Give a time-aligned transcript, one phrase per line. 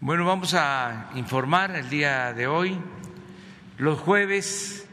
[0.00, 2.78] Bueno, vamos a informar el día de hoy.
[3.78, 4.86] Los jueves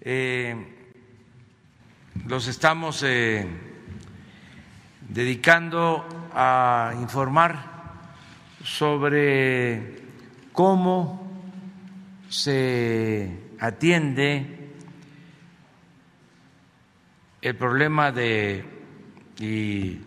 [0.00, 0.56] eh,
[2.26, 3.46] los estamos eh,
[5.08, 7.56] dedicando a informar
[8.64, 10.02] sobre
[10.52, 11.30] cómo
[12.28, 14.57] se atiende
[17.40, 18.64] el problema de
[19.38, 20.00] y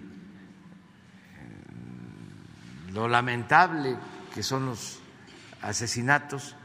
[2.92, 3.96] lo lamentable
[4.34, 5.00] que son los
[5.62, 6.56] asesinatos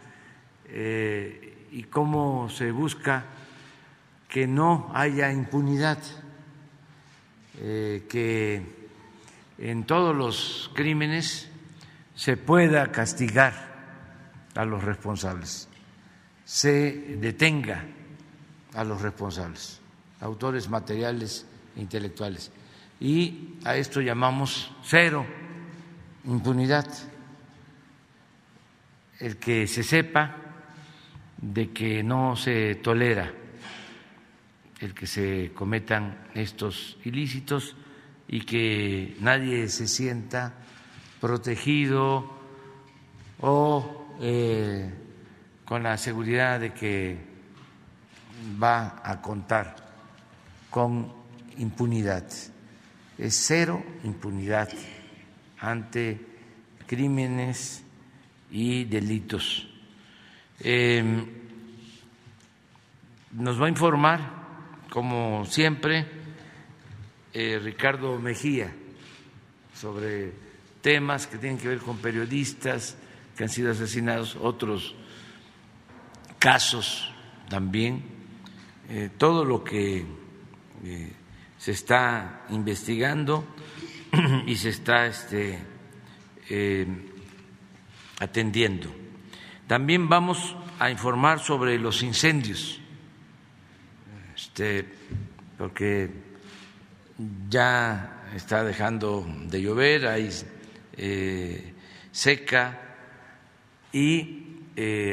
[0.67, 3.25] eh, y cómo se busca
[4.29, 5.99] que no haya impunidad,
[7.59, 8.89] eh, que
[9.59, 11.49] en todos los crímenes
[12.15, 13.77] se pueda castigar
[14.55, 15.69] a los responsables,
[16.45, 17.85] se detenga
[18.75, 19.81] a los responsables,
[20.20, 22.50] autores materiales e intelectuales.
[23.00, 25.27] Y a esto llamamos cero
[26.25, 26.86] impunidad,
[29.20, 30.37] el que se sepa
[31.39, 33.33] de que no se tolera
[34.81, 37.77] el que se cometan estos ilícitos
[38.28, 40.55] y que nadie se sienta
[41.20, 42.31] protegido
[43.41, 44.92] o eh,
[45.64, 47.19] con la seguridad de que
[48.62, 49.86] va a contar
[50.77, 51.11] con
[51.57, 52.29] impunidad.
[53.17, 54.69] Es cero impunidad
[55.59, 56.21] ante
[56.87, 57.83] crímenes
[58.50, 59.67] y delitos.
[60.61, 61.25] Em,
[63.33, 64.21] nos va a informar,
[64.91, 66.05] como siempre,
[67.33, 68.71] eh, Ricardo Mejía
[69.73, 70.31] sobre
[70.83, 72.99] temas que tienen que ver con periodistas
[73.34, 74.95] que han sido asesinados, otros
[76.39, 77.11] casos
[77.49, 78.05] también,
[78.91, 80.25] eh, todo lo que
[80.84, 81.12] eh,
[81.59, 83.44] se está investigando
[84.47, 85.59] y se está este,
[86.50, 86.87] eh,
[88.20, 88.94] atendiendo.
[89.66, 92.81] También vamos a informar sobre los incendios,
[94.37, 94.87] este,
[95.59, 96.10] porque
[97.48, 100.31] ya está dejando de llover, hay
[100.97, 101.75] eh,
[102.12, 102.81] seca
[103.93, 104.43] y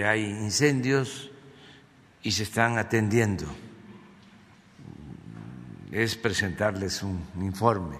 [0.06, 1.32] hay incendios
[2.22, 3.46] y se están atendiendo.
[5.94, 7.98] Es presentarles un informe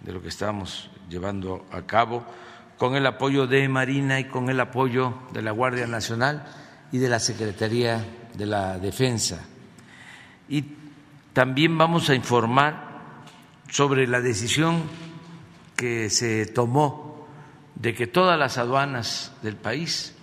[0.00, 2.24] de lo que estamos llevando a cabo,
[2.78, 6.46] con el apoyo de Marina y con el apoyo de la Guardia Nacional
[6.92, 9.44] y de la Secretaría de la Defensa.
[10.48, 10.66] Y
[11.32, 13.24] también vamos a informar
[13.70, 14.84] sobre la decisión
[15.74, 17.26] que se tomó
[17.74, 20.14] de que todas las aduanas del país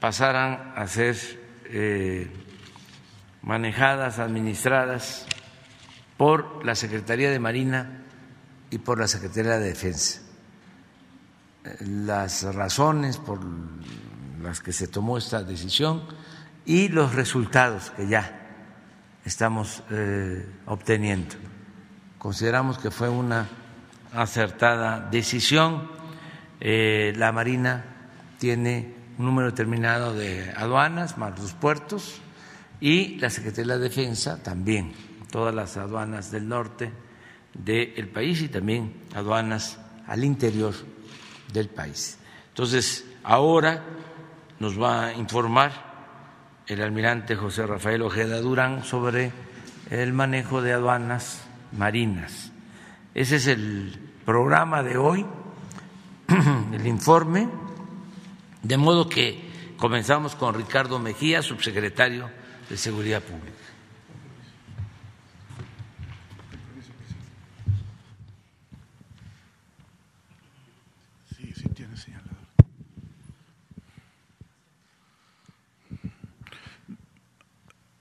[0.00, 1.18] pasaran a ser
[1.66, 2.30] eh,
[3.42, 5.26] manejadas, administradas
[6.18, 8.02] por la Secretaría de Marina
[8.70, 10.20] y por la Secretaría de Defensa.
[11.80, 13.40] Las razones por
[14.42, 16.02] las que se tomó esta decisión
[16.66, 18.46] y los resultados que ya
[19.24, 21.36] estamos eh, obteniendo.
[22.18, 23.48] Consideramos que fue una
[24.12, 25.90] acertada decisión.
[26.60, 27.84] Eh, la Marina
[28.38, 32.20] tiene un número determinado de aduanas, más los puertos,
[32.80, 34.92] y la Secretaría de Defensa también,
[35.30, 36.92] todas las aduanas del norte
[37.54, 40.74] del país y también aduanas al interior
[41.52, 42.18] del país.
[42.50, 43.84] Entonces, ahora
[44.58, 45.88] nos va a informar
[46.66, 49.32] el almirante José Rafael Ojeda Durán sobre
[49.90, 51.42] el manejo de aduanas
[51.72, 52.52] marinas.
[53.14, 55.26] Ese es el programa de hoy,
[56.72, 57.48] el informe,
[58.62, 59.48] de modo que
[59.78, 62.28] comenzamos con Ricardo Mejía, subsecretario
[62.68, 63.57] de Seguridad Pública.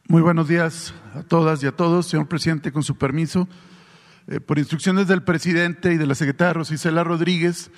[0.10, 2.06] Muy buenos días a todas y a todos.
[2.06, 3.50] Señor presidente, con su permiso,
[4.28, 7.72] eh, por instrucciones del presidente y de la secretaria Rosicela Rodríguez,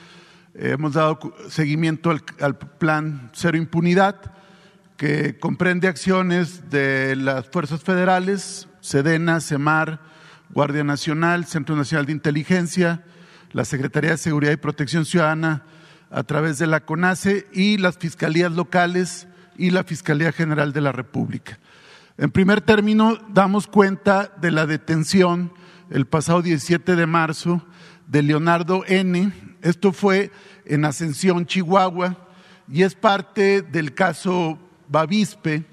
[0.53, 1.17] eh, hemos dado
[1.49, 4.31] seguimiento al, al, plan Cero Impunidad,
[4.95, 9.99] que comprende acciones de las fuerzas federales, Sedena, CEMAR,
[10.51, 13.03] Guardia Nacional, Centro Nacional de Inteligencia,
[13.53, 15.63] la Secretaría de Seguridad y Protección Ciudadana
[16.11, 19.27] a través de la CONACE y las fiscalías locales
[19.57, 21.57] y la Fiscalía General de la República.
[22.21, 25.53] En primer término, damos cuenta de la detención
[25.89, 27.65] el pasado 17 de marzo
[28.07, 29.31] de Leonardo N.
[29.61, 30.29] Esto fue
[30.65, 32.17] en Ascensión, Chihuahua,
[32.67, 35.63] y es parte del caso Bavispe,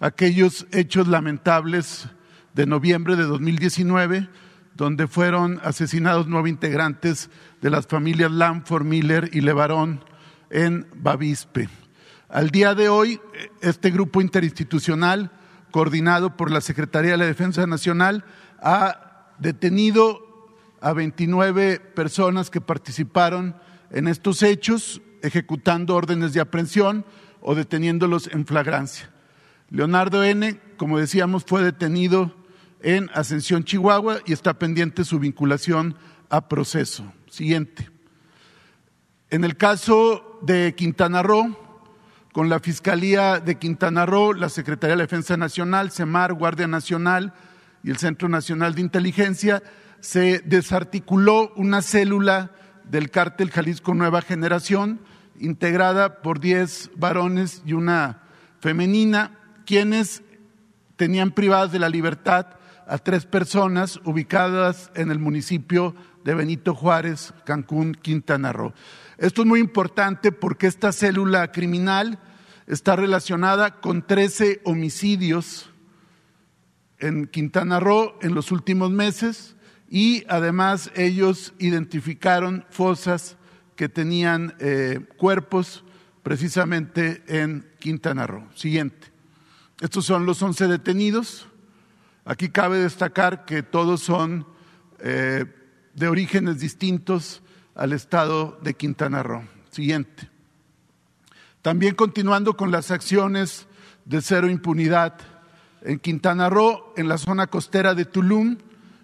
[0.00, 2.08] aquellos hechos lamentables
[2.52, 4.28] de noviembre de 2019,
[4.74, 7.30] donde fueron asesinados nueve integrantes
[7.62, 10.04] de las familias Lamford, Miller y Levarón
[10.50, 11.68] en Bavispe.
[12.28, 13.20] Al día de hoy,
[13.60, 15.30] este grupo interinstitucional,
[15.70, 18.24] coordinado por la Secretaría de la Defensa Nacional,
[18.60, 23.56] ha detenido a 29 personas que participaron
[23.90, 27.04] en estos hechos, ejecutando órdenes de aprehensión
[27.40, 29.10] o deteniéndolos en flagrancia.
[29.70, 32.34] Leonardo N., como decíamos, fue detenido
[32.82, 35.96] en Ascensión, Chihuahua, y está pendiente su vinculación
[36.28, 37.12] a proceso.
[37.28, 37.90] Siguiente.
[39.30, 41.65] En el caso de Quintana Roo,
[42.36, 47.32] con la Fiscalía de Quintana Roo, la Secretaría de Defensa Nacional, CEMAR, Guardia Nacional
[47.82, 49.62] y el Centro Nacional de Inteligencia,
[50.00, 52.50] se desarticuló una célula
[52.84, 55.00] del cártel Jalisco Nueva Generación,
[55.40, 58.20] integrada por 10 varones y una
[58.60, 60.22] femenina, quienes
[60.96, 62.48] tenían privadas de la libertad
[62.86, 68.74] a tres personas ubicadas en el municipio de Benito Juárez, Cancún, Quintana Roo.
[69.18, 72.18] Esto es muy importante porque esta célula criminal
[72.66, 75.70] está relacionada con 13 homicidios
[76.98, 79.56] en Quintana Roo en los últimos meses
[79.88, 83.38] y además ellos identificaron fosas
[83.74, 85.84] que tenían eh, cuerpos
[86.22, 88.46] precisamente en Quintana Roo.
[88.54, 89.08] Siguiente.
[89.80, 91.48] Estos son los 11 detenidos.
[92.26, 94.46] Aquí cabe destacar que todos son
[94.98, 95.46] eh,
[95.94, 97.42] de orígenes distintos
[97.76, 99.44] al estado de Quintana Roo.
[99.70, 100.28] Siguiente.
[101.62, 103.66] También continuando con las acciones
[104.04, 105.18] de cero impunidad
[105.82, 108.56] en Quintana Roo, en la zona costera de Tulum,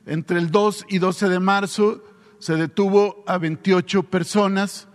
[0.07, 2.03] entre el 2 y 12 de marzo
[2.39, 4.89] se detuvo a 28 personas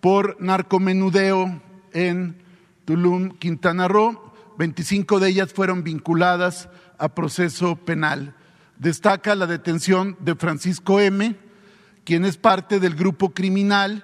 [0.00, 2.42] por narcomenudeo en
[2.84, 4.32] Tulum, Quintana Roo.
[4.58, 8.34] 25 de ellas fueron vinculadas a proceso penal.
[8.78, 11.36] Destaca la detención de Francisco M.,
[12.08, 14.02] quien es parte del grupo criminal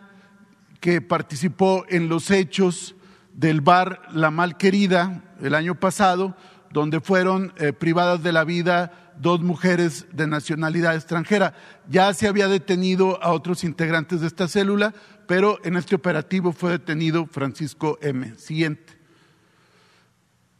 [0.79, 2.97] que participó en los hechos
[3.33, 6.37] del bar La Malquerida el año pasado,
[6.71, 11.55] donde fueron eh, privadas de la vida dos mujeres de nacionalidad extranjera.
[11.89, 14.93] Ya se había detenido a otros integrantes de esta célula,
[15.27, 18.35] pero en este operativo fue detenido Francisco M.
[18.37, 18.99] Siguiente.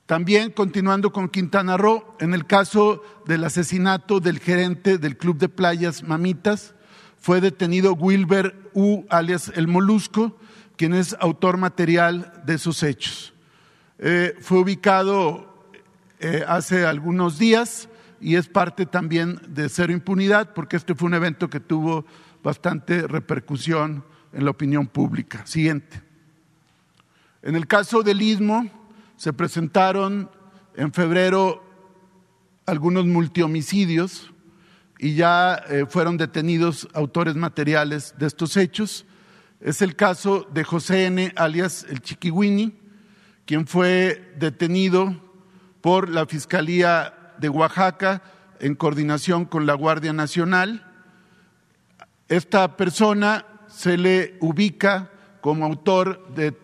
[0.07, 5.51] También continuando con Quintana Roo, en el caso del asesinato del gerente del Club de
[5.51, 6.75] Playas Mamitas,
[7.25, 10.37] fue detenido Wilber U, alias El Molusco,
[10.77, 13.33] quien es autor material de esos hechos.
[13.99, 15.65] Eh, fue ubicado
[16.21, 17.89] eh, hace algunos días
[18.21, 22.05] y es parte también de Cero Impunidad, porque este fue un evento que tuvo
[22.43, 24.05] bastante repercusión
[24.35, 25.47] en la opinión pública.
[25.47, 26.03] Siguiente.
[27.41, 28.69] En el caso del Istmo,
[29.17, 30.31] se presentaron
[30.77, 31.65] en febrero
[32.67, 34.34] algunos multihomicidios
[35.05, 39.05] y ya eh, fueron detenidos autores materiales de estos hechos.
[39.61, 42.73] Es el caso de José N., alias el Chiquiwini,
[43.45, 45.15] quien fue detenido
[45.83, 48.23] por la Fiscalía de Oaxaca
[48.61, 50.91] en coordinación con la Guardia Nacional.
[52.29, 55.11] Esta persona se le ubica
[55.43, 56.57] como autor de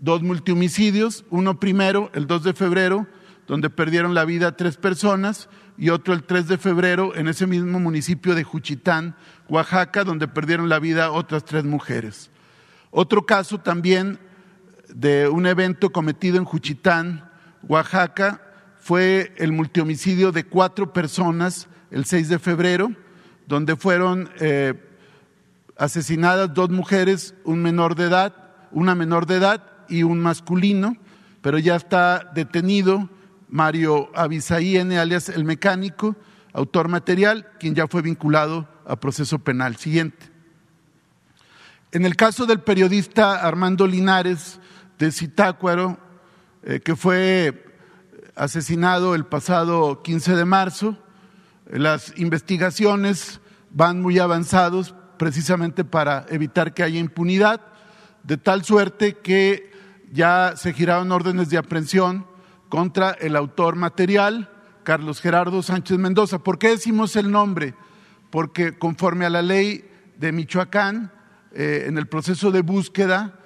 [0.00, 3.06] dos multihomicidios, uno primero, el 2 de febrero,
[3.46, 7.78] donde perdieron la vida tres personas, y otro el 3 de febrero en ese mismo
[7.78, 9.16] municipio de Juchitán,
[9.48, 12.30] Oaxaca, donde perdieron la vida otras tres mujeres.
[12.90, 14.18] Otro caso también
[14.88, 17.30] de un evento cometido en Juchitán,
[17.62, 18.42] Oaxaca,
[18.78, 22.92] fue el multihomicidio de cuatro personas el 6 de febrero,
[23.46, 24.74] donde fueron eh,
[25.76, 28.34] asesinadas dos mujeres, un menor de edad,
[28.70, 30.96] una menor de edad y un masculino,
[31.42, 33.08] pero ya está detenido
[33.48, 36.16] Mario Abisaí N, alias el mecánico,
[36.52, 39.76] autor material, quien ya fue vinculado a proceso penal.
[39.76, 40.26] Siguiente.
[41.92, 44.60] En el caso del periodista Armando Linares
[44.98, 45.98] de Zitácuaro,
[46.62, 47.66] eh, que fue
[48.36, 50.98] asesinado el pasado 15 de marzo.
[51.68, 57.60] Las investigaciones van muy avanzados precisamente para evitar que haya impunidad,
[58.22, 59.72] de tal suerte que
[60.12, 62.26] ya se giraron órdenes de aprehensión
[62.68, 64.50] contra el autor material,
[64.82, 66.38] Carlos Gerardo Sánchez Mendoza.
[66.38, 67.74] ¿Por qué decimos el nombre?
[68.30, 71.12] Porque conforme a la ley de Michoacán,
[71.52, 73.38] eh, en el proceso de búsqueda,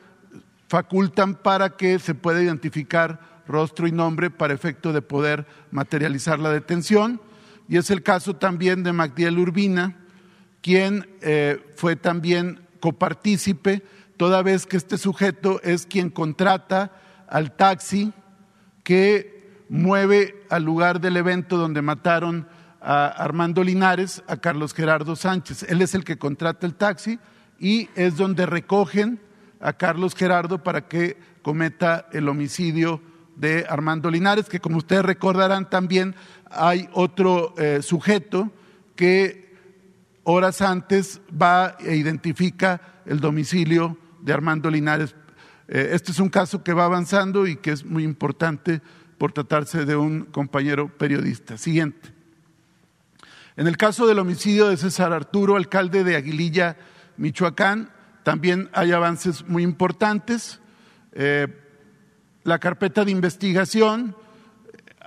[0.68, 6.50] facultan para que se pueda identificar rostro y nombre para efecto de poder materializar la
[6.50, 7.20] detención.
[7.68, 9.96] Y es el caso también de Magdiel Urbina,
[10.62, 13.82] quien eh, fue también copartícipe,
[14.16, 16.92] toda vez que este sujeto es quien contrata
[17.28, 18.12] al taxi
[18.90, 22.48] que mueve al lugar del evento donde mataron
[22.80, 25.62] a Armando Linares, a Carlos Gerardo Sánchez.
[25.68, 27.20] Él es el que contrata el taxi
[27.60, 29.20] y es donde recogen
[29.60, 33.00] a Carlos Gerardo para que cometa el homicidio
[33.36, 36.16] de Armando Linares, que como ustedes recordarán también
[36.50, 38.50] hay otro eh, sujeto
[38.96, 39.54] que
[40.24, 45.14] horas antes va e identifica el domicilio de Armando Linares.
[45.72, 48.82] Eh, este es un caso que va avanzando y que es muy importante
[49.18, 51.56] por tratarse de un compañero periodista.
[51.56, 52.12] Siguiente.
[53.56, 56.76] En el caso del homicidio de César Arturo, alcalde de Aguililla,
[57.18, 57.92] Michoacán,
[58.24, 60.60] también hay avances muy importantes.
[61.12, 61.46] Eh,
[62.42, 64.16] la carpeta de investigación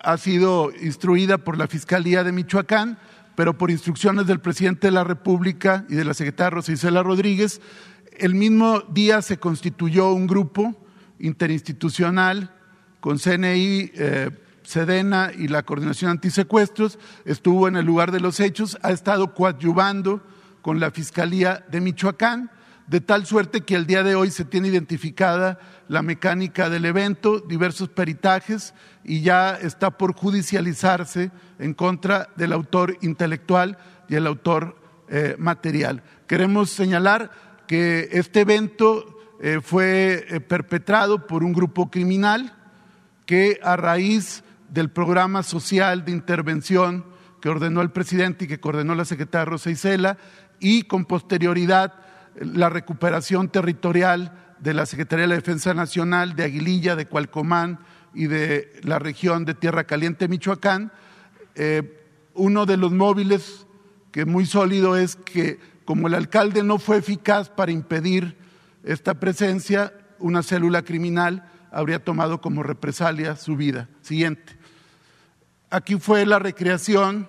[0.02, 3.00] ha sido instruida por la Fiscalía de Michoacán,
[3.36, 7.60] pero por instrucciones del presidente de la República y de la secretaria Rosicela Rodríguez,
[8.20, 10.76] el mismo día se constituyó un grupo
[11.20, 12.54] interinstitucional
[13.00, 14.30] con CNI, eh,
[14.64, 20.22] Sedena y la Coordinación Antisecuestros, estuvo en el lugar de los hechos, ha estado coadyuvando
[20.62, 22.50] con la Fiscalía de Michoacán,
[22.88, 27.40] de tal suerte que el día de hoy se tiene identificada la mecánica del evento,
[27.40, 33.78] diversos peritajes y ya está por judicializarse en contra del autor intelectual
[34.10, 34.78] y el autor
[35.10, 36.04] eh, material.
[36.28, 37.32] Queremos señalar
[37.74, 42.56] que este evento eh, fue eh, perpetrado por un grupo criminal
[43.26, 47.04] que a raíz del programa social de intervención
[47.42, 50.20] que ordenó el presidente y que coordinó la secretaria Rosa Isela
[50.60, 51.96] y con posterioridad
[52.36, 57.80] la recuperación territorial de la Secretaría de la Defensa Nacional de Aguililla, de Cualcomán
[58.14, 60.92] y de la región de Tierra Caliente, Michoacán.
[61.56, 62.04] Eh,
[62.36, 63.66] uno de los móviles
[64.12, 68.38] que muy sólido es que como el alcalde no fue eficaz para impedir
[68.84, 73.90] esta presencia, una célula criminal habría tomado como represalia su vida.
[74.02, 74.58] Siguiente.
[75.70, 77.28] Aquí fue la recreación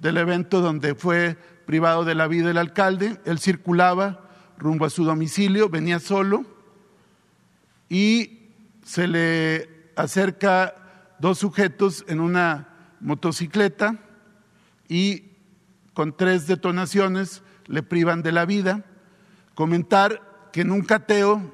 [0.00, 3.18] del evento donde fue privado de la vida el alcalde.
[3.24, 6.44] Él circulaba rumbo a su domicilio, venía solo
[7.88, 8.50] y
[8.84, 10.74] se le acerca
[11.18, 12.68] dos sujetos en una
[13.00, 13.98] motocicleta
[14.88, 15.32] y
[15.94, 18.84] con tres detonaciones le privan de la vida.
[19.54, 21.52] Comentar que en un cateo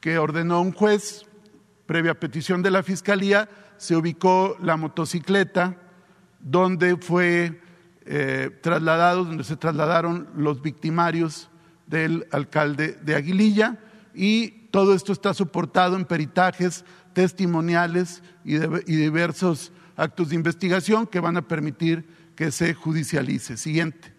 [0.00, 1.26] que ordenó un juez,
[1.86, 5.76] previa petición de la Fiscalía, se ubicó la motocicleta
[6.40, 7.60] donde fue
[8.04, 11.50] eh, trasladado, donde se trasladaron los victimarios
[11.86, 13.78] del alcalde de Aguililla
[14.14, 21.20] y todo esto está soportado en peritajes testimoniales y, y diversos actos de investigación que
[21.20, 23.56] van a permitir que se judicialice.
[23.56, 24.17] Siguiente.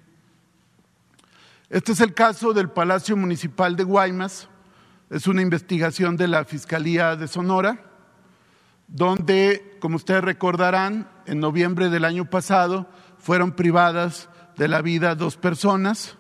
[1.70, 4.50] Este es el caso del Palacio Municipal de Guaymas
[5.12, 7.86] es una investigación de la Fiscalía de Sonora,
[8.88, 15.38] donde, como ustedes recordarán, en noviembre del año pasado fueron privadas de la vida dos
[15.38, 16.18] personas,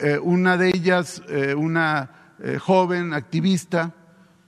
[0.00, 3.94] eh, una de ellas, eh, una eh, joven activista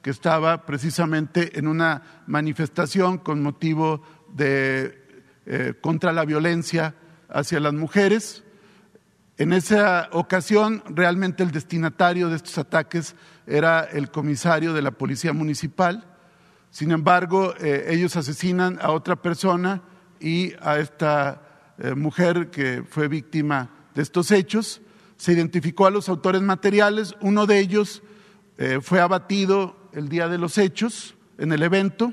[0.03, 4.03] que estaba precisamente en una manifestación con motivo
[4.35, 5.07] de
[5.81, 6.95] contra la violencia
[7.31, 8.45] hacia las mujeres.
[9.38, 13.14] En esa ocasión, realmente el destinatario de estos ataques
[13.47, 16.04] era el comisario de la policía municipal.
[16.73, 19.80] Sin embargo, eh, ellos asesinan a otra persona
[20.18, 21.40] y a esta
[21.78, 24.80] eh, mujer que fue víctima de estos hechos.
[25.16, 27.14] Se identificó a los autores materiales.
[27.21, 28.02] Uno de ellos
[28.57, 32.12] eh, fue abatido el día de los hechos en el evento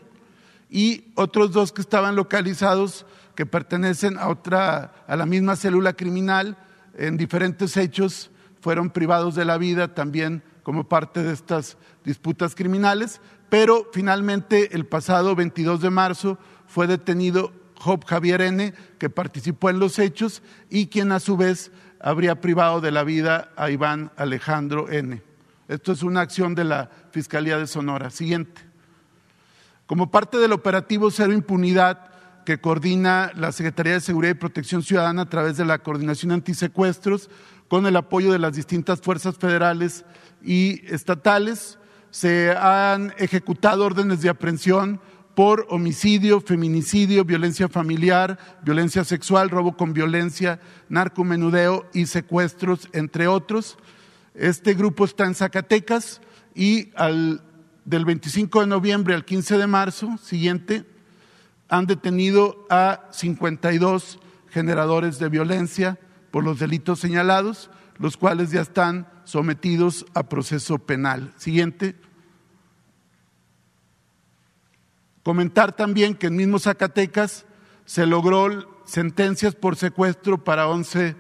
[0.70, 6.56] y otros dos que estaban localizados que pertenecen a otra a la misma célula criminal
[6.96, 13.22] en diferentes hechos fueron privados de la vida también como parte de estas disputas criminales,
[13.50, 19.80] pero finalmente el pasado 22 de marzo fue detenido Job Javier N., que participó en
[19.80, 24.90] los hechos y quien a su vez habría privado de la vida a Iván Alejandro
[24.90, 25.22] N.
[25.68, 28.10] Esto es una acción de la Fiscalía de Sonora.
[28.10, 28.62] Siguiente.
[29.86, 32.15] Como parte del operativo Cero Impunidad
[32.46, 37.30] que coordina la Secretaría de Seguridad y Protección Ciudadana a través de la Coordinación Antisecuestros,
[37.68, 40.06] con el apoyo de las distintas fuerzas federales
[40.44, 41.80] y estatales.
[42.12, 45.02] Se han ejecutado órdenes de aprehensión
[45.34, 53.78] por homicidio, feminicidio, violencia familiar, violencia sexual, robo con violencia, narcomenudeo y secuestros, entre otros.
[54.34, 56.22] Este grupo está en Zacatecas
[56.54, 56.92] y
[57.84, 60.86] del 25 de noviembre al 15 de marzo siguiente
[61.70, 64.20] han detenido a 52
[64.50, 66.00] generadores de violencia
[66.32, 71.34] por los delitos señalados, los cuales ya están sometidos a proceso penal.
[71.38, 71.96] Siguiente.
[75.24, 77.46] Comentar también que en mismo Zacatecas
[77.86, 81.16] se logró sentencias por secuestro para 11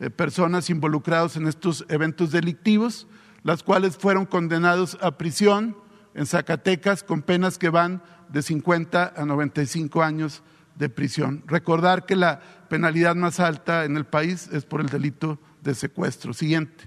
[0.00, 3.06] eh, personas involucradas en estos eventos delictivos,
[3.42, 5.76] las cuales fueron condenados a prisión
[6.14, 8.02] en Zacatecas con penas que van
[8.32, 10.42] de 50 a 95 años
[10.76, 11.42] de prisión.
[11.46, 16.32] Recordar que la penalidad más alta en el país es por el delito de secuestro.
[16.32, 16.84] Siguiente.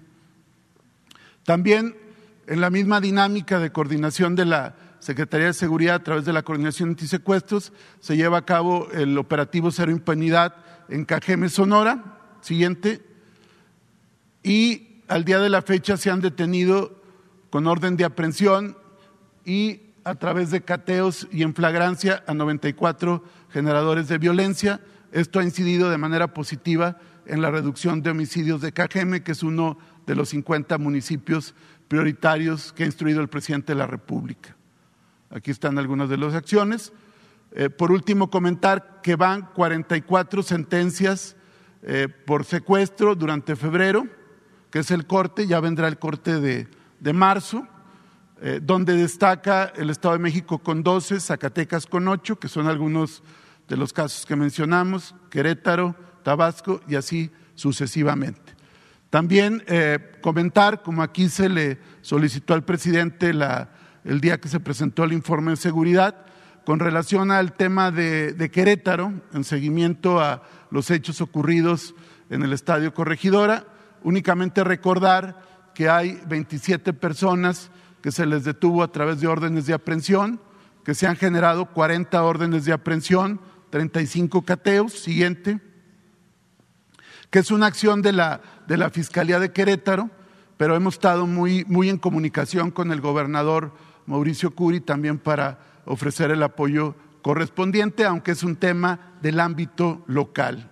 [1.43, 1.95] También
[2.47, 6.43] en la misma dinámica de coordinación de la Secretaría de Seguridad a través de la
[6.43, 10.55] Coordinación Antisecuestros se lleva a cabo el operativo Cero Impunidad
[10.87, 12.19] en Cajeme, Sonora.
[12.41, 13.01] Siguiente.
[14.43, 17.01] Y al día de la fecha se han detenido
[17.49, 18.77] con orden de aprehensión
[19.45, 24.81] y a través de cateos y en flagrancia a 94 generadores de violencia.
[25.11, 29.43] Esto ha incidido de manera positiva en la reducción de homicidios de Cajeme, que es
[29.43, 31.55] uno de los 50 municipios
[31.87, 34.55] prioritarios que ha instruido el presidente de la República.
[35.29, 36.93] Aquí están algunas de las acciones.
[37.51, 41.35] Eh, por último, comentar que van 44 sentencias
[41.83, 44.07] eh, por secuestro durante febrero,
[44.71, 47.67] que es el corte, ya vendrá el corte de, marzo,
[48.41, 53.23] eh, donde destaca el Estado de México con 12, Zacatecas con 8, que son algunos
[53.67, 58.53] de los casos que mencionamos, Querétaro, Tabasco y así sucesivamente.
[59.09, 63.29] También eh, comentar, como aquí se le solicitó al presidente
[64.03, 66.25] el día que se presentó el informe de seguridad,
[66.65, 71.93] con relación al tema de, de, Querétaro, en seguimiento a los hechos ocurridos
[72.29, 73.65] en el Estadio Corregidora,
[74.01, 75.41] únicamente recordar
[75.75, 77.69] que hay 27 personas
[78.03, 80.39] que se les detuvo a través de órdenes de aprehensión,
[80.83, 85.59] que se han generado 40 órdenes de aprehensión, 35 cateos, siguiente
[87.33, 90.11] que es una acción de la, de la Fiscalía de Querétaro,
[90.55, 93.73] pero hemos estado muy, muy en comunicación con el gobernador
[94.05, 100.69] Mauricio Curi también para ofrecer el apoyo correspondiente, aunque es un tema del ámbito local.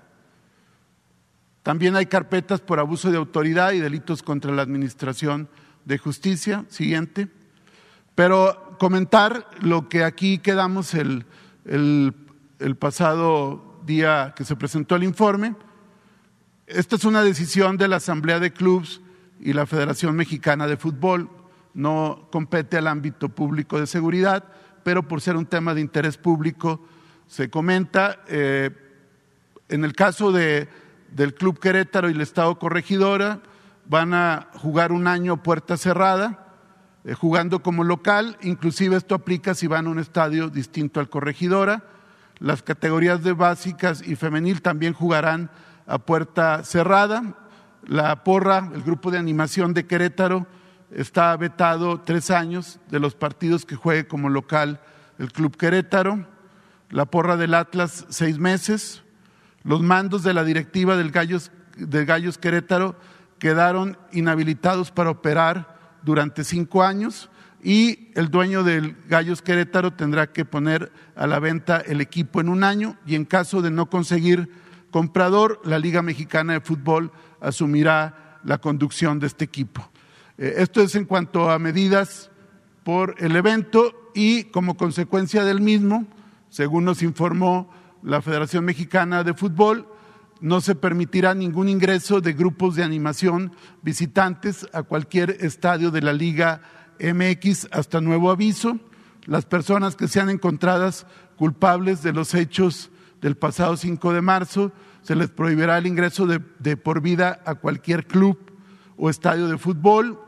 [1.64, 5.50] También hay carpetas por abuso de autoridad y delitos contra la Administración
[5.86, 6.66] de Justicia.
[6.70, 7.28] Siguiente.
[8.16, 11.26] Pero comentar lo que aquí quedamos el,
[11.66, 15.56] el pasado día que se presentó el informe
[16.74, 19.02] esta es una decisión de la Asamblea de Clubs
[19.42, 21.30] y la Federación Mexicana de Fútbol.
[21.74, 24.46] No compete al ámbito público de seguridad,
[24.84, 26.82] pero por ser un tema de interés público
[27.28, 28.24] se comenta.
[28.28, 28.72] Eh,
[29.68, 30.70] en el caso de,
[31.14, 33.42] del Club Querétaro y el Estado Corregidora,
[33.92, 36.48] van a jugar un año puerta cerrada,
[37.04, 38.38] eh, jugando como local.
[38.42, 41.84] Inclusive esto aplica si van a un estadio distinto al Corregidora.
[42.40, 45.52] Las categorías de básicas y femenil también jugarán
[45.88, 47.36] a puerta cerrada.
[47.86, 50.48] La porra, el grupo de animación de Querétaro,
[50.90, 54.80] está vetado tres años de los partidos que juegue como local
[55.20, 56.26] el Club Querétaro.
[56.92, 59.04] La porra del Atlas, seis meses.
[59.64, 62.96] Los mandos de la directiva del Gallos, del Gallos Querétaro
[63.42, 67.32] quedaron inhabilitados para operar durante cinco años
[67.64, 72.50] y el dueño del Gallos Querétaro tendrá que poner a la venta el equipo en
[72.50, 74.52] un año y en caso de no conseguir
[74.92, 79.90] comprador, la Liga Mexicana de Fútbol asumirá la conducción de este equipo.
[80.38, 82.30] Eh, esto es en cuanto a medidas
[82.84, 86.06] por el evento y como consecuencia del mismo,
[86.50, 87.74] según nos informó
[88.04, 89.88] la Federación Mexicana de Fútbol,
[90.42, 96.14] no se permitirá ningún ingreso de grupos de animación visitantes a cualquier estadio de la
[96.14, 96.62] Liga
[97.00, 98.80] MX hasta nuevo aviso.
[99.26, 101.06] Las personas que sean encontradas
[101.38, 102.90] culpables de los hechos
[103.22, 104.72] del pasado 5 de marzo,
[105.04, 108.38] se les prohibirá el ingreso de, por vida a cualquier club
[108.98, 110.20] o estadio de fútbol.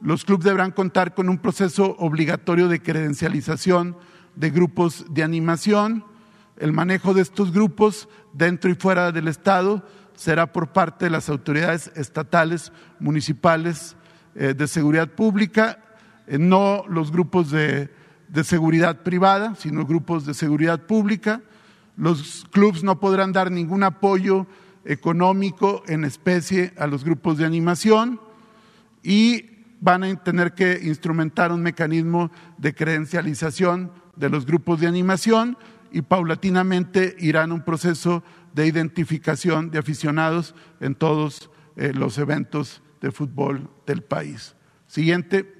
[0.00, 3.96] Los clubes deberán contar con un proceso obligatorio de credencialización
[4.34, 6.04] de grupos de animación.
[6.58, 9.84] El manejo de estos grupos dentro y fuera del Estado
[10.16, 13.96] será por parte de las autoridades estatales, municipales
[14.34, 15.78] eh, de seguridad pública,
[16.26, 17.88] eh, no los grupos de
[18.42, 21.42] seguridad privada, sino grupos de seguridad pública.
[21.96, 24.48] Los clubes no podrán dar ningún apoyo
[24.84, 28.20] económico en especie a los grupos de animación
[29.04, 29.44] y
[29.80, 35.56] van a tener que instrumentar un mecanismo de credencialización de los grupos de animación
[35.90, 38.22] y paulatinamente irán a un proceso
[38.52, 44.54] de identificación de aficionados en todos eh, los eventos de fútbol del país.
[44.86, 45.54] Siguiente,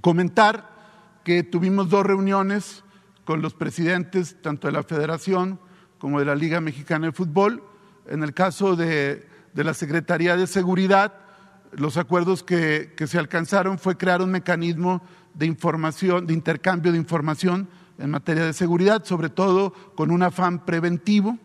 [0.00, 0.76] comentar
[1.24, 2.82] que tuvimos dos reuniones
[3.24, 5.60] con los presidentes tanto de la Federación
[5.98, 7.62] como de la Liga Mexicana de Fútbol.
[8.08, 11.14] En el caso de, la Secretaría de Seguridad,
[11.72, 15.02] los acuerdos que, se alcanzaron fue crear un mecanismo
[15.34, 20.64] de información, de intercambio de información en materia de seguridad, sobre todo con un afán
[20.64, 21.38] preventivo.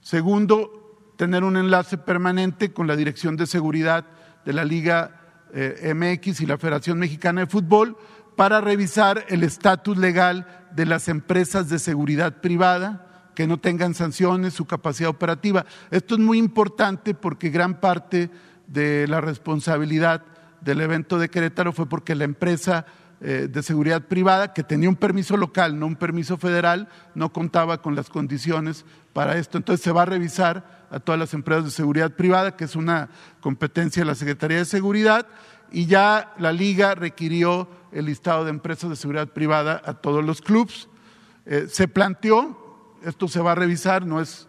[0.00, 4.06] Segundo, tener un enlace permanente con la Dirección de Seguridad
[4.44, 5.20] de la Liga
[5.52, 7.96] eh, MX y la Federación Mexicana de Fútbol
[8.36, 14.54] para revisar el estatus legal de las empresas de seguridad privada, que no tengan sanciones,
[14.54, 15.66] su capacidad operativa.
[15.90, 18.30] Esto es muy importante porque gran parte
[18.66, 20.24] de la responsabilidad
[20.60, 22.86] del evento de Querétaro fue porque la empresa
[23.26, 27.80] eh, de seguridad privada, que tenía un permiso local, no un permiso federal, no contaba
[27.80, 28.84] con las condiciones
[29.14, 29.56] para esto.
[29.56, 33.08] Entonces se va a revisar a todas las empresas de seguridad privada, que es una
[33.40, 35.26] competencia de la Secretaría de Seguridad,
[35.72, 40.42] y ya la liga requirió el listado de empresas de seguridad privada a todos los
[40.42, 40.90] clubes.
[41.46, 44.46] Eh, se planteó, esto se va a revisar, no es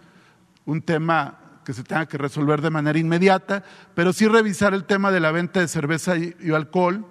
[0.66, 5.12] un tema que se tenga que resolver de manera inmediata, pero sí revisar el tema
[5.12, 7.06] de la venta de cerveza y, y alcohol,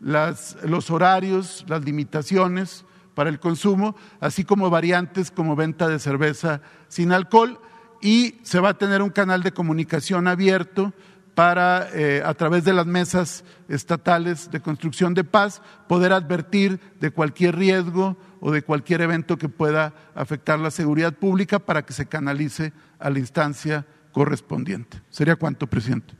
[0.00, 2.84] las, los horarios, las limitaciones
[3.14, 7.60] para el consumo, así como variantes como venta de cerveza sin alcohol
[8.00, 10.92] y se va a tener un canal de comunicación abierto
[11.34, 17.12] para, eh, a través de las mesas estatales de construcción de paz, poder advertir de
[17.12, 22.06] cualquier riesgo o de cualquier evento que pueda afectar la seguridad pública para que se
[22.06, 25.00] canalice a la instancia correspondiente.
[25.10, 26.14] ¿Sería cuánto, presidente?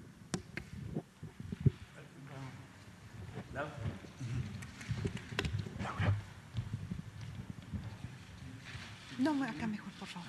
[9.18, 10.28] No, acá mejor, por favor.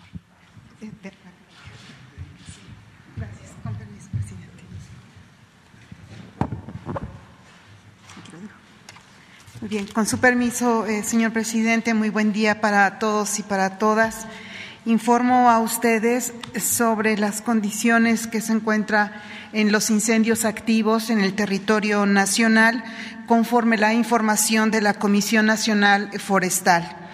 [0.81, 0.91] Eh,
[3.15, 3.51] Gracias.
[3.63, 4.63] Con permiso, presidente.
[9.61, 13.77] Muy bien, con su permiso, eh, señor presidente, muy buen día para todos y para
[13.77, 14.25] todas.
[14.85, 19.11] Informo a ustedes sobre las condiciones que se encuentran
[19.53, 22.83] en los incendios activos en el territorio nacional
[23.27, 27.08] conforme la información de la Comisión Nacional Forestal.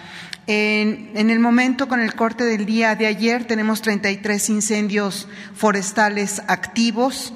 [0.48, 7.32] En, el momento, con el corte del día de ayer, tenemos 33 incendios forestales activos,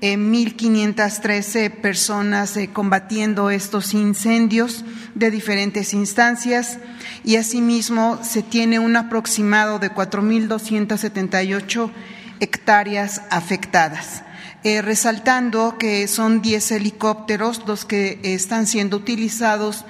[0.00, 4.82] eh, 1.513 personas eh, combatiendo estos incendios
[5.14, 6.78] de diferentes instancias
[7.22, 11.90] y asimismo se tiene un aproximado de 4.278
[12.40, 14.22] hectáreas afectadas.
[14.62, 19.84] Eh, resaltando que son 10 helicópteros los que están siendo utilizados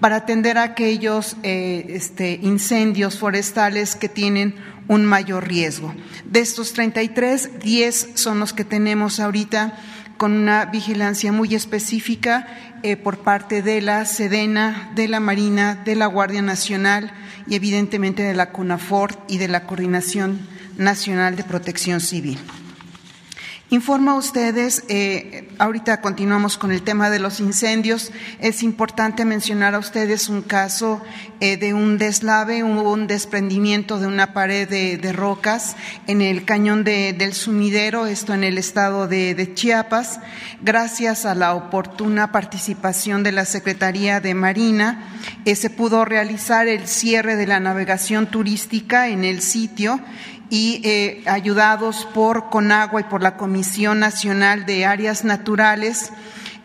[0.00, 4.54] para atender a aquellos eh, este, incendios forestales que tienen
[4.86, 5.94] un mayor riesgo.
[6.24, 9.78] De estos 33, 10 son los que tenemos ahorita
[10.16, 12.46] con una vigilancia muy específica
[12.82, 17.12] eh, por parte de la Sedena, de la Marina, de la Guardia Nacional
[17.46, 20.40] y evidentemente de la CONAFOR y de la Coordinación
[20.76, 22.38] Nacional de Protección Civil.
[23.70, 28.12] Informo a ustedes, eh, ahorita continuamos con el tema de los incendios.
[28.40, 31.02] Es importante mencionar a ustedes un caso
[31.40, 35.76] eh, de un deslave, un desprendimiento de una pared de, rocas
[36.06, 40.20] en el cañón del sumidero, esto en el estado de, Chiapas.
[40.62, 45.10] Gracias a la oportuna participación de la Secretaría de Marina,
[45.44, 50.00] eh, se pudo realizar el cierre de la navegación turística en el sitio
[50.50, 56.12] y eh, ayudados por Conagua y por la Comisión Nacional de Áreas Naturales,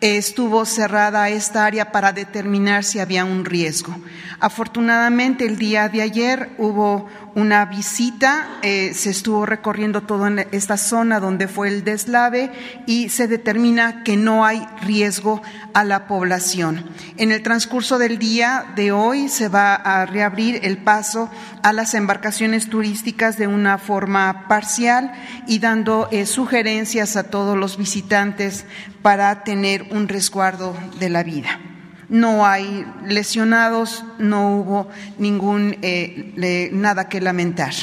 [0.02, 3.96] eh, estuvo cerrada esta área para determinar si había un riesgo.
[4.40, 11.20] Afortunadamente, el día de ayer hubo una visita, eh, se estuvo recorriendo toda esta zona
[11.20, 12.52] donde fue el deslave
[12.86, 15.42] y se determina que no hay riesgo
[15.74, 16.86] a la población.
[17.18, 21.30] En el transcurso del día de hoy se va a reabrir el paso
[21.64, 25.12] a las embarcaciones turísticas de una forma parcial
[25.48, 28.66] y dando eh, sugerencias a todos los visitantes
[29.02, 31.60] para tener un resguardo de la vida
[32.14, 37.74] no hay lesionados, no hubo ningún eh, nada que lamentar.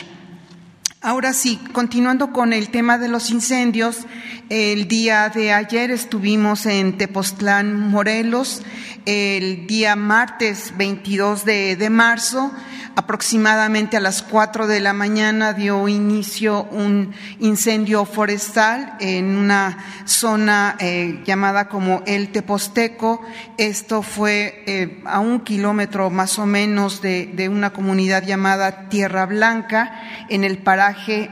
[1.03, 4.07] Ahora sí, continuando con el tema de los incendios,
[4.51, 8.63] el día de ayer estuvimos en Tepoztlán, Morelos,
[9.07, 12.53] el día martes 22 de, marzo,
[12.97, 20.77] aproximadamente a las 4 de la mañana dio inicio un incendio forestal en una zona
[20.81, 23.23] eh, llamada como el Teposteco.
[23.57, 30.27] Esto fue eh, a un kilómetro más o menos de, una comunidad llamada Tierra Blanca,
[30.29, 30.90] en el paraje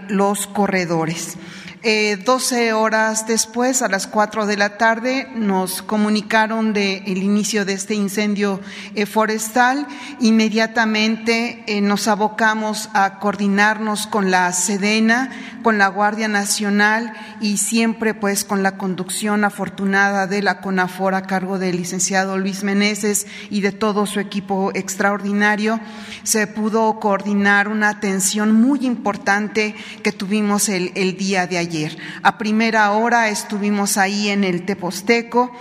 [0.09, 1.37] Los Corredores.
[1.85, 7.64] Eh, 12 horas después, a las 4 de la tarde, nos comunicaron del el inicio
[7.64, 8.61] de este incendio
[8.97, 9.87] eh, forestal.
[10.19, 15.31] Inmediatamente eh, nos abocamos a coordinarnos con la Sedena,
[15.62, 21.23] con la Guardia Nacional y siempre pues con la conducción afortunada de la CONAFOR a
[21.23, 25.79] cargo del licenciado Luis Meneses y de todo su equipo extraordinario.
[26.25, 31.67] Se pudo coordinar una atención muy importante que tuvimos el, el día de ayer.
[32.22, 35.52] A primera hora estuvimos ahí en el Teposteco,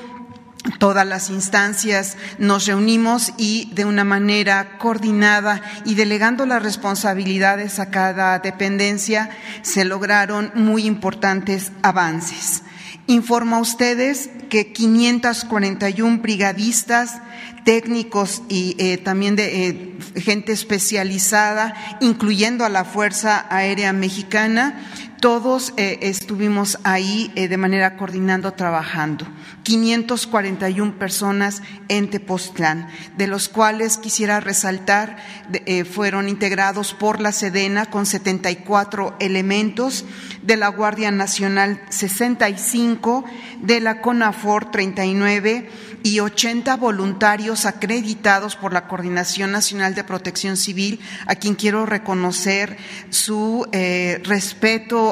[0.80, 7.90] todas las instancias nos reunimos y de una manera coordinada y delegando las responsabilidades a
[7.90, 9.30] cada dependencia
[9.62, 12.64] se lograron muy importantes avances.
[13.08, 17.22] Informo a ustedes que 541 brigadistas,
[17.64, 24.80] técnicos y eh, también de eh, gente especializada, incluyendo a la Fuerza Aérea Mexicana,
[25.20, 29.26] todos eh, estuvimos ahí eh, de manera coordinando, trabajando.
[29.64, 35.18] 541 personas en Tepoztlán, de los cuales quisiera resaltar
[35.52, 40.06] eh, fueron integrados por la Sedena con 74 elementos,
[40.44, 43.26] de la Guardia Nacional 65,
[43.62, 45.70] de la CONAFOR 39
[46.04, 52.78] y 80 voluntarios acreditados por la Coordinación Nacional de Protección Civil, a quien quiero reconocer
[53.10, 54.22] su eh,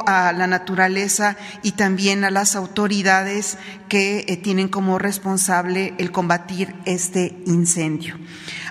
[0.07, 6.75] a la naturaleza y también a las autoridades que eh, tienen como responsable el combatir
[6.85, 8.17] este incendio.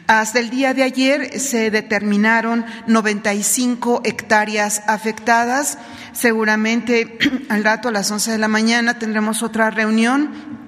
[0.07, 5.79] Hasta el día de ayer se determinaron 95 hectáreas afectadas.
[6.13, 10.64] Seguramente al rato a las 11 de la mañana tendremos otra reunión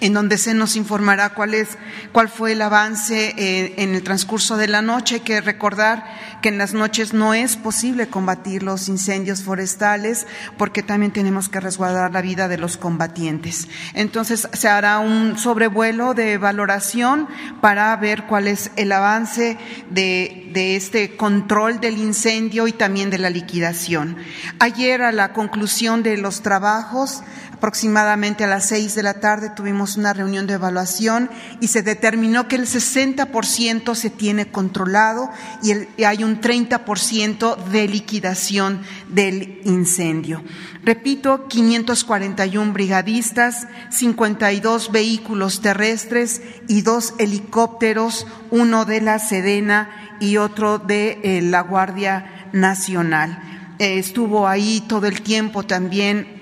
[0.00, 1.78] en donde se nos informará cuál, es,
[2.12, 5.16] cuál fue el avance eh, en el transcurso de la noche.
[5.16, 6.04] Hay que recordar
[6.42, 10.26] que en las noches no es posible combatir los incendios forestales
[10.58, 13.68] porque también tenemos que resguardar la vida de los combatientes.
[13.94, 17.28] Entonces se hará un sobrevuelo de valoración
[17.60, 19.56] para ver cuál es el avance
[19.90, 24.16] de, de este control del incendio y también de la liquidación.
[24.58, 27.22] Ayer a la conclusión de los trabajos,
[27.56, 32.48] Aproximadamente a las seis de la tarde tuvimos una reunión de evaluación y se determinó
[32.48, 35.30] que el 60% se tiene controlado
[35.62, 35.72] y,
[36.04, 40.44] hay un 30% de liquidación del incendio.
[40.84, 50.76] Repito, 541 brigadistas, 52 vehículos terrestres y dos helicópteros, uno de la Sedena y otro
[50.76, 53.42] de eh, la Guardia Nacional.
[53.78, 56.35] Eh, estuvo ahí todo el tiempo también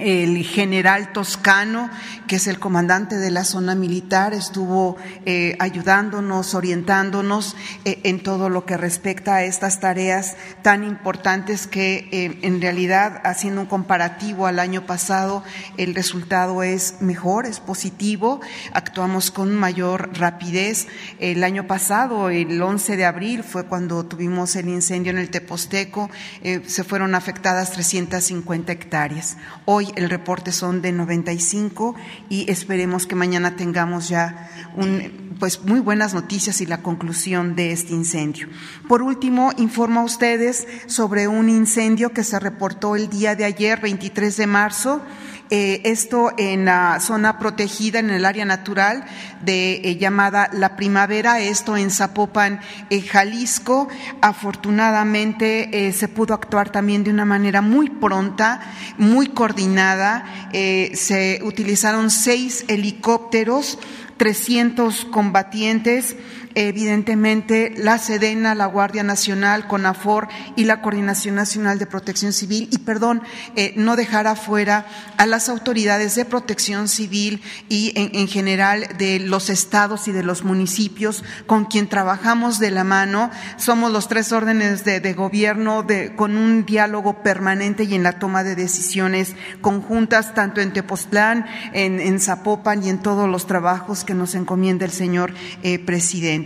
[0.00, 1.88] el general Toscano,
[2.26, 8.48] que es el comandante de la zona militar, estuvo eh, ayudándonos, orientándonos eh, en todo
[8.48, 14.46] lo que respecta a estas tareas tan importantes que eh, en realidad, haciendo un comparativo
[14.46, 15.44] al año pasado,
[15.76, 18.40] el resultado es mejor, es positivo,
[18.72, 20.88] actuamos con mayor rapidez.
[21.20, 26.10] El año pasado, el 11 de abril, fue cuando tuvimos el incendio en el Teposteco,
[26.42, 29.36] se fueron afectadas 350 hectáreas.
[29.64, 31.94] Hoy el reporte son de 95
[32.28, 37.72] y esperemos que mañana tengamos ya un, pues muy buenas noticias y la conclusión de
[37.72, 38.48] este incendio.
[38.88, 43.80] Por último, informo a ustedes sobre un incendio que se reportó el día de ayer,
[43.80, 45.02] 23 de marzo,
[45.50, 49.04] eh, esto en la zona protegida, en el área natural
[49.42, 53.88] de eh, llamada La Primavera, esto en Zapopan, eh, Jalisco.
[54.22, 58.60] Afortunadamente se pudo actuar también de una manera muy pronta,
[58.96, 60.24] muy coordinada.
[60.52, 63.78] se utilizaron seis helicópteros
[64.16, 66.16] 300 combatientes,
[66.54, 72.78] evidentemente la Sedena, la Guardia Nacional, CONAFOR y la Coordinación Nacional de Protección Civil, y
[72.78, 73.22] perdón,
[73.56, 74.86] eh, no dejar afuera
[75.16, 80.44] a las autoridades de protección civil y en, general de los estados y de los
[80.44, 83.30] municipios con quien trabajamos de la mano.
[83.56, 85.86] Somos los tres órdenes de, gobierno
[86.16, 92.00] con un diálogo permanente y en la toma de decisiones conjuntas, tanto en Tepoztlán, en,
[92.00, 96.43] en Zapopan y en todos los trabajos que nos encomienda el señor eh, presidente.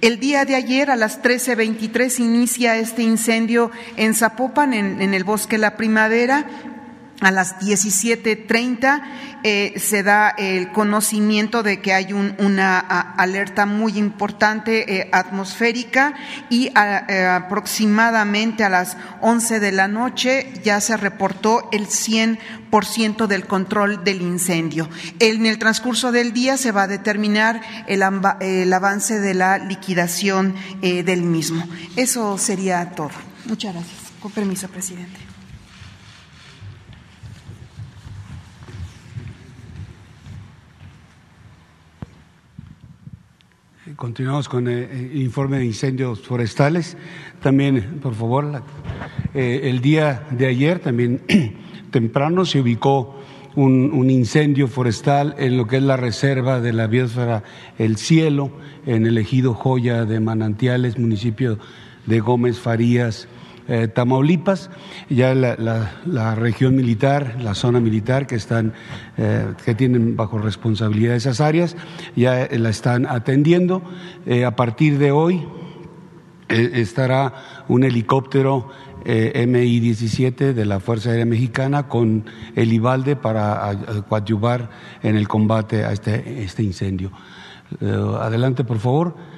[0.00, 5.58] El día de ayer a las 13.23 inicia este incendio en Zapopan, en el bosque
[5.58, 6.71] La Primavera
[7.22, 9.02] a las 17.30
[9.44, 16.14] eh, se da el conocimiento de que hay una alerta muy importante eh, atmosférica
[16.50, 23.46] y eh, aproximadamente a las 11 de la noche ya se reportó el 100% del
[23.46, 24.88] control del incendio.
[25.20, 28.02] En el transcurso del día se va a determinar el,
[28.40, 31.64] el avance de la liquidación del mismo.
[31.96, 33.10] Eso sería todo.
[33.44, 34.00] Muchas gracias.
[34.20, 35.21] Con permiso, presidente.
[44.02, 46.96] Continuamos con el informe de incendios forestales.
[47.40, 48.64] También, por favor,
[49.32, 51.22] el día de ayer, también
[51.92, 53.14] temprano, se ubicó
[53.54, 57.44] un, incendio forestal en lo que es la reserva de la biosfera
[57.78, 58.50] El Cielo,
[58.86, 61.60] en el ejido Joya de Manantiales, municipio
[62.04, 63.28] de Gómez Farías,
[63.68, 64.70] eh, Tamaulipas,
[65.08, 68.72] ya la, región militar, la zona militar que están,
[69.16, 71.76] eh, que tienen bajo responsabilidad esas áreas,
[72.16, 73.82] ya la están atendiendo.
[74.26, 75.46] Eh, a partir de hoy
[76.48, 78.68] estará un helicóptero
[79.04, 84.70] MI-17 de la Fuerza Aérea Mexicana con el IBALDE para coadyuvar
[85.02, 87.10] en el combate a este, este incendio.
[87.80, 89.31] adelante, por favor.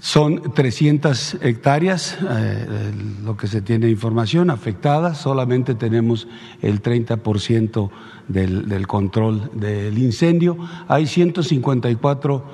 [0.00, 2.92] Son 300 hectáreas, eh,
[3.24, 5.18] lo que se tiene información, afectadas.
[5.18, 6.28] Solamente tenemos
[6.62, 7.90] el 30%
[8.28, 10.56] del, del control del incendio.
[10.88, 12.44] Hay 154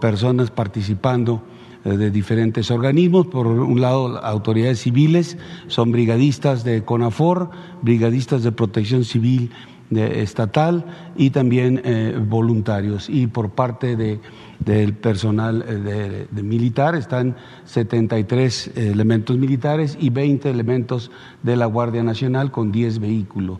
[0.00, 1.42] personas participando
[1.84, 3.26] eh, de diferentes organismos.
[3.26, 7.50] Por un lado, autoridades civiles, son brigadistas de CONAFOR,
[7.82, 9.50] brigadistas de protección civil
[9.90, 10.84] estatal
[11.16, 13.08] y también eh, voluntarios.
[13.08, 14.20] Y por parte de
[14.58, 21.10] del personal eh, de, militar, están 73 elementos militares y 20 elementos
[21.42, 23.58] de la Guardia Nacional con 10 vehículos.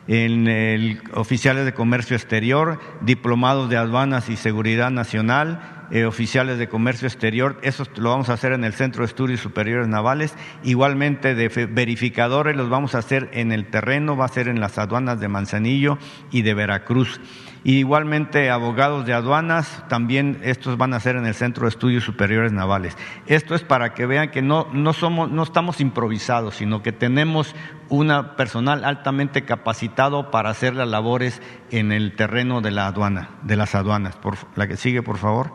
[0.07, 6.67] en el oficiales de comercio exterior, diplomados de aduanas y seguridad nacional, eh, oficiales de
[6.67, 11.33] comercio exterior, eso lo vamos a hacer en el Centro de Estudios Superiores Navales, igualmente
[11.33, 15.19] de verificadores los vamos a hacer en el terreno, va a ser en las aduanas
[15.19, 15.97] de Manzanillo
[16.31, 17.21] y de Veracruz.
[17.75, 22.53] Igualmente abogados de aduanas, también estos van a ser en el Centro de Estudios Superiores
[22.53, 22.97] Navales.
[23.25, 27.55] Esto es para que vean que no, no, somos, no estamos improvisados, sino que tenemos
[27.89, 33.57] un personal altamente capacitado para hacer las labores en el terreno de la aduana, de
[33.57, 34.15] las aduanas.
[34.15, 35.51] Por, la que sigue, por favor.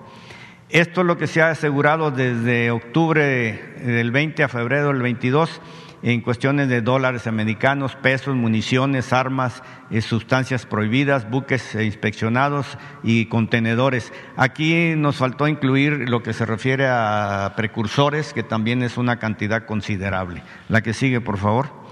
[0.69, 5.63] Esto es lo que se ha asegurado desde octubre del 20 a febrero del 22
[6.03, 14.13] en cuestiones de dólares americanos, pesos, municiones, armas, eh, sustancias prohibidas, buques inspeccionados y contenedores.
[14.37, 19.65] Aquí nos faltó incluir lo que se refiere a precursores, que también es una cantidad
[19.65, 20.43] considerable.
[20.69, 21.83] La que sigue, por favor.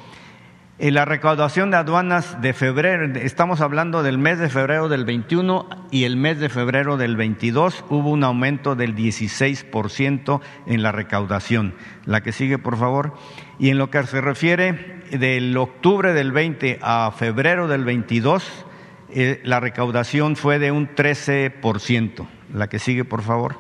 [0.83, 5.69] En la recaudación de aduanas de febrero, estamos hablando del mes de febrero del 21
[5.91, 11.75] y el mes de febrero del 22, hubo un aumento del 16% en la recaudación.
[12.07, 13.13] La que sigue, por favor.
[13.61, 18.65] Y en lo que se refiere del octubre del 20 a febrero del 22,
[19.11, 22.27] eh, la recaudación fue de un 13%.
[22.55, 23.59] La que sigue, por favor.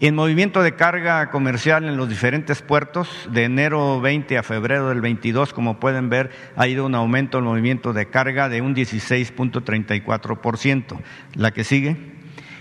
[0.00, 5.00] En movimiento de carga comercial en los diferentes puertos, de enero 20 a febrero del
[5.00, 8.74] 22, como pueden ver, ha ido un aumento en el movimiento de carga de un
[8.74, 10.98] 16.34%.
[11.34, 12.15] La que sigue.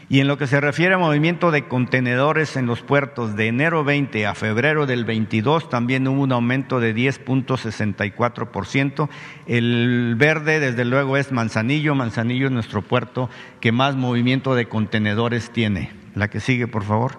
[0.07, 3.83] Y en lo que se refiere a movimiento de contenedores en los puertos de enero
[3.83, 9.09] 20 a febrero del 22, también hubo un aumento de 10.64%.
[9.47, 11.95] El verde, desde luego, es Manzanillo.
[11.95, 15.89] Manzanillo es nuestro puerto que más movimiento de contenedores tiene.
[16.13, 17.17] La que sigue, por favor.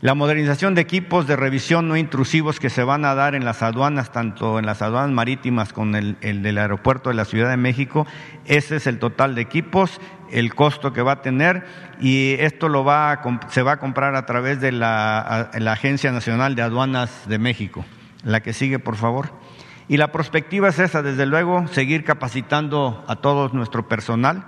[0.00, 3.62] La modernización de equipos de revisión no intrusivos que se van a dar en las
[3.62, 7.56] aduanas, tanto en las aduanas marítimas como el, el del aeropuerto de la Ciudad de
[7.56, 8.06] México,
[8.44, 10.02] ese es el total de equipos,
[10.34, 11.64] el costo que va a tener
[12.00, 16.54] y esto lo va se va a comprar a través de la, la Agencia Nacional
[16.56, 17.84] de Aduanas de México.
[18.24, 19.30] La que sigue, por favor.
[19.86, 24.46] Y la perspectiva es esa, desde luego, seguir capacitando a todo nuestro personal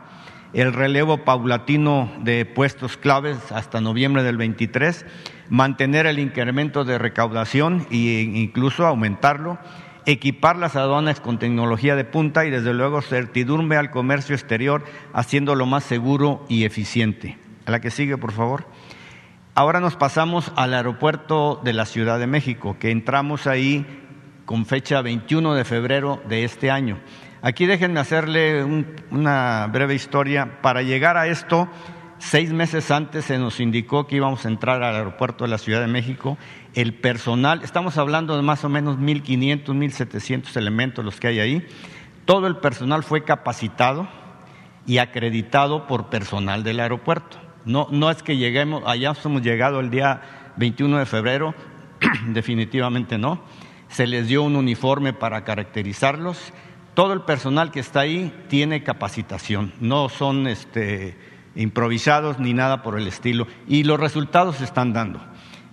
[0.52, 5.04] el relevo paulatino de puestos claves hasta noviembre del 23,
[5.50, 9.58] mantener el incremento de recaudación e incluso aumentarlo,
[10.06, 15.66] equipar las aduanas con tecnología de punta y desde luego certidumbre al comercio exterior, haciéndolo
[15.66, 17.36] más seguro y eficiente.
[17.66, 18.66] A la que sigue, por favor.
[19.54, 23.84] Ahora nos pasamos al aeropuerto de la Ciudad de México, que entramos ahí
[24.44, 27.00] con fecha 21 de febrero de este año.
[27.42, 28.64] Aquí déjenme hacerle
[29.10, 30.60] una breve historia.
[30.62, 31.68] Para llegar a esto,
[32.18, 35.80] seis meses antes se nos indicó que íbamos a entrar al aeropuerto de la Ciudad
[35.80, 36.38] de México.
[36.76, 41.66] El personal, estamos hablando de más o menos 1.500, 1.700 elementos los que hay ahí.
[42.26, 44.06] Todo el personal fue capacitado
[44.86, 47.38] y acreditado por personal del aeropuerto.
[47.64, 51.54] No, no es que lleguemos, allá hemos llegado el día 21 de febrero,
[52.28, 53.40] definitivamente no.
[53.88, 56.52] Se les dio un uniforme para caracterizarlos
[56.96, 61.14] todo el personal que está ahí tiene capacitación, no son este,
[61.54, 65.20] improvisados ni nada por el estilo, y los resultados se están dando.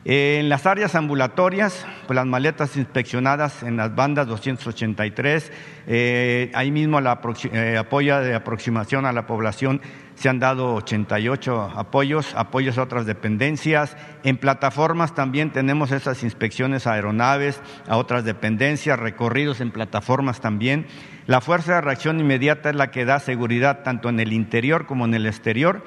[0.05, 5.49] En las áreas ambulatorias, pues las maletas inspeccionadas en las bandas 283,
[5.87, 7.21] eh, ahí mismo la
[7.53, 7.81] eh,
[8.21, 9.79] de aproximación a la población
[10.15, 13.95] se han dado 88 apoyos, apoyos a otras dependencias.
[14.23, 20.85] En plataformas también tenemos esas inspecciones a aeronaves, a otras dependencias, recorridos en plataformas también.
[21.27, 25.05] La fuerza de reacción inmediata es la que da seguridad tanto en el interior como
[25.05, 25.83] en el exterior.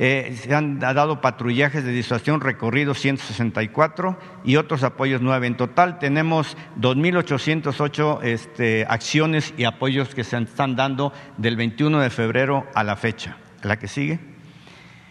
[0.00, 5.48] Eh, se han dado patrullajes de disuasión recorridos 164 y otros apoyos 9.
[5.48, 12.10] En total tenemos 2.808 este, acciones y apoyos que se están dando del 21 de
[12.10, 13.38] febrero a la fecha.
[13.62, 14.20] La que sigue.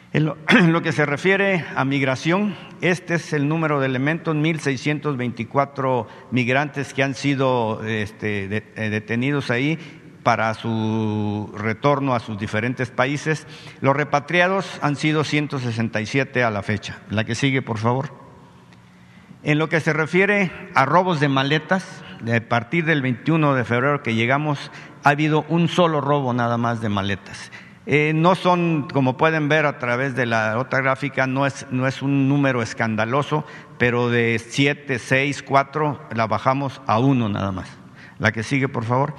[0.14, 6.94] En lo, que se refiere a migración, este es el número de elementos, 1.624 migrantes
[6.94, 9.78] que han sido este, eh, detenidos ahí
[10.28, 13.48] para su retorno a sus diferentes países.
[13.80, 16.98] Los repatriados han sido 167 a la fecha.
[17.10, 18.10] La que sigue, por favor.
[19.44, 24.04] En lo que se refiere a robos de maletas, a partir del 21 de febrero
[24.04, 24.70] que llegamos,
[25.06, 27.50] ha habido un solo robo nada más de maletas.
[27.86, 31.88] Eh, no son, como pueden ver a través de la otra gráfica, no es, no
[31.88, 33.46] es un número escandaloso,
[33.78, 37.70] pero de 7, 6, 4 la bajamos a uno nada más.
[38.20, 39.16] La que sigue, por favor.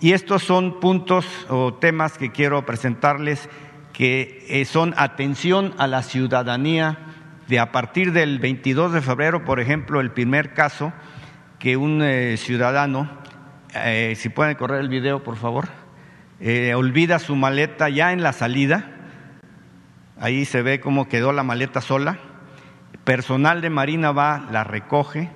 [0.00, 3.48] Y estos son puntos o temas que quiero presentarles
[3.92, 6.98] que eh, son atención a la ciudadanía
[7.48, 10.92] de a partir del 22 de febrero, por ejemplo, el primer caso
[11.58, 13.10] que un eh, ciudadano,
[14.16, 15.68] si pueden correr el video, por favor
[16.42, 18.92] eh, olvida su maleta ya en la salida,
[20.18, 22.18] ahí se ve cómo quedó la maleta sola,
[23.04, 25.28] personal de Marina va, la recoge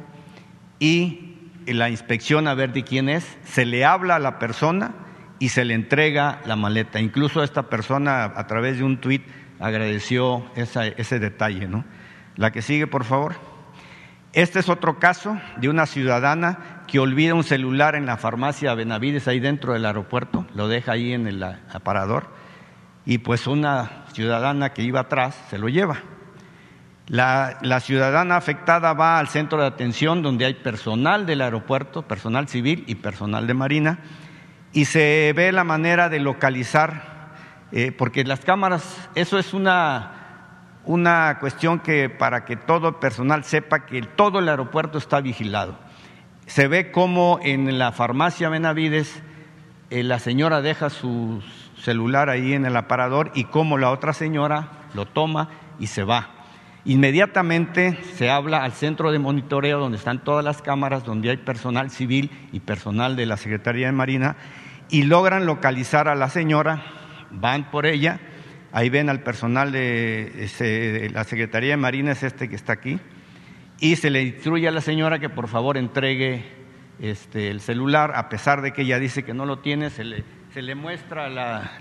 [0.78, 1.23] y
[1.66, 4.92] la inspección a ver de quién es, se le habla a la persona
[5.38, 7.00] y se le entrega la maleta.
[7.00, 9.26] Incluso esta persona a través de un tuit
[9.60, 11.66] agradeció ese detalle.
[11.68, 11.84] ¿no?
[12.36, 13.34] La que sigue, por favor.
[14.32, 19.28] Este es otro caso de una ciudadana que olvida un celular en la farmacia Benavides
[19.28, 22.34] ahí dentro del aeropuerto, lo deja ahí en el aparador
[23.06, 25.98] y pues una ciudadana que iba atrás se lo lleva.
[27.06, 32.48] La, la, ciudadana afectada va al centro de atención donde hay personal del aeropuerto, personal
[32.48, 33.98] civil y personal de Marina,
[34.72, 37.32] y se ve la manera de localizar,
[37.72, 40.24] eh, porque las cámaras, eso es una
[40.86, 45.76] una cuestión que para que todo el personal sepa que todo el aeropuerto está vigilado.
[46.46, 49.22] Se ve como en la farmacia Benavides
[49.90, 51.42] eh, la señora deja su
[51.78, 55.48] celular ahí en el aparador y como la otra señora lo toma
[55.78, 56.33] y se va.
[56.84, 61.90] Inmediatamente se habla al centro de monitoreo donde están todas las cámaras, donde hay personal
[61.90, 64.36] civil y personal de la Secretaría de Marina
[64.90, 66.84] y logran localizar a la señora,
[67.30, 68.20] van por ella
[68.74, 72.98] Ahí ven al personal de, la Secretaría de Marina, es este que está aquí,
[73.78, 76.44] y se le instruye a la señora que por favor entregue
[76.98, 80.24] este, el celular, a pesar de que ella dice que no lo tiene, se le,
[80.54, 81.26] se le muestra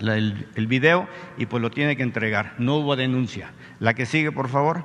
[0.00, 1.06] el, video
[1.38, 2.54] y pues lo tiene que entregar.
[2.58, 3.52] No hubo denuncia.
[3.78, 4.84] La que sigue, por favor.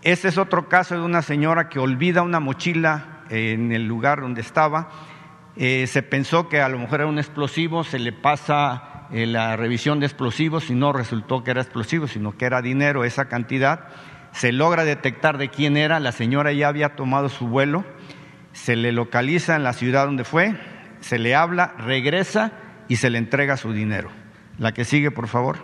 [0.00, 4.40] Este es otro caso de una señora que olvida una mochila en el lugar donde
[4.40, 4.88] estaba.
[5.54, 9.54] Eh, se pensó que a lo mejor era un explosivo, se le pasa eh, la
[9.54, 13.88] revisión de explosivos y no resultó que era explosivo, sino que era dinero, esa cantidad.
[14.32, 17.84] Se logra detectar de quién era, la señora ya había tomado su vuelo,
[18.52, 20.54] se le localiza en la ciudad donde fue,
[21.00, 24.10] se le habla, regresa y se le entrega su dinero.
[24.58, 25.58] La que sigue, por favor.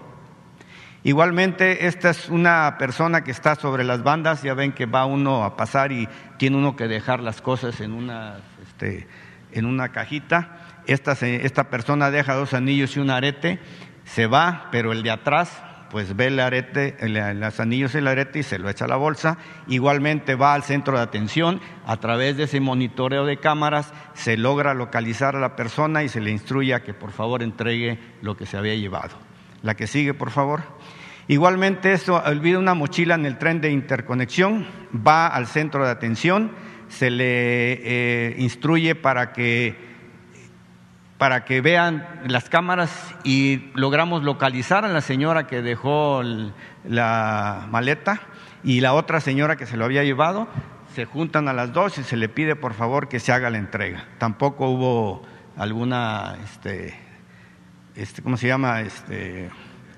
[1.05, 5.43] Igualmente, esta es una persona que está sobre las bandas, ya ven que va uno
[5.43, 6.09] a pasar y
[6.39, 9.09] tiene uno que dejar las cosas en una, este,
[9.51, 10.59] en una cajita.
[10.87, 13.59] Esta, esta persona deja dos anillos y un arete,
[14.05, 15.63] se va, pero el de atrás
[15.93, 18.97] pues ve el arete, los anillos y el arete y se lo echa a la
[18.97, 19.37] bolsa.
[19.69, 24.73] Igualmente va al centro de atención, a través de ese monitoreo de cámaras se logra
[24.73, 28.47] localizar a la persona y se le instruye a que por favor entregue lo que
[28.47, 29.19] se había llevado.
[29.61, 30.63] La que sigue, por favor.
[31.29, 34.67] Igualmente, esto olvida una mochila en el tren de interconexión,
[35.07, 36.53] va al centro de atención,
[36.89, 39.92] se le eh, instruye para que,
[41.23, 46.21] para que vean las cámaras y logramos localizar a la señora que dejó
[46.83, 48.23] la maleta
[48.65, 50.49] y la otra señora que se lo había llevado.
[50.97, 53.59] Se juntan a las dos y se le pide por favor que se haga la
[53.59, 54.05] entrega.
[54.19, 55.23] Tampoco hubo
[55.57, 56.99] alguna, este,
[57.95, 58.81] este ¿cómo se llama?
[58.81, 59.49] Este,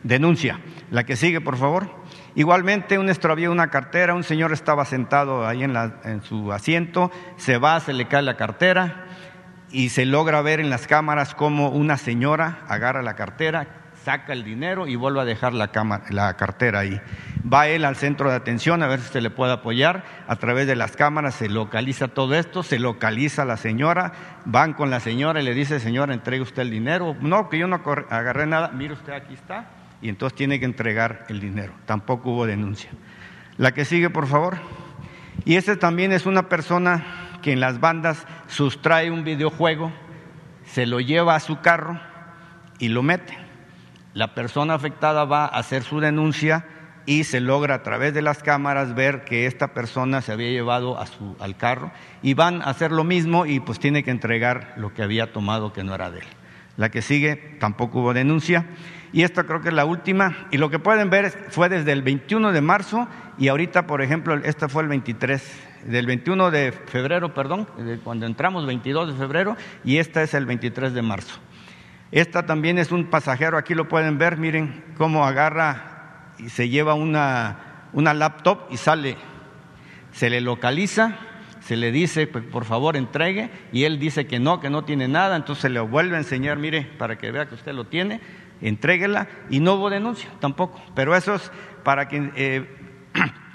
[0.02, 0.60] denuncia.
[0.90, 1.88] La que sigue, por favor.
[2.34, 7.56] Igualmente, un extravío una cartera, un señor estaba sentado ahí en, en, su asiento, se
[7.56, 9.06] va, se le cae la cartera
[9.74, 13.66] y se logra ver en las cámaras cómo una señora agarra la cartera,
[14.04, 15.66] saca el dinero y vuelve a dejar la,
[16.36, 17.00] cartera ahí.
[17.52, 20.04] Va él al centro de atención a ver si se le puede apoyar.
[20.28, 24.12] A través de las cámaras se localiza todo esto, se localiza la señora,
[24.44, 27.16] van con la señora y le dice, señora, entregue usted el dinero.
[27.20, 29.66] No, que yo no agarré nada, mire usted, aquí está
[30.00, 31.72] y entonces tiene que entregar el dinero.
[31.84, 32.90] Tampoco hubo denuncia.
[33.56, 34.58] La que sigue, por favor.
[35.44, 39.92] Y este también es una persona que en las bandas sustrae un videojuego,
[40.64, 42.00] se lo lleva a su carro
[42.78, 43.36] y lo mete.
[44.14, 46.64] La persona afectada va a hacer su denuncia
[47.04, 50.98] y se logra a través de las cámaras ver que esta persona se había llevado
[51.38, 51.92] al carro
[52.22, 55.74] y van a hacer lo mismo y pues tiene que entregar lo que había tomado
[55.74, 56.26] que no era de él.
[56.78, 58.64] La que sigue tampoco hubo denuncia
[59.12, 60.48] y esta creo que es la última.
[60.50, 64.34] Y lo que pueden ver fue desde el 21 de marzo y ahorita, por ejemplo,
[64.34, 67.68] esta fue el 23, del 21 de febrero, perdón,
[68.02, 71.38] cuando entramos, 22 de febrero, y esta es el 23 de marzo.
[72.10, 76.94] Esta también es un pasajero, aquí lo pueden ver, miren cómo agarra y se lleva
[76.94, 79.16] una, una laptop y sale,
[80.12, 81.18] se le localiza,
[81.60, 85.08] se le dice, pues, por favor, entregue, y él dice que no, que no tiene
[85.08, 88.20] nada, entonces se le vuelve a enseñar, mire, para que vea que usted lo tiene,
[88.60, 90.82] entréguela y no hubo denuncia tampoco.
[90.94, 91.50] Pero eso es
[91.82, 92.83] para que eh,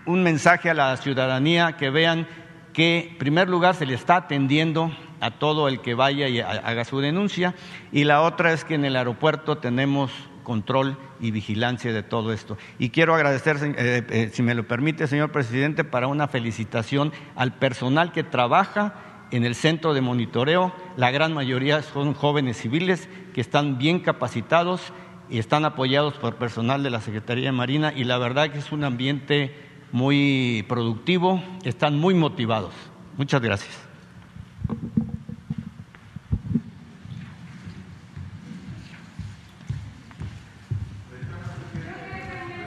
[0.09, 2.27] un mensaje a la ciudadanía que vean
[2.73, 6.83] que en primer lugar se le está atendiendo a todo el que vaya y haga
[6.83, 7.53] su denuncia
[7.91, 12.57] y la otra es que en el aeropuerto tenemos control y vigilancia de todo esto.
[12.79, 17.53] Y quiero agradecer, eh, eh, si me lo permite, señor presidente, para una felicitación al
[17.53, 18.95] personal que trabaja
[19.29, 20.73] en el centro de monitoreo.
[20.97, 24.91] La gran mayoría son jóvenes civiles que están bien capacitados
[25.29, 28.71] y están apoyados por personal de la Secretaría de Marina y la verdad que es
[28.71, 32.73] un ambiente muy productivo, están muy motivados.
[33.17, 33.89] Muchas gracias.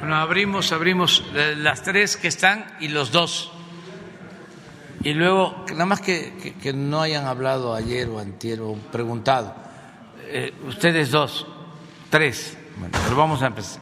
[0.01, 3.53] Bueno, abrimos, abrimos eh, las tres que están y los dos.
[5.05, 9.55] Y luego, nada más que, no hayan hablado ayer o antier o preguntado,
[10.27, 11.47] eh, ustedes dos,
[12.11, 13.81] tres, bueno, pero vamos a empezar.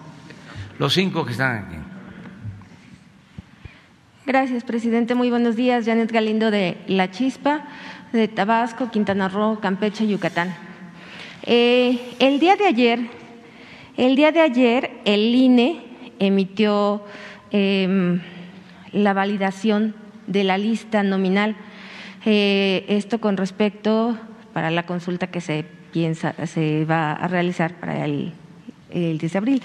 [0.78, 1.79] Los cinco que están aquí.
[4.30, 5.16] Gracias, presidente.
[5.16, 5.86] Muy buenos días.
[5.86, 7.64] Janet Galindo de La Chispa,
[8.12, 10.54] de Tabasco, Quintana Roo, Campeche, Yucatán.
[11.42, 13.00] Eh, el día de ayer,
[13.96, 15.82] el día de ayer, el INE
[16.20, 17.02] emitió
[17.50, 18.20] em,
[18.92, 19.96] la validación
[20.28, 21.56] de la lista nominal.
[22.24, 24.16] Eh, esto con respecto
[24.52, 28.32] para la consulta que se piensa se va a realizar para el,
[28.92, 29.62] 10 de abril.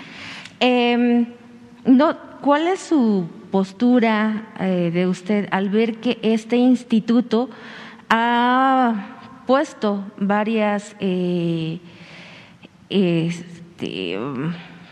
[0.59, 1.27] Em,
[2.41, 7.49] ¿Cuál es su postura eh, de usted al ver que este instituto
[8.09, 9.15] ha
[9.47, 11.79] puesto varias eh,
[12.89, 14.19] este,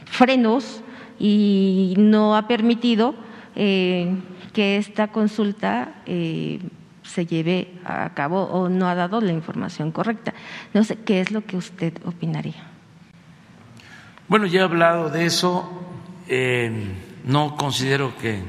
[0.05, 0.81] frenos
[1.19, 3.15] y no ha permitido
[3.53, 6.61] que esta consulta eh,
[7.03, 10.33] se lleve a cabo o no ha dado la información correcta.
[10.73, 12.63] No sé qué es lo que usted opinaría.
[14.29, 15.69] Bueno, ya he hablado de eso.
[16.29, 18.41] Eh, no considero que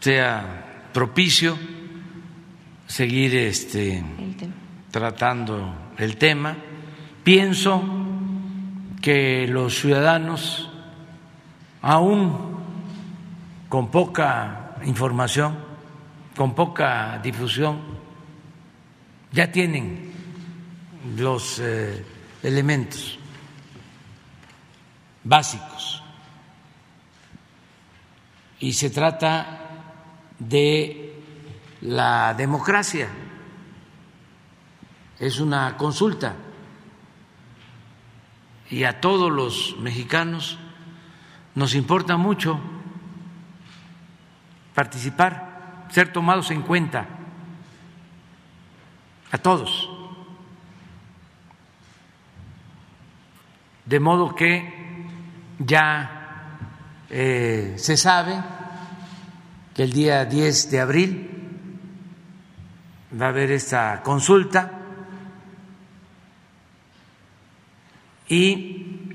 [0.00, 1.56] sea propicio
[2.86, 4.52] seguir este, El
[4.90, 6.56] tratando el tema.
[7.22, 7.82] Pienso
[9.00, 10.70] que los ciudadanos,
[11.82, 12.58] aún
[13.68, 15.56] con poca información,
[16.36, 17.78] con poca difusión,
[19.32, 20.10] ya tienen
[21.16, 22.04] los eh,
[22.42, 23.18] elementos
[25.22, 25.99] básicos.
[28.60, 29.60] Y se trata
[30.38, 31.22] de
[31.80, 33.08] la democracia.
[35.18, 36.36] Es una consulta.
[38.68, 40.58] Y a todos los mexicanos
[41.54, 42.60] nos importa mucho
[44.74, 47.06] participar, ser tomados en cuenta.
[49.32, 49.90] A todos.
[53.84, 55.08] De modo que
[55.58, 56.19] ya
[57.10, 58.40] eh, se sabe
[59.74, 61.30] que el día 10 de abril
[63.20, 64.70] va a haber esta consulta
[68.28, 69.10] y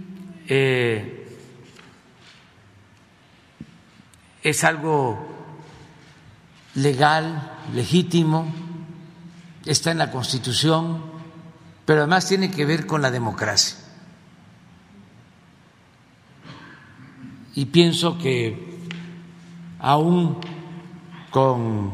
[0.50, 1.26] eh,
[4.44, 5.28] es algo
[6.76, 8.54] legal, legítimo,
[9.66, 11.02] está en la Constitución,
[11.86, 13.85] pero además tiene que ver con la democracia.
[17.56, 18.78] Y pienso que
[19.80, 20.40] aún
[21.32, 21.92] con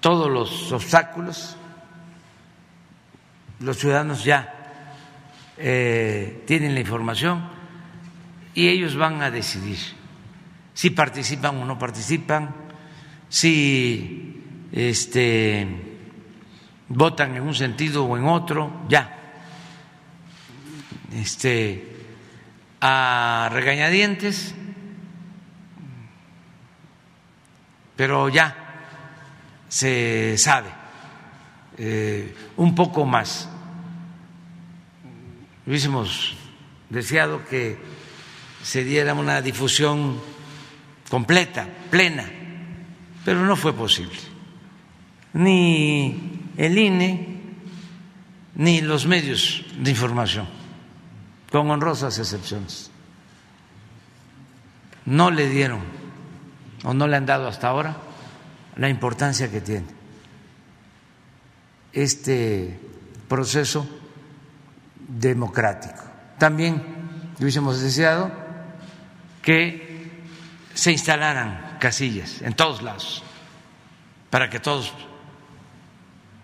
[0.00, 1.56] todos los obstáculos,
[3.60, 4.54] los ciudadanos ya
[5.56, 7.48] eh, tienen la información
[8.54, 9.78] y ellos van a decidir
[10.78, 12.54] si participan o no participan,
[13.28, 15.66] si este,
[16.88, 19.17] votan en un sentido o en otro, ya.
[21.12, 21.96] Este,
[22.80, 24.54] a regañadientes,
[27.96, 28.54] pero ya
[29.68, 30.68] se sabe
[31.76, 33.48] eh, un poco más.
[35.66, 36.34] Hubiésemos
[36.88, 37.78] deseado que
[38.62, 40.20] se diera una difusión
[41.10, 42.24] completa, plena,
[43.24, 44.18] pero no fue posible.
[45.34, 47.38] Ni el INE
[48.54, 50.48] ni los medios de información,
[51.50, 52.90] con honrosas excepciones,
[55.06, 55.80] no le dieron
[56.84, 57.96] o no le han dado hasta ahora
[58.76, 59.86] la importancia que tiene
[61.92, 62.78] este
[63.28, 63.88] proceso
[65.08, 66.02] democrático.
[66.38, 66.82] También
[67.40, 68.30] hubiésemos deseado
[69.42, 70.22] que
[70.74, 73.22] se instalaran casillas en todos lados
[74.30, 74.92] para que todos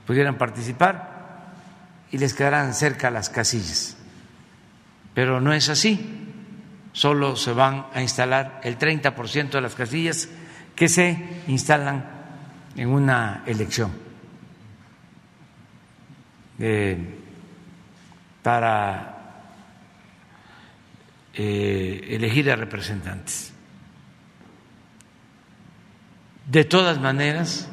[0.07, 1.53] pudieran participar
[2.11, 3.94] y les quedaran cerca las casillas.
[5.15, 6.25] Pero no es así.
[6.93, 10.29] Solo se van a instalar el 30% de las casillas
[10.75, 12.05] que se instalan
[12.77, 13.93] en una elección
[16.59, 17.19] eh,
[18.43, 19.15] para
[21.35, 23.53] eh, elegir a representantes.
[26.47, 27.69] De todas maneras,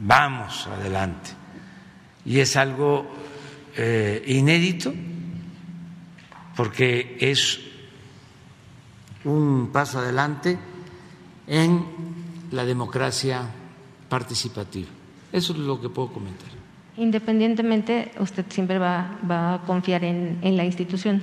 [0.00, 1.30] vamos adelante.
[2.24, 3.21] Y es algo
[3.76, 4.92] eh, inédito
[6.56, 7.60] porque es
[9.24, 10.58] un paso adelante
[11.46, 11.84] en
[12.50, 13.42] la democracia
[14.08, 14.88] participativa.
[15.32, 16.50] Eso es lo que puedo comentar.
[16.96, 21.22] Independientemente, usted siempre va, va a confiar en, en la institución.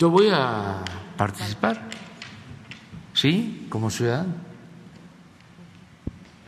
[0.00, 0.82] Yo voy a
[1.16, 1.88] participar,
[3.12, 4.34] sí, como ciudadano,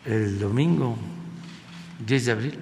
[0.04, 0.96] el domingo
[2.04, 2.58] 10 de abril.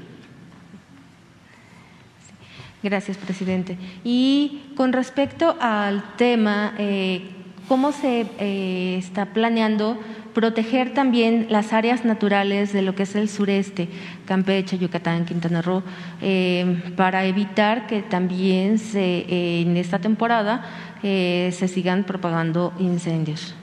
[2.85, 3.78] Gracias, presidente.
[4.05, 7.30] Y con respecto al tema, eh,
[7.66, 9.99] ¿cómo se eh, está planeando
[10.35, 13.89] proteger también las áreas naturales de lo que es el sureste,
[14.26, 15.82] Campeche, Yucatán, Quintana Roo,
[16.20, 20.66] eh, para evitar que también se, en esta temporada
[21.03, 23.55] eh, se sigan propagando incendios?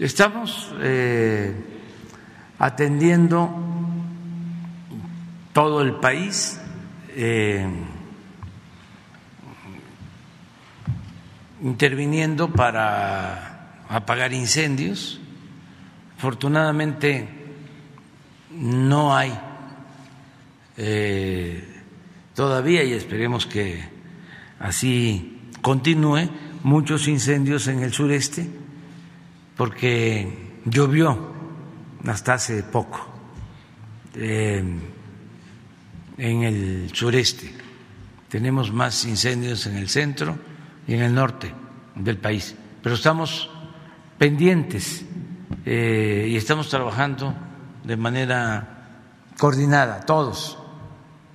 [0.00, 1.54] Estamos eh,
[2.58, 3.50] atendiendo
[5.52, 6.60] todo el país.
[7.14, 7.68] eh,
[11.62, 15.20] interviniendo para apagar incendios.
[16.16, 17.28] Afortunadamente
[18.52, 19.32] no hay
[20.76, 21.62] eh,
[22.34, 23.82] todavía, y esperemos que
[24.58, 26.28] así continúe,
[26.62, 28.46] muchos incendios en el sureste,
[29.56, 31.32] porque llovió
[32.06, 33.06] hasta hace poco.
[34.14, 34.62] Eh,
[36.18, 37.50] en el sureste,
[38.28, 40.49] tenemos más incendios en el centro
[40.90, 41.54] y en el norte
[41.94, 43.48] del país, pero estamos
[44.18, 45.04] pendientes
[45.64, 47.32] eh, y estamos trabajando
[47.84, 48.88] de manera
[49.38, 50.58] coordinada, todos,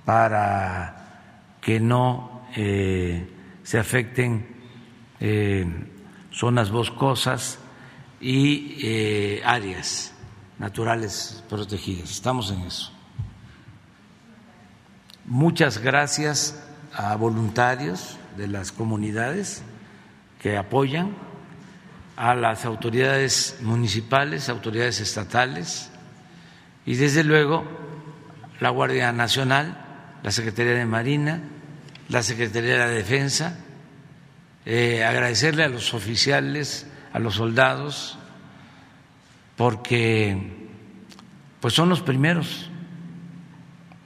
[0.04, 3.32] para que no eh,
[3.62, 4.46] se afecten
[5.20, 5.66] eh,
[6.30, 7.58] zonas boscosas
[8.20, 10.12] y áreas
[10.58, 12.10] naturales protegidas.
[12.10, 12.92] Estamos en eso.
[15.24, 19.62] Muchas gracias a voluntarios de las comunidades
[20.40, 21.14] que apoyan,
[22.16, 25.90] a las autoridades municipales, autoridades estatales
[26.86, 27.64] y desde luego
[28.58, 31.42] la Guardia Nacional, la Secretaría de Marina,
[32.08, 33.58] la Secretaría de Defensa,
[34.64, 38.18] eh, agradecerle a los oficiales, a los soldados,
[39.56, 40.68] porque
[41.60, 42.70] pues son los primeros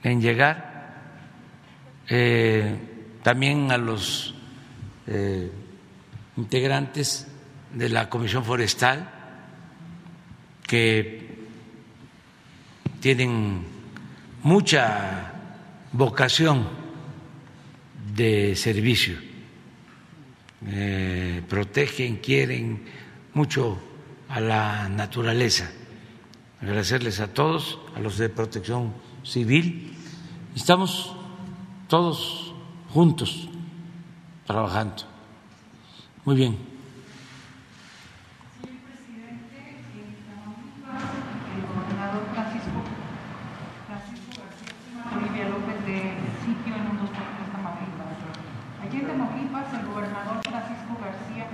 [0.03, 0.71] en llegar
[2.09, 2.75] eh,
[3.23, 4.33] también a los
[5.07, 5.51] eh,
[6.37, 7.27] integrantes
[7.73, 9.09] de la Comisión Forestal
[10.65, 11.29] que
[12.99, 13.65] tienen
[14.43, 15.33] mucha
[15.91, 16.67] vocación
[18.15, 19.17] de servicio,
[20.67, 22.85] eh, protegen, quieren
[23.33, 23.79] mucho
[24.29, 25.71] a la naturaleza.
[26.61, 28.93] Agradecerles a todos, a los de protección
[29.23, 29.93] civil.
[30.55, 31.15] Estamos
[31.87, 32.50] todos
[32.93, 33.49] juntos
[34.45, 35.03] trabajando.
[36.25, 36.57] Muy bien.
[38.61, 39.79] Señor presidente,
[41.55, 42.83] el gobernador Francisco,
[43.87, 45.97] Francisco García Olivia López de
[46.43, 48.19] sitio en un dos de Tamaulipas.
[48.83, 51.47] Allí en Tamaulipas, el gobernador Francisco García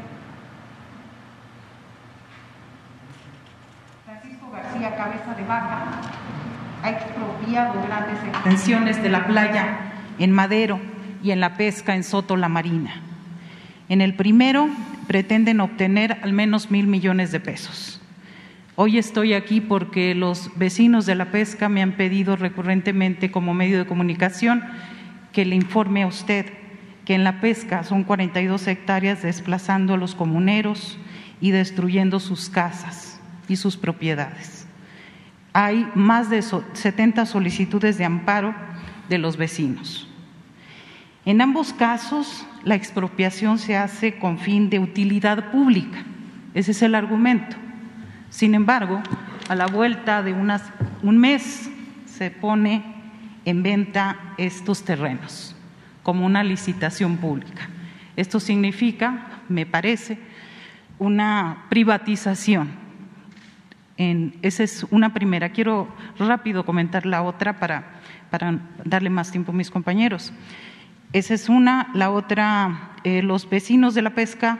[4.06, 6.02] Francisco García Cabeza de Vaca
[6.84, 12.38] ha expropiado grandes extensiones de la playa en Madero y en la pesca en Soto
[12.38, 13.02] La Marina.
[13.90, 14.70] En el primero
[15.08, 18.02] pretenden obtener al menos mil millones de pesos.
[18.76, 23.80] Hoy estoy aquí porque los vecinos de la pesca me han pedido recurrentemente como medio
[23.80, 24.64] de comunicación
[25.32, 26.46] que le informe a usted
[27.08, 30.98] que en la pesca son 42 hectáreas desplazando a los comuneros
[31.40, 34.68] y destruyendo sus casas y sus propiedades.
[35.54, 38.54] Hay más de 70 solicitudes de amparo
[39.08, 40.07] de los vecinos.
[41.28, 45.98] En ambos casos, la expropiación se hace con fin de utilidad pública.
[46.54, 47.58] Ese es el argumento.
[48.30, 49.02] Sin embargo,
[49.50, 51.70] a la vuelta de un mes
[52.06, 52.82] se pone
[53.44, 55.54] en venta estos terrenos
[56.02, 57.68] como una licitación pública.
[58.16, 60.18] Esto significa, me parece,
[60.98, 62.70] una privatización.
[63.98, 65.50] esa es una primera.
[65.50, 67.84] Quiero rápido comentar la otra para
[68.86, 70.32] darle más tiempo a mis compañeros.
[71.14, 71.90] Esa es una.
[71.94, 74.60] La otra, eh, los vecinos de la pesca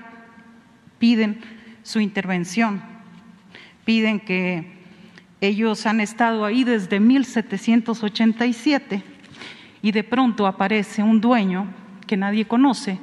[1.00, 1.40] piden
[1.84, 2.82] su intervención,
[3.86, 4.78] piden que
[5.42, 9.04] ellos han estado ahí desde 1787
[9.82, 11.68] y de pronto aparece un dueño
[12.08, 13.00] que nadie conoce,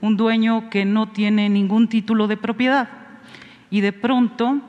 [0.00, 2.88] un dueño que no tiene ningún título de propiedad
[3.70, 4.60] y de pronto,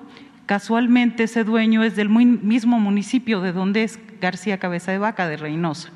[0.45, 5.37] casualmente, ese dueño es del mismo municipio de donde es García Cabeza de Vaca, de
[5.37, 5.91] Reynosa.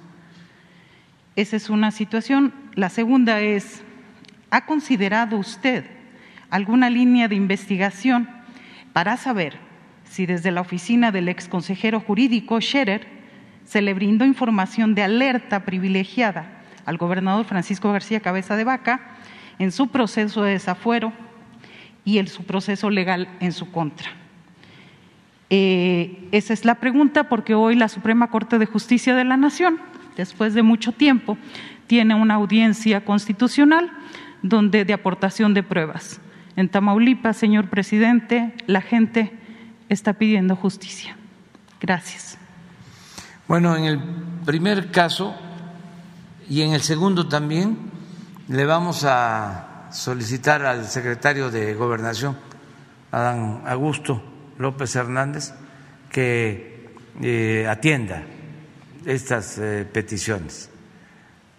[1.40, 2.52] Esa es una situación.
[2.76, 3.82] La segunda es,
[4.52, 5.86] ¿ha considerado usted
[6.50, 8.30] alguna línea de investigación
[8.92, 9.56] para saber
[10.04, 13.08] si desde la oficina del ex consejero jurídico Scherer
[13.64, 19.00] se le brindó información de alerta privilegiada al gobernador Francisco García Cabeza de Vaca
[19.60, 21.14] en su proceso de desafuero
[22.04, 24.10] y en su proceso legal en su contra?
[25.50, 29.80] Eh, esa es la pregunta porque hoy la Suprema Corte de Justicia de la Nación
[30.20, 31.38] después de mucho tiempo,
[31.88, 33.90] tiene una audiencia constitucional
[34.42, 36.20] donde de aportación de pruebas.
[36.58, 39.32] En Tamaulipas, señor presidente, la gente
[39.88, 41.16] está pidiendo justicia.
[41.80, 42.38] Gracias.
[43.48, 44.00] Bueno, en el
[44.46, 45.36] primer caso
[46.50, 47.78] y en el segundo también
[48.50, 52.38] le vamos a solicitar al secretario de Gobernación,
[53.12, 54.22] Adán Augusto
[54.58, 55.54] López Hernández,
[56.12, 56.90] que
[57.22, 58.24] eh, atienda
[59.06, 60.70] estas eh, peticiones.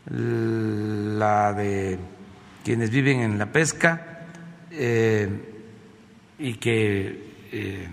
[0.07, 1.99] La de
[2.64, 4.26] quienes viven en la pesca
[4.70, 5.28] eh,
[6.38, 7.88] y que eh,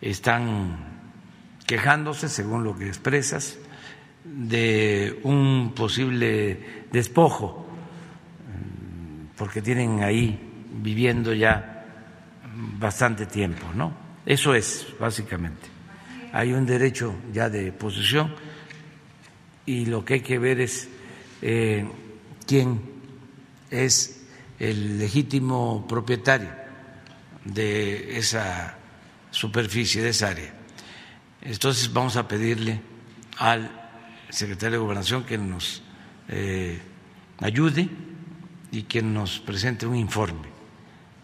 [0.00, 0.92] están
[1.66, 3.58] quejándose, según lo que expresas,
[4.24, 7.66] de un posible despojo,
[9.36, 10.38] porque tienen ahí
[10.82, 11.84] viviendo ya
[12.78, 13.92] bastante tiempo, ¿no?
[14.24, 15.71] Eso es, básicamente.
[16.32, 18.34] Hay un derecho ya de posesión
[19.66, 20.88] y lo que hay que ver es
[21.42, 21.86] eh,
[22.46, 22.80] quién
[23.70, 24.24] es
[24.58, 26.50] el legítimo propietario
[27.44, 28.78] de esa
[29.30, 30.54] superficie, de esa área.
[31.42, 32.80] Entonces vamos a pedirle
[33.38, 33.70] al
[34.30, 35.82] secretario de Gobernación que nos
[36.28, 36.80] eh,
[37.40, 37.88] ayude
[38.70, 40.48] y que nos presente un informe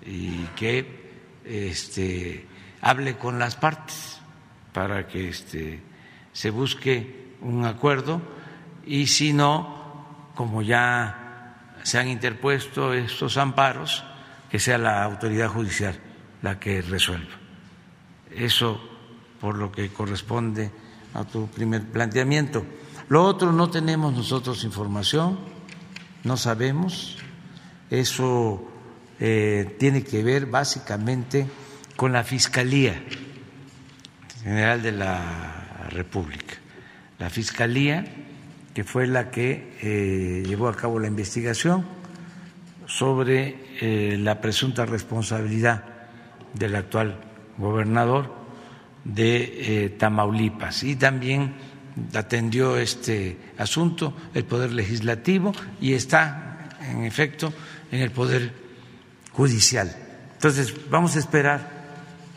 [0.04, 2.46] y que este,
[2.82, 4.17] hable con las partes
[4.78, 5.82] para que este,
[6.32, 8.22] se busque un acuerdo
[8.86, 14.04] y si no, como ya se han interpuesto estos amparos,
[14.48, 15.98] que sea la autoridad judicial
[16.42, 17.34] la que resuelva.
[18.30, 18.80] Eso
[19.40, 20.70] por lo que corresponde
[21.12, 22.64] a tu primer planteamiento.
[23.08, 25.40] Lo otro, no tenemos nosotros información,
[26.22, 27.18] no sabemos,
[27.90, 28.62] eso
[29.18, 31.48] eh, tiene que ver básicamente
[31.96, 33.02] con la Fiscalía
[34.48, 36.54] General de la República.
[37.18, 38.02] La Fiscalía,
[38.72, 41.84] que fue la que eh, llevó a cabo la investigación
[42.86, 45.84] sobre eh, la presunta responsabilidad
[46.54, 47.20] del actual
[47.58, 48.34] gobernador
[49.04, 51.52] de eh, Tamaulipas y también
[52.14, 57.52] atendió este asunto el Poder Legislativo y está, en efecto,
[57.92, 58.50] en el Poder
[59.30, 59.94] Judicial.
[60.32, 61.68] Entonces, vamos a esperar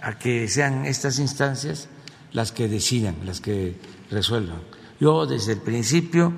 [0.01, 1.87] a que sean estas instancias
[2.33, 3.75] las que decidan, las que
[4.09, 4.61] resuelvan.
[4.99, 6.33] Yo desde el principio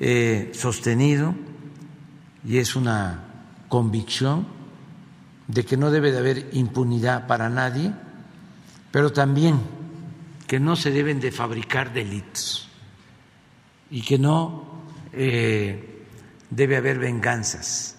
[0.00, 1.34] he sostenido,
[2.44, 3.24] y es una
[3.68, 4.46] convicción,
[5.46, 7.92] de que no debe de haber impunidad para nadie,
[8.90, 9.60] pero también
[10.46, 12.68] que no se deben de fabricar delitos
[13.90, 16.04] y que no eh,
[16.50, 17.96] debe haber venganzas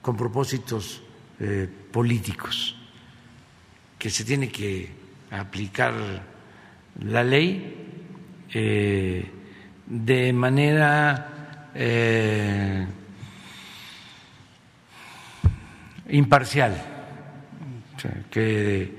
[0.00, 1.02] con propósitos
[1.40, 2.76] eh, políticos,
[3.98, 5.03] que se tiene que
[5.40, 5.94] aplicar
[7.00, 7.74] la ley
[8.52, 9.30] eh,
[9.86, 11.30] de manera
[16.08, 16.82] imparcial,
[18.30, 18.94] que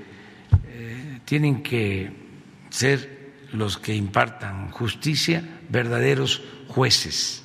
[1.23, 2.11] tienen que
[2.69, 3.15] ser
[3.53, 7.43] los que impartan justicia verdaderos jueces.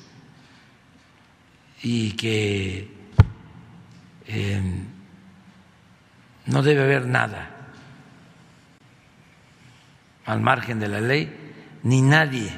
[1.83, 2.89] Y que
[6.45, 7.60] no debe haber nada
[10.25, 11.31] al margen de la ley
[11.83, 12.49] ni nadie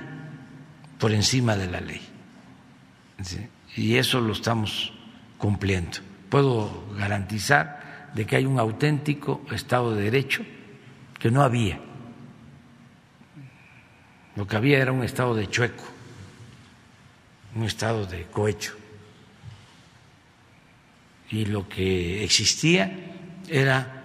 [1.00, 2.02] por encima de la ley.
[3.76, 4.94] Y eso lo estamos
[5.38, 5.98] cumpliendo.
[6.30, 10.46] Puedo garantizar de que hay un auténtico Estado de Derecho
[11.20, 11.80] que no había.
[14.36, 15.84] Lo que había era un estado de chueco,
[17.56, 18.74] un estado de cohecho.
[21.30, 22.92] Y lo que existía
[23.48, 24.04] era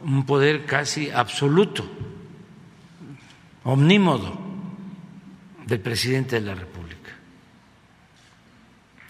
[0.00, 1.88] un poder casi absoluto,
[3.66, 4.38] omnímodo
[5.66, 7.10] del presidente de la República,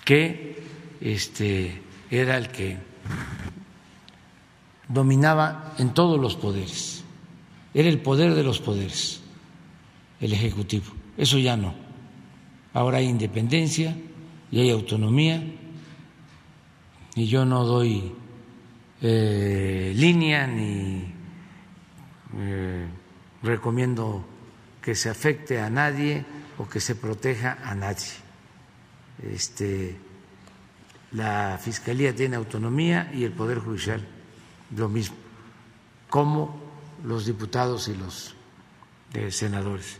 [0.04, 0.62] que
[1.00, 1.80] este,
[2.10, 2.76] era el que
[4.88, 6.96] dominaba en todos los poderes
[7.76, 9.20] era el poder de los poderes,
[10.18, 10.86] el Ejecutivo.
[11.18, 11.74] Eso ya no.
[12.72, 13.94] Ahora hay independencia
[14.50, 15.44] y hay autonomía
[17.14, 18.14] y yo no doy
[19.02, 21.04] eh, línea ni
[22.38, 22.86] eh,
[23.42, 24.24] recomiendo
[24.86, 26.22] que se afecte a nadie
[26.62, 28.14] o que se proteja a nadie.
[29.18, 29.98] Este,
[31.10, 34.06] la Fiscalía tiene autonomía y el Poder Judicial
[34.76, 35.16] lo mismo.
[36.08, 36.54] ¿Cómo
[37.02, 38.36] los diputados y los
[39.12, 39.98] eh, senadores.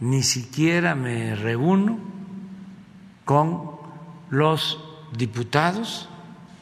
[0.00, 2.00] Ni siquiera me reúno
[3.24, 3.78] con
[4.28, 4.82] los
[5.16, 6.08] diputados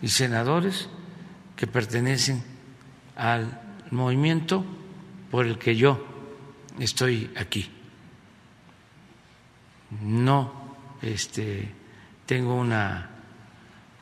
[0.03, 0.91] y senadores
[1.57, 2.45] que pertenecen
[3.16, 3.59] al
[3.91, 4.66] movimiento
[5.30, 6.11] por el que yo
[6.78, 7.68] estoy aquí.
[10.02, 11.72] No este,
[12.26, 13.10] tengo una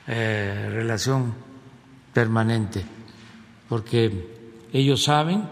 [0.07, 1.35] eh, relación
[2.13, 2.85] permanente,
[3.69, 5.49] porque ellos saben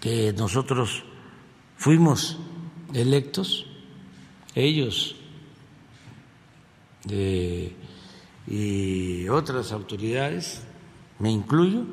[0.00, 1.04] que nosotros
[1.76, 2.38] fuimos
[2.92, 3.66] electos,
[4.54, 5.16] ellos
[8.46, 10.62] y otras autoridades,
[11.18, 11.84] me incluyo,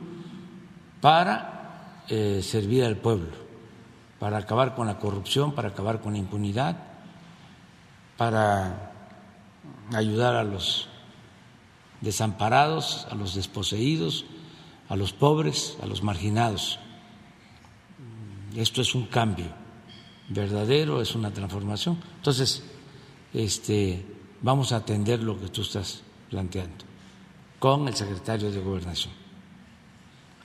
[1.01, 3.29] para eh, servir al pueblo,
[4.19, 6.77] para acabar con la corrupción, para acabar con la impunidad,
[8.17, 8.91] para
[9.93, 10.89] ayudar a los
[12.01, 14.25] desamparados, a los desposeídos,
[14.89, 16.79] a los pobres, a los marginados.
[18.55, 19.47] Esto es un cambio
[20.29, 21.97] verdadero, es una transformación.
[22.17, 22.63] Entonces,
[23.33, 24.05] este,
[24.41, 26.85] vamos a atender lo que tú estás planteando
[27.59, 29.13] con el secretario de Gobernación.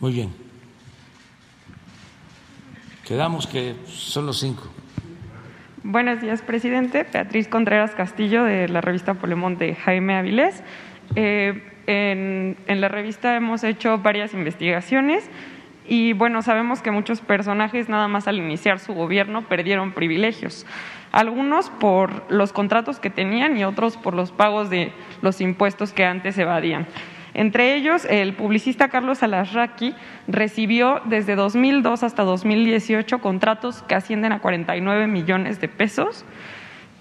[0.01, 0.54] Muy bien.
[3.07, 4.63] Quedamos que son los cinco.
[5.83, 7.07] Buenos días, presidente.
[7.13, 10.63] Beatriz Contreras Castillo, de la revista Polemón de Jaime Avilés.
[11.15, 15.29] Eh, en, en la revista hemos hecho varias investigaciones
[15.87, 20.65] y, bueno, sabemos que muchos personajes, nada más al iniciar su gobierno, perdieron privilegios.
[21.13, 26.07] Algunos por los contratos que tenían y otros por los pagos de los impuestos que
[26.07, 26.87] antes evadían.
[27.35, 29.95] Entre ellos, el publicista Carlos Alasraqui
[30.29, 36.25] recibió desde 2002 hasta 2018 contratos que ascienden a 49 millones de pesos.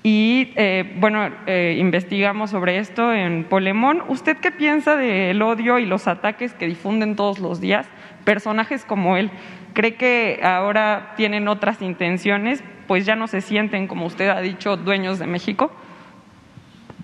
[0.01, 4.01] Y eh, bueno, eh, investigamos sobre esto en Polemón.
[4.09, 7.87] ¿Usted qué piensa del odio y los ataques que difunden todos los días
[8.25, 9.31] personajes como él?
[9.73, 12.63] ¿Cree que ahora tienen otras intenciones?
[12.87, 15.71] Pues ya no se sienten, como usted ha dicho, dueños de México.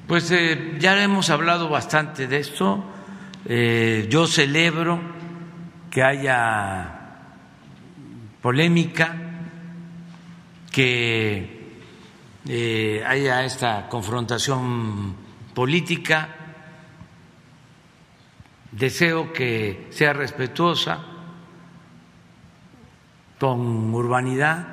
[0.08, 2.84] Pues eh, ya hemos hablado bastante de esto.
[3.46, 5.00] Eh, yo celebro
[5.90, 7.00] que haya
[8.42, 9.16] polémica,
[10.72, 11.80] que
[12.48, 15.16] eh, haya esta confrontación
[15.54, 16.36] política.
[18.72, 21.04] Deseo que sea respetuosa,
[23.40, 24.68] con urbanidad,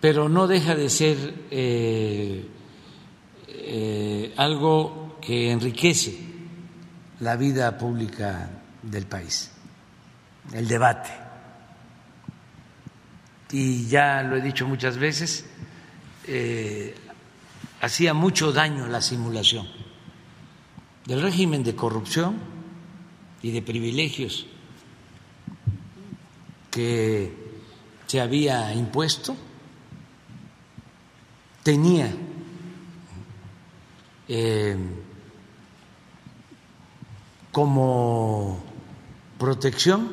[0.00, 2.48] pero no deja de ser eh,
[4.36, 6.33] algo que enriquece
[7.24, 8.50] la vida pública
[8.82, 9.50] del país,
[10.52, 11.08] el debate.
[13.50, 15.46] Y ya lo he dicho muchas veces,
[16.26, 16.94] eh,
[17.80, 19.66] hacía mucho daño la simulación
[21.06, 22.36] del régimen de corrupción
[23.40, 24.46] y de privilegios
[26.70, 27.32] que
[28.06, 29.34] se había impuesto,
[31.62, 32.12] tenía
[34.28, 34.76] eh,
[37.54, 38.58] como
[39.38, 40.10] protección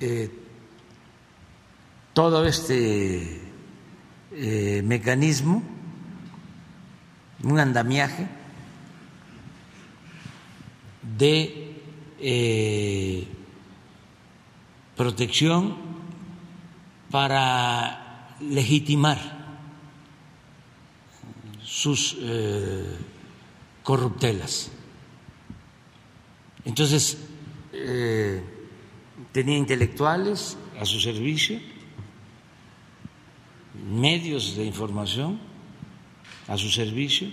[0.00, 0.30] eh,
[2.12, 3.40] todo este
[4.32, 5.62] eh, mecanismo,
[7.42, 8.28] un andamiaje
[11.16, 11.80] de
[12.18, 13.26] eh,
[14.94, 15.74] protección
[17.10, 19.18] para legitimar
[21.64, 22.18] sus
[23.82, 24.70] corruptelas.
[26.70, 27.18] Entonces,
[27.72, 28.40] eh,
[29.32, 31.58] tenía intelectuales a su servicio,
[33.74, 35.40] medios de información
[36.46, 37.28] a su servicio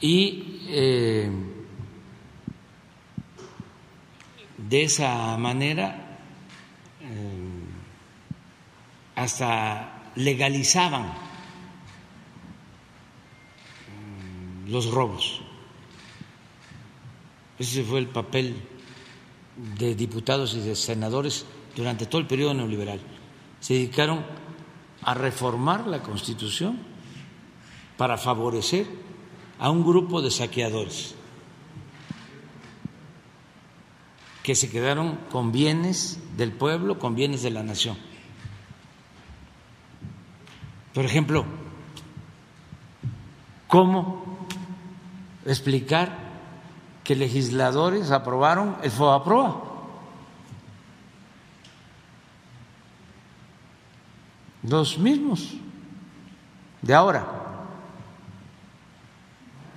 [0.00, 1.30] y eh,
[4.56, 6.18] de esa manera
[7.02, 7.60] eh,
[9.16, 11.12] hasta legalizaban
[14.66, 15.42] los robos.
[17.58, 18.56] Ese fue el papel
[19.78, 21.44] de diputados y de senadores
[21.74, 23.00] durante todo el periodo neoliberal.
[23.60, 24.24] Se dedicaron
[25.02, 26.78] a reformar la Constitución
[27.96, 28.86] para favorecer
[29.58, 31.16] a un grupo de saqueadores
[34.42, 37.98] que se quedaron con bienes del pueblo, con bienes de la nación.
[40.94, 41.44] Por ejemplo,
[43.66, 44.46] ¿cómo
[45.44, 46.27] explicar
[47.08, 49.64] que legisladores aprobaron el FOAPROA.
[54.64, 55.54] Los mismos
[56.82, 57.26] de ahora,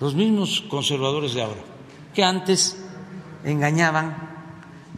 [0.01, 1.61] los mismos conservadores de ahora,
[2.13, 2.83] que antes
[3.45, 4.13] engañaban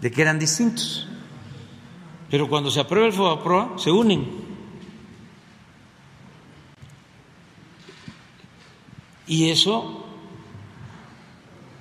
[0.02, 1.08] de que eran distintos.
[2.32, 4.28] Pero cuando se aprueba el FOAPROA, se unen.
[9.28, 10.03] Y eso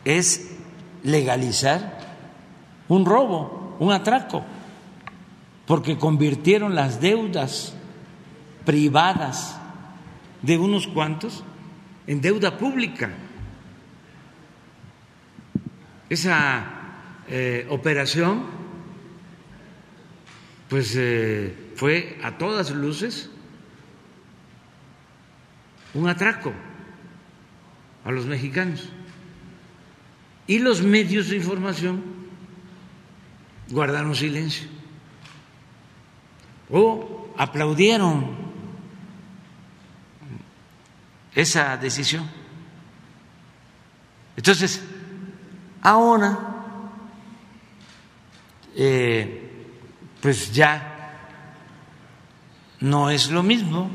[0.05, 0.57] es
[1.03, 1.99] legalizar
[2.89, 4.45] un robo, un atraco,
[5.67, 7.75] porque convirtieron las deudas
[8.65, 9.59] privadas
[10.43, 11.45] de unos cuantos
[12.07, 13.11] en deuda pública.
[16.09, 16.65] Esa
[17.29, 18.63] eh, operación
[20.69, 23.31] pues eh, fue a todas luces
[25.95, 26.53] un atraco
[28.05, 28.89] a los mexicanos
[30.47, 32.03] y los medios de información
[33.71, 34.69] guardaron silencio
[36.71, 38.37] o aplaudieron
[41.35, 42.29] esa decisión.
[44.37, 44.83] Entonces,
[45.83, 46.39] ahora,
[48.75, 49.67] eh,
[50.21, 51.29] pues ya
[52.81, 53.91] no es lo mismo.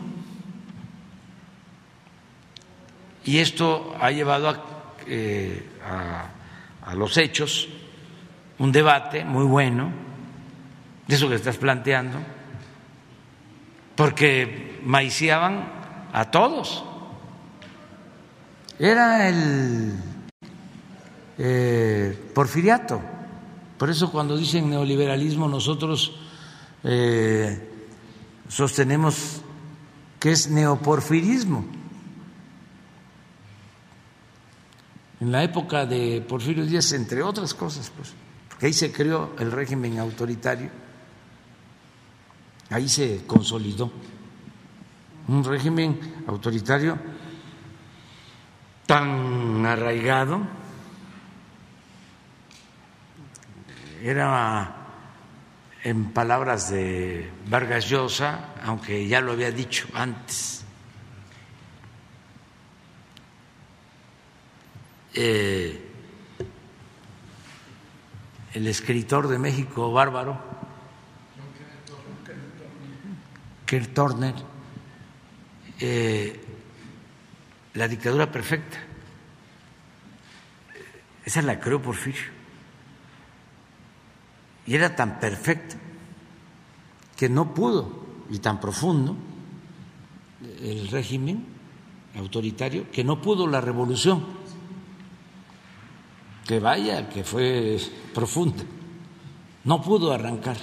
[3.26, 6.37] Y esto ha llevado a, eh, a
[6.88, 7.68] a los hechos,
[8.60, 9.92] un debate muy bueno
[11.06, 12.18] de eso que estás planteando,
[13.96, 16.84] porque maiciaban a todos.
[18.80, 19.94] Era el
[21.38, 23.02] eh, porfiriato.
[23.78, 26.16] Por eso cuando dicen neoliberalismo nosotros
[26.84, 27.70] eh,
[28.48, 29.42] sostenemos
[30.20, 31.77] que es neoporfirismo.
[35.20, 38.14] En la época de Porfirio Díaz, entre otras cosas, pues,
[38.50, 40.70] porque ahí se creó el régimen autoritario,
[42.70, 43.92] ahí se consolidó
[45.28, 46.98] un régimen autoritario
[48.86, 50.42] tan arraigado,
[54.04, 54.76] era
[55.84, 60.64] en palabras de Vargas Llosa, aunque ya lo había dicho antes,
[65.20, 65.82] eh,
[68.54, 70.40] el escritor de México bárbaro,
[73.68, 74.36] Kurt Turner,
[75.80, 76.40] eh,
[77.74, 78.78] la dictadura perfecta.
[81.26, 82.38] Esa la creó Porfirio.
[84.68, 85.78] Y era tan perfecta
[87.16, 89.18] que no pudo, y tan profundo
[90.62, 91.44] el régimen
[92.16, 94.47] autoritario, que no pudo la revolución.
[96.48, 97.78] Que vaya, que fue
[98.14, 98.64] profunda.
[99.66, 100.58] No pudo arrancar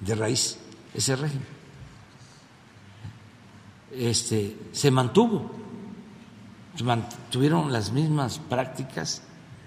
[0.00, 0.58] de raíz
[0.94, 1.54] ese régimen
[3.96, 5.50] este, se mantuvo,
[6.74, 9.22] se mantuvieron las mismas prácticas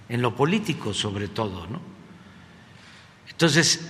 [0.10, 1.80] en lo político sobre todo, ¿no?
[3.30, 3.90] Entonces,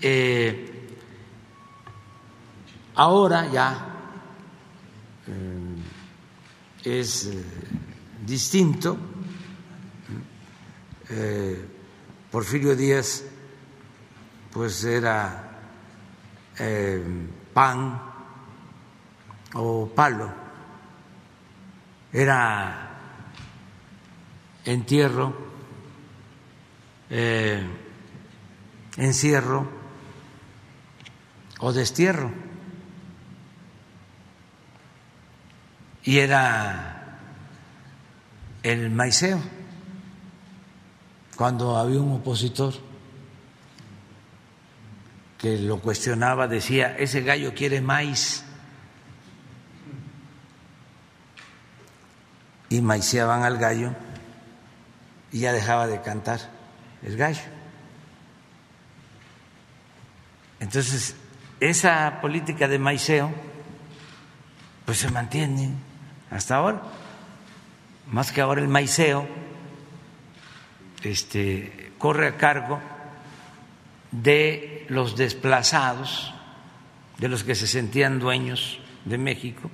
[0.00, 0.88] eh,
[2.94, 3.86] ahora ya
[5.26, 5.76] eh,
[6.84, 7.44] es eh,
[8.24, 8.96] distinto.
[12.30, 13.24] Porfirio Díaz,
[14.52, 15.58] pues era
[17.52, 18.02] pan
[19.54, 20.32] o palo,
[22.12, 22.90] era
[24.64, 25.32] entierro,
[27.08, 27.62] eh,
[28.96, 29.68] encierro
[31.60, 32.30] o destierro.
[36.02, 37.18] Y era
[38.62, 39.40] el maiceo,
[41.36, 42.74] cuando había un opositor
[45.38, 48.42] que lo cuestionaba, decía, ese gallo quiere maíz.
[52.68, 53.94] y maiceaban al gallo
[55.32, 56.40] y ya dejaba de cantar
[57.02, 57.42] el gallo.
[60.58, 61.14] Entonces,
[61.60, 63.32] esa política de maiceo
[64.84, 65.72] pues se mantiene
[66.30, 66.82] hasta ahora.
[68.06, 69.26] Más que ahora el maiceo
[71.02, 72.80] este, corre a cargo
[74.10, 76.32] de los desplazados,
[77.18, 79.70] de los que se sentían dueños de México,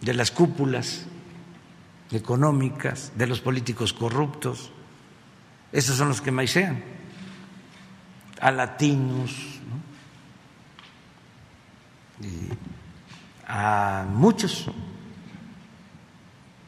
[0.00, 1.06] de las cúpulas
[2.10, 4.70] económicas, de los políticos corruptos.
[5.72, 6.82] Esos son los que maicean.
[8.40, 9.34] A latinos,
[13.46, 14.66] a muchos.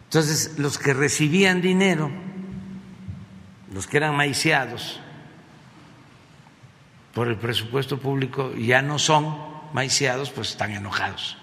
[0.05, 2.11] Entonces, los que recibían dinero,
[3.71, 5.01] los que eran maiciados
[7.15, 9.37] por el presupuesto público, ya no son
[9.73, 11.40] maiciados, pues están enojados.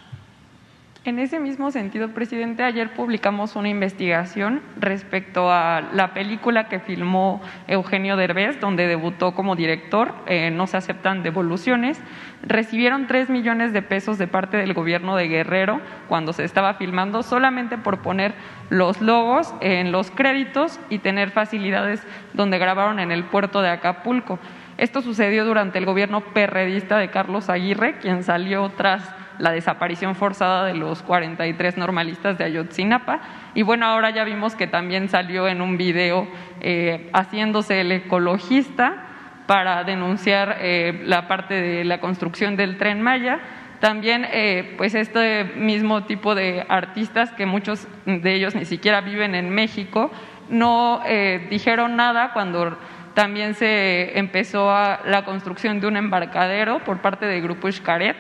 [1.08, 7.42] En ese mismo sentido, presidente, ayer publicamos una investigación respecto a la película que filmó
[7.66, 11.98] Eugenio Derbez, donde debutó como director, eh, No se aceptan devoluciones.
[12.44, 15.80] Recibieron tres millones de pesos de parte del gobierno de Guerrero
[16.10, 18.34] cuando se estaba filmando, solamente por poner
[18.70, 24.40] los logos en los créditos y tener facilidades donde grabaron en el puerto de Acapulco.
[24.78, 30.66] Esto sucedió durante el gobierno perredista de Carlos Aguirre, quien salió tras la desaparición forzada
[30.66, 33.20] de los 43 normalistas de Ayotzinapa.
[33.54, 36.28] Y bueno, ahora ya vimos que también salió en un video
[36.62, 39.04] eh, haciéndose el ecologista
[39.46, 43.40] para denunciar eh, la parte de la construcción del tren Maya.
[43.80, 49.36] También, eh, pues, este mismo tipo de artistas, que muchos de ellos ni siquiera viven
[49.36, 50.12] en México,
[50.50, 51.02] no
[51.50, 52.78] dijeron nada cuando
[53.14, 58.16] también se empezó la construcción de un embarcadero por parte del Grupo Xcaret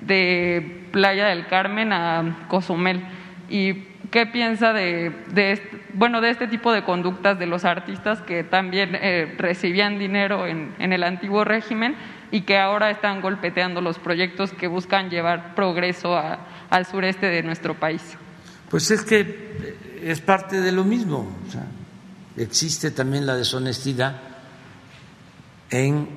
[0.00, 3.02] de Playa del Carmen a Cozumel.
[3.48, 3.74] ¿Y
[4.10, 8.94] qué piensa de, este, bueno, de este tipo de conductas de los artistas que también
[8.94, 11.96] eh, recibían dinero en, el antiguo régimen
[12.30, 17.74] y que ahora están golpeteando los proyectos que buscan llevar progreso al sureste de nuestro
[17.74, 18.02] país?
[18.70, 21.30] Pues es que es parte de lo mismo.
[22.36, 24.20] existe también la deshonestidad
[25.70, 26.08] en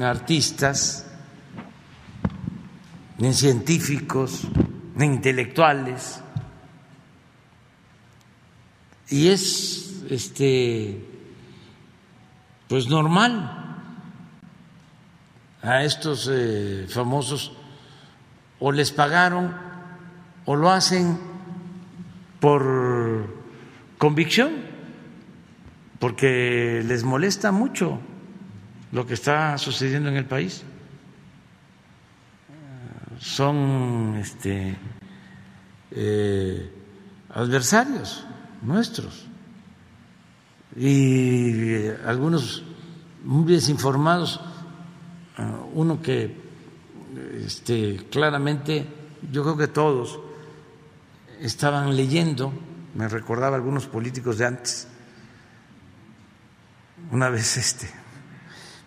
[0.00, 1.09] artistas,
[3.20, 4.48] ni científicos,
[4.96, 6.22] ni intelectuales.
[9.10, 11.06] Y es este
[12.66, 13.76] pues normal
[15.62, 17.52] a estos eh, famosos
[18.58, 19.54] o les pagaron
[20.46, 21.18] o lo hacen
[22.38, 23.34] por
[23.98, 24.52] convicción,
[25.98, 28.00] porque les molesta mucho
[28.92, 30.64] lo que está sucediendo en el país.
[33.20, 34.76] Son este,
[35.90, 36.72] eh,
[37.28, 38.24] adversarios
[38.62, 39.26] nuestros.
[40.74, 42.64] Y algunos
[43.24, 44.40] muy desinformados,
[45.74, 46.34] uno que
[47.44, 48.86] este, claramente,
[49.30, 50.18] yo creo que todos
[51.40, 52.52] estaban leyendo,
[52.94, 54.88] me recordaba algunos políticos de antes,
[57.10, 57.90] una vez este,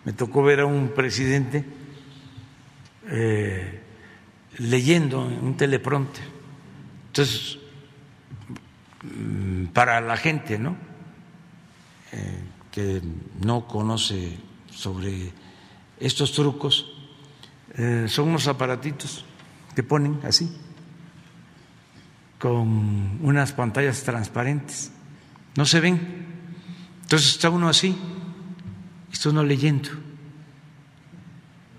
[0.05, 1.65] me tocó ver a un presidente
[3.07, 3.82] eh,
[4.57, 6.23] leyendo en un teleprompter.
[7.07, 7.57] Entonces,
[9.03, 10.75] mm, para la gente, ¿no?
[12.11, 13.01] Eh, que
[13.41, 14.37] no conoce
[14.71, 15.31] sobre
[15.99, 16.91] estos trucos,
[17.75, 19.25] eh, son unos aparatitos
[19.75, 20.49] que ponen así,
[22.39, 24.91] con unas pantallas transparentes,
[25.55, 26.25] no se ven.
[27.03, 27.95] Entonces está uno así,
[29.11, 29.89] está uno leyendo.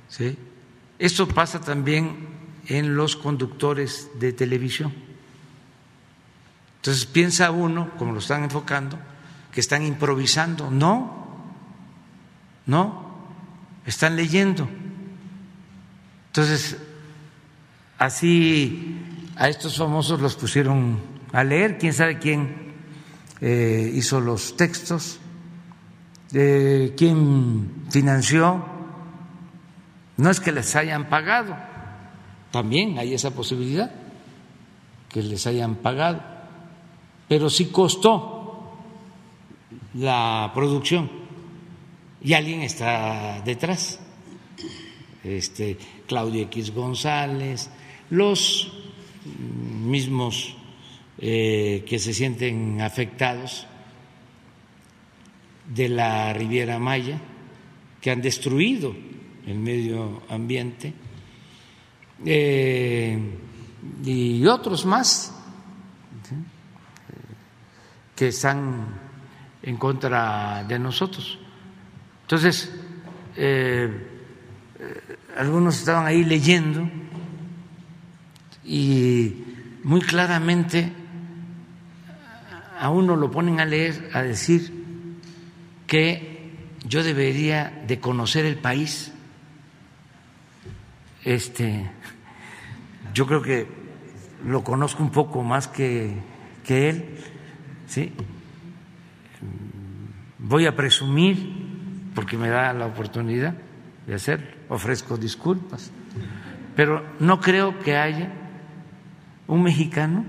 [0.09, 0.39] ¿sí?
[0.99, 2.34] Esto pasa también
[2.67, 4.93] en los conductores de televisión.
[6.77, 8.99] Entonces piensa uno, como lo están enfocando,
[9.53, 10.71] que están improvisando.
[10.71, 11.27] No,
[12.67, 13.15] no,
[13.87, 14.69] están leyendo.
[16.27, 16.77] Entonces,
[17.99, 19.01] así
[19.37, 21.01] a estos famosos los pusieron
[21.33, 22.75] a leer, quién sabe quién
[23.41, 25.21] eh, hizo los textos,
[26.31, 28.65] quién financió.
[30.17, 31.57] No es que les hayan pagado,
[32.55, 33.91] también hay esa posibilidad,
[35.09, 36.23] que les hayan pagado,
[37.27, 38.79] pero sí costó
[39.95, 41.11] la producción
[42.23, 43.99] y alguien está detrás.
[45.25, 45.77] Este,
[46.07, 47.71] Claudio X González,
[48.11, 48.71] los
[49.85, 50.55] mismos
[51.19, 53.67] eh, que se sienten afectados
[55.75, 57.19] de la Riviera Maya,
[58.01, 58.95] que han destruido
[59.45, 60.93] el medio ambiente,
[62.25, 63.39] eh,
[64.05, 65.35] y otros más
[68.15, 68.87] que están
[69.63, 71.39] en contra de nosotros.
[72.23, 72.73] Entonces,
[73.37, 73.91] eh,
[75.37, 76.89] algunos estaban ahí leyendo
[78.65, 79.45] y
[79.83, 80.93] muy claramente
[82.79, 84.73] a uno lo ponen a leer, a decir
[85.87, 86.53] que
[86.87, 89.13] yo debería de conocer el país.
[91.25, 91.91] Este,
[93.15, 93.67] yo creo que
[94.45, 96.17] lo conozco un poco más que,
[96.65, 97.17] que él,
[97.87, 98.13] ¿sí?
[100.39, 103.55] voy a presumir, porque me da la oportunidad
[104.07, 105.91] de hacerlo, ofrezco disculpas,
[106.77, 108.33] pero no creo que haya
[109.47, 110.25] un mexicano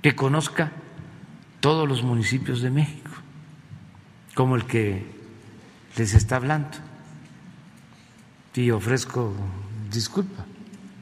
[0.00, 0.72] que conozca
[1.60, 3.10] todos los municipios de México,
[4.34, 5.06] como el que
[5.96, 6.78] les está hablando.
[8.54, 9.34] Y ofrezco
[9.90, 10.46] disculpa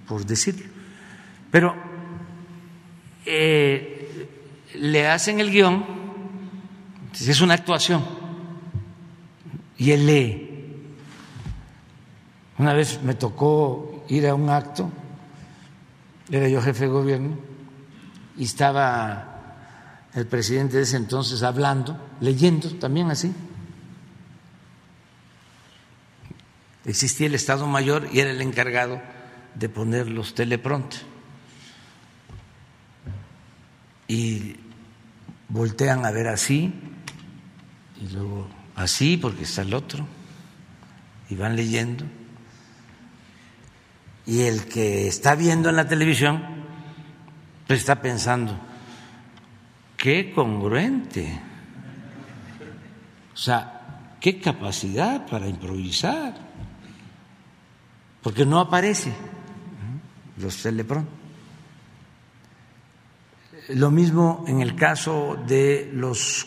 [0.07, 0.67] por decirlo.
[1.51, 1.75] Pero
[3.27, 4.29] eh,
[4.75, 5.95] le hacen el guion
[7.21, 8.05] es una actuación.
[9.79, 10.51] Y él lee.
[12.59, 14.91] Una vez me tocó ir a un acto,
[16.31, 17.37] era yo jefe de gobierno,
[18.37, 23.33] y estaba el presidente de ese entonces hablando, leyendo también así.
[26.85, 29.01] Existía el Estado Mayor y era el encargado
[29.55, 31.03] de poner los teleprontes.
[34.09, 34.57] Y
[35.49, 36.73] voltean a ver así
[38.01, 40.07] y luego así porque está el otro,
[41.31, 42.05] y van leyendo.
[44.27, 46.43] Y el que está viendo en la televisión,
[47.67, 48.59] pues está pensando,
[49.97, 51.41] qué congruente,
[53.33, 56.35] o sea, qué capacidad para improvisar,
[58.23, 59.13] porque no aparece
[60.39, 61.09] los telepron.
[63.69, 66.47] Lo mismo en el caso de los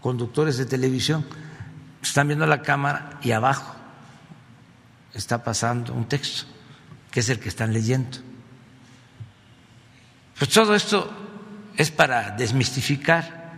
[0.00, 1.24] conductores de televisión
[2.02, 3.76] están viendo la cámara y abajo
[5.14, 6.44] está pasando un texto,
[7.10, 8.18] que es el que están leyendo.
[10.38, 11.10] Pues todo esto
[11.76, 13.52] es para desmistificar,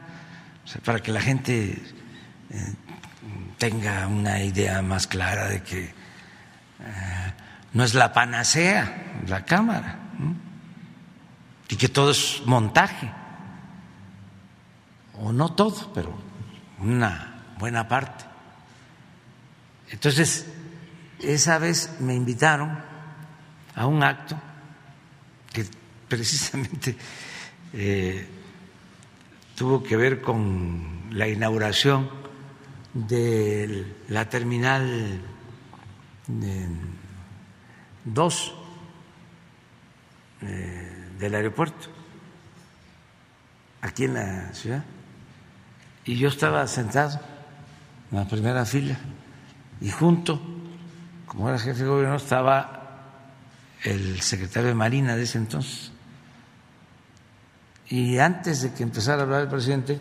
[0.84, 1.80] para que la gente
[2.50, 2.74] eh,
[3.58, 7.21] tenga una idea más clara de que eh,
[7.74, 9.98] no es la panacea la Cámara
[11.68, 13.10] y que todo es montaje,
[15.14, 16.12] o no todo, pero
[16.78, 18.26] una buena parte.
[19.90, 20.46] Entonces,
[21.18, 22.78] esa vez me invitaron
[23.74, 24.38] a un acto
[25.50, 25.64] que
[26.08, 26.94] precisamente
[27.72, 28.28] eh,
[29.54, 32.10] tuvo que ver con la inauguración
[32.92, 35.22] de la terminal
[38.04, 38.54] 2
[40.42, 41.88] eh, del aeropuerto,
[43.80, 44.84] aquí en la ciudad.
[46.04, 47.20] Y yo estaba sentado
[48.10, 48.98] en la primera fila
[49.80, 50.40] y junto,
[51.26, 52.82] como era jefe de gobierno, estaba
[53.84, 55.92] el secretario de Marina de ese entonces.
[57.88, 60.00] Y antes de que empezara a hablar el presidente,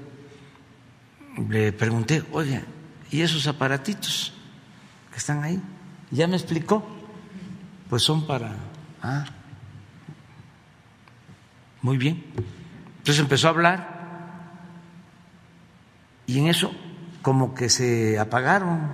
[1.50, 2.64] le pregunté, oye,
[3.10, 4.34] ¿y esos aparatitos
[5.12, 5.62] que están ahí?
[6.12, 6.86] Ya me explicó,
[7.92, 8.56] pues son para...
[9.04, 9.26] Ah,
[11.82, 12.24] muy bien.
[13.00, 14.02] Entonces empezó a hablar
[16.26, 16.74] y en eso
[17.22, 18.94] como que se apagaron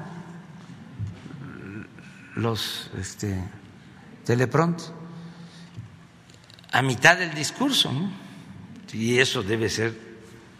[2.38, 3.40] los este,
[4.26, 4.92] teleprontos
[6.72, 7.92] a mitad del discurso,
[8.94, 9.96] y eso debe ser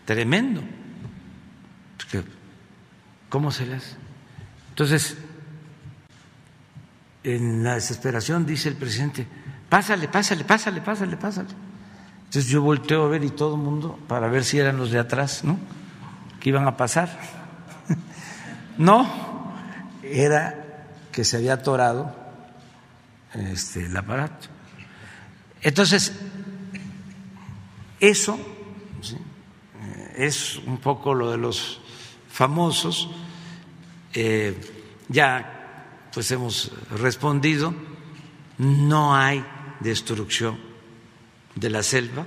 [0.06, 0.62] tremendo.
[3.30, 3.98] ¿Cómo se las?
[4.70, 5.18] Entonces,
[7.28, 9.28] en la desesperación dice el presidente,
[9.68, 11.50] pásale, pásale, pásale, pásale, pásale.
[12.20, 15.00] Entonces yo volteo a ver y todo el mundo para ver si eran los de
[15.00, 15.60] atrás, ¿no?
[16.40, 17.20] Que iban a pasar.
[18.78, 19.54] no,
[20.04, 22.16] era que se había atorado
[23.34, 24.48] este, el aparato.
[25.62, 26.14] Entonces,
[28.00, 28.40] eso
[30.16, 31.82] es un poco lo de los
[32.30, 33.10] famosos.
[34.14, 34.56] Eh,
[35.10, 35.57] ya
[36.18, 37.76] pues hemos respondido,
[38.58, 39.46] no hay
[39.82, 40.58] destrucción
[41.54, 42.26] de la selva,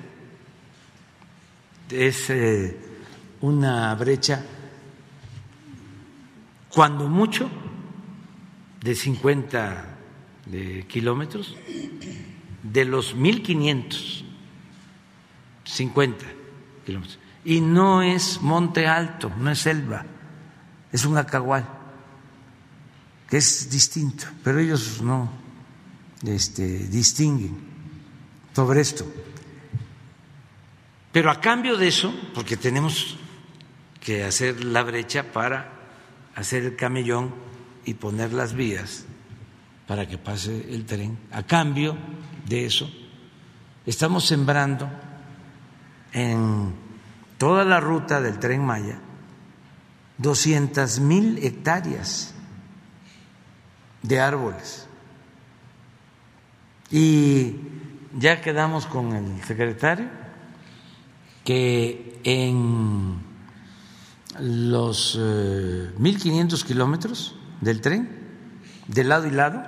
[1.90, 2.80] es eh,
[3.40, 4.46] una brecha
[6.68, 7.50] cuando mucho
[8.80, 9.98] de 50
[10.46, 11.56] de kilómetros,
[12.62, 14.22] de los 1.500,
[15.64, 16.26] 50
[16.86, 17.18] kilómetros.
[17.44, 20.06] Y no es monte alto, no es selva,
[20.92, 21.79] es un acagual,
[23.30, 25.30] es distinto, pero ellos no
[26.24, 27.56] este, distinguen
[28.54, 29.06] sobre esto.
[31.12, 33.16] Pero a cambio de eso, porque tenemos
[34.00, 35.72] que hacer la brecha para
[36.34, 37.34] hacer el camellón
[37.84, 39.04] y poner las vías
[39.86, 41.96] para que pase el tren, a cambio
[42.46, 42.88] de eso,
[43.86, 44.88] estamos sembrando
[46.12, 46.72] en
[47.38, 49.00] toda la ruta del tren Maya
[50.18, 52.34] 200 mil hectáreas
[54.02, 54.86] de árboles.
[56.90, 57.56] Y
[58.18, 60.08] ya quedamos con el secretario
[61.44, 63.22] que en
[64.38, 68.08] los 1.500 eh, kilómetros del tren,
[68.86, 69.62] de lado y lado,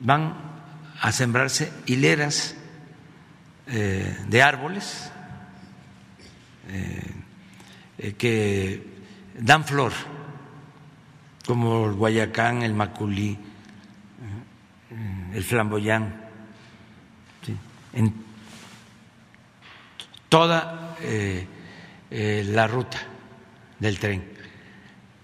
[0.00, 0.34] van
[1.00, 2.54] a sembrarse hileras
[3.66, 5.10] eh, de árboles
[6.68, 8.86] eh, que
[9.38, 9.92] dan flor,
[11.48, 13.38] como el guayacán, el maculí,
[15.32, 16.14] el flamboyán
[17.94, 18.14] en
[20.28, 21.46] toda eh,
[22.10, 22.98] eh, la ruta
[23.78, 24.30] del tren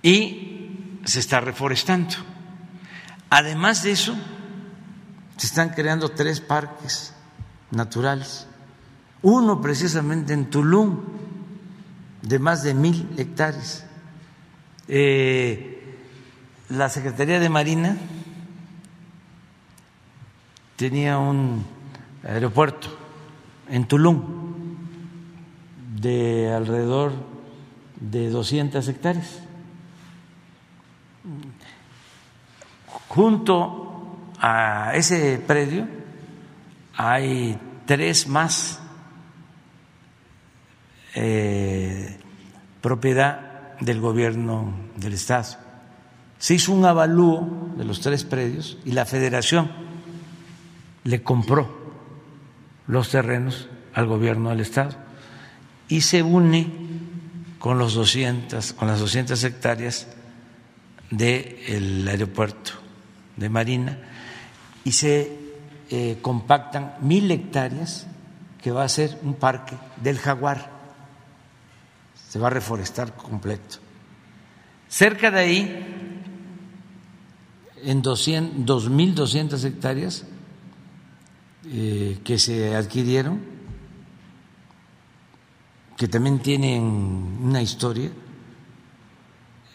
[0.02, 2.14] y se está reforestando.
[3.28, 4.16] Además de eso,
[5.36, 7.12] se están creando tres parques
[7.70, 8.46] naturales,
[9.20, 11.02] uno precisamente en Tulum,
[12.22, 13.84] de más de mil hectáreas.
[14.88, 15.73] Eh,
[16.68, 17.96] la Secretaría de Marina
[20.76, 21.64] tenía un
[22.26, 22.88] aeropuerto
[23.68, 24.22] en Tulum
[26.00, 27.12] de alrededor
[28.00, 29.40] de 200 hectáreas.
[33.08, 35.86] Junto a ese predio
[36.96, 38.80] hay tres más
[41.14, 42.18] eh,
[42.80, 45.63] propiedad del gobierno del Estado.
[46.44, 49.70] Se hizo un avalúo de los tres predios y la federación
[51.02, 51.94] le compró
[52.86, 54.94] los terrenos al gobierno del Estado
[55.88, 56.70] y se une
[57.58, 60.06] con, los 200, con las 200 hectáreas
[61.08, 62.72] del aeropuerto
[63.38, 63.98] de Marina
[64.84, 65.38] y se
[65.88, 68.06] eh, compactan mil hectáreas
[68.62, 70.70] que va a ser un parque del jaguar.
[72.28, 73.78] Se va a reforestar completo.
[74.90, 76.03] Cerca de ahí,
[77.85, 80.24] en 2.200 hectáreas
[81.66, 83.40] eh, que se adquirieron,
[85.97, 86.82] que también tienen
[87.43, 88.11] una historia,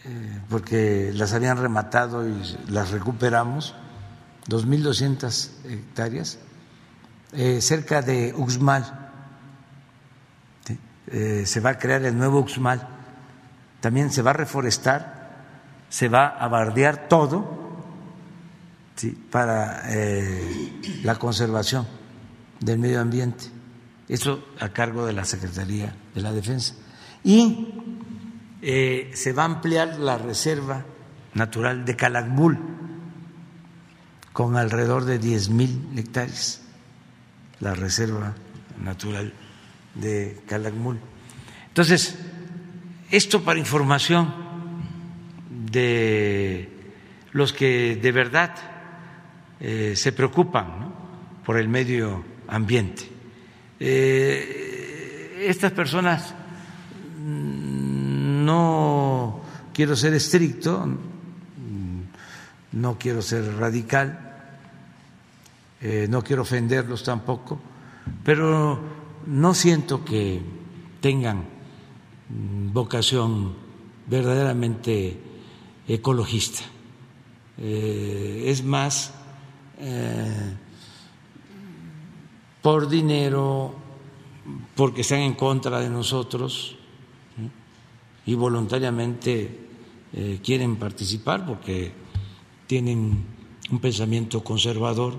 [0.04, 2.34] eh, porque las habían rematado y
[2.68, 3.74] las recuperamos,
[4.48, 6.38] 2.200 hectáreas,
[7.32, 9.08] eh, cerca de Uxmal.
[11.10, 12.86] se va a crear el nuevo Uxmal
[13.80, 15.30] también se va a reforestar,
[15.88, 17.59] se va a bardear todo
[19.08, 21.86] para eh, la conservación
[22.60, 23.44] del medio ambiente.
[24.08, 26.74] Eso a cargo de la Secretaría de la Defensa.
[27.22, 27.68] Y
[28.62, 30.84] eh, se va a ampliar la reserva
[31.34, 32.58] natural de Calakmul
[34.32, 36.62] con alrededor de 10 mil hectáreas,
[37.60, 38.34] la reserva
[38.82, 39.32] natural
[39.94, 40.98] de Calakmul.
[41.68, 42.16] Entonces,
[43.10, 44.32] esto para información
[45.70, 46.68] de
[47.32, 48.54] los que de verdad
[49.62, 50.90] eh, se preocupan
[51.44, 53.06] por el medio ambiente.
[53.78, 56.34] Eh, estas personas
[57.18, 59.42] mm, no
[59.74, 60.88] quiero ser estricto,
[62.72, 64.18] no quiero ser radical,
[65.82, 67.60] eh, no quiero ofenderlos tampoco,
[68.24, 68.80] pero
[69.26, 70.40] no siento que
[71.02, 71.44] tengan
[72.72, 73.56] vocación
[74.06, 75.20] verdaderamente
[75.86, 76.62] ecologista.
[77.58, 79.19] Es más
[79.80, 80.56] eh,
[82.62, 83.74] por dinero,
[84.74, 86.76] porque están en contra de nosotros
[88.26, 89.68] y voluntariamente
[90.12, 91.92] eh, quieren participar porque
[92.66, 93.24] tienen
[93.70, 95.14] un pensamiento conservador,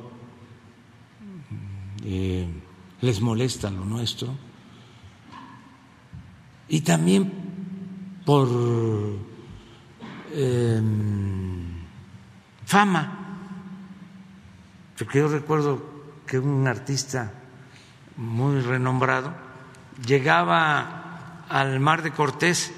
[3.01, 4.35] les molesta lo nuestro.
[6.69, 7.31] Y también
[8.25, 8.47] por
[10.33, 11.83] em,
[12.65, 13.20] fama,
[15.01, 15.81] porque yo recuerdo
[16.27, 17.31] que un artista
[18.17, 19.33] muy renombrado
[20.05, 22.71] llegaba al mar de Cortés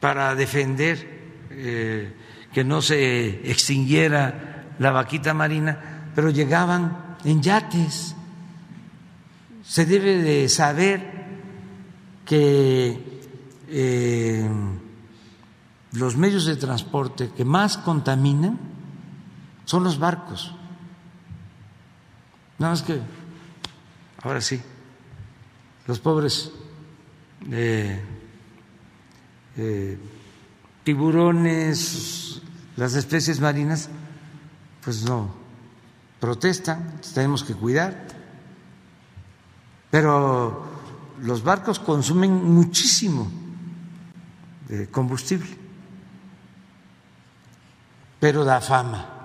[0.00, 2.14] para defender eh,
[2.52, 8.14] que no se extinguiera la vaquita marina, pero llegaban en yates.
[9.64, 11.24] Se debe de saber
[12.26, 13.22] que
[13.66, 14.46] eh,
[15.92, 18.67] los medios de transporte que más contaminan
[19.68, 20.54] son los barcos.
[22.58, 22.98] Nada más que,
[24.22, 24.58] ahora sí,
[25.86, 26.50] los pobres
[27.50, 28.02] eh,
[29.58, 29.98] eh,
[30.84, 32.40] tiburones,
[32.76, 33.90] las especies marinas,
[34.82, 35.34] pues no
[36.18, 38.06] protestan, tenemos que cuidar.
[39.90, 40.64] Pero
[41.20, 43.30] los barcos consumen muchísimo
[44.90, 45.58] combustible,
[48.18, 49.17] pero da fama.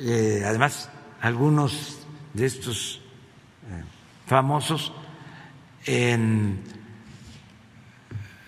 [0.00, 0.90] Eh, además,
[1.20, 2.00] algunos
[2.32, 3.00] de estos
[3.70, 3.84] eh,
[4.26, 4.92] famosos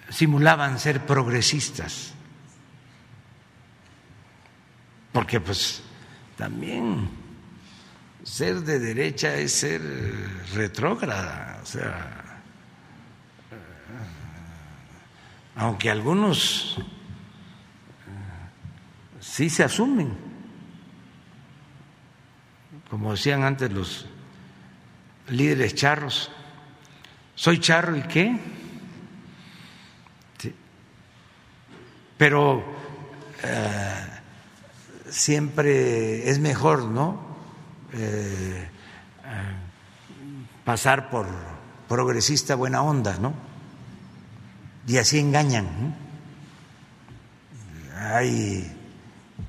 [0.09, 2.14] simulaban ser progresistas,
[5.12, 5.82] porque pues
[6.36, 7.09] también
[8.24, 9.82] ser de derecha es ser
[10.55, 12.40] retrógrada, o sea,
[15.56, 16.82] aunque algunos eh,
[19.20, 20.26] sí se asumen,
[22.91, 24.07] como decían antes los
[25.29, 26.31] líderes charros,
[27.35, 28.41] soy charro y qué,
[32.17, 32.65] pero
[33.43, 34.07] eh,
[35.09, 37.27] siempre es mejor, ¿no?
[37.93, 38.69] Eh,
[40.65, 41.27] pasar por
[41.89, 43.35] progresista buena onda, ¿no?
[44.87, 45.95] Y así engañan.
[47.97, 48.73] Hay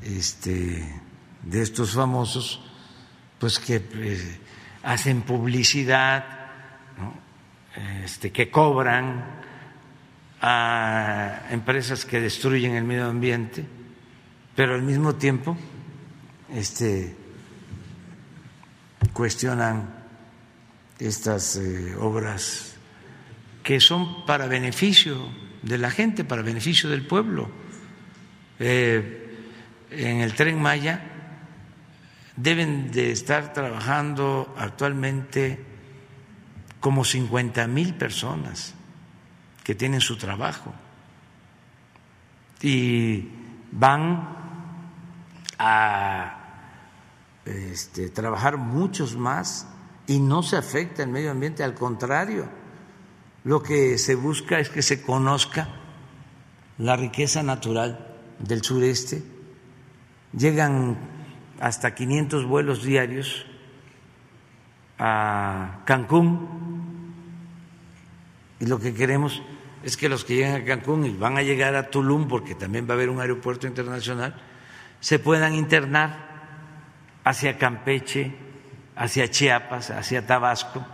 [0.01, 1.01] este,
[1.43, 2.61] de estos famosos,
[3.39, 4.39] pues que eh,
[4.83, 6.25] hacen publicidad,
[8.03, 9.23] este, que cobran
[10.41, 13.65] a empresas que destruyen el medio ambiente,
[14.55, 15.57] pero al mismo tiempo
[16.53, 17.15] este,
[19.13, 19.93] cuestionan
[20.99, 22.75] estas eh, obras
[23.63, 25.29] que son para beneficio
[25.61, 27.49] de la gente, para beneficio del pueblo.
[28.59, 29.25] Eh,
[29.91, 31.16] en el tren Maya
[32.37, 35.59] deben de estar trabajando actualmente
[36.79, 38.73] como 50 mil personas
[39.63, 40.73] que tienen su trabajo
[42.61, 43.27] y
[43.71, 44.37] van
[45.59, 46.37] a
[47.45, 49.67] este, trabajar muchos más
[50.05, 52.47] y no se afecta el medio ambiente, al contrario,
[53.43, 55.67] lo que se busca es que se conozca
[56.77, 59.23] la riqueza natural del sureste.
[60.37, 61.16] Llegan
[61.59, 63.45] hasta 500 vuelos diarios
[64.99, 66.47] a Cancún.
[68.59, 69.41] Y lo que queremos
[69.83, 72.87] es que los que llegan a Cancún y van a llegar a Tulum, porque también
[72.87, 74.35] va a haber un aeropuerto internacional,
[74.99, 76.27] se puedan internar
[77.23, 78.35] hacia Campeche,
[78.95, 80.85] hacia Chiapas, hacia Tabasco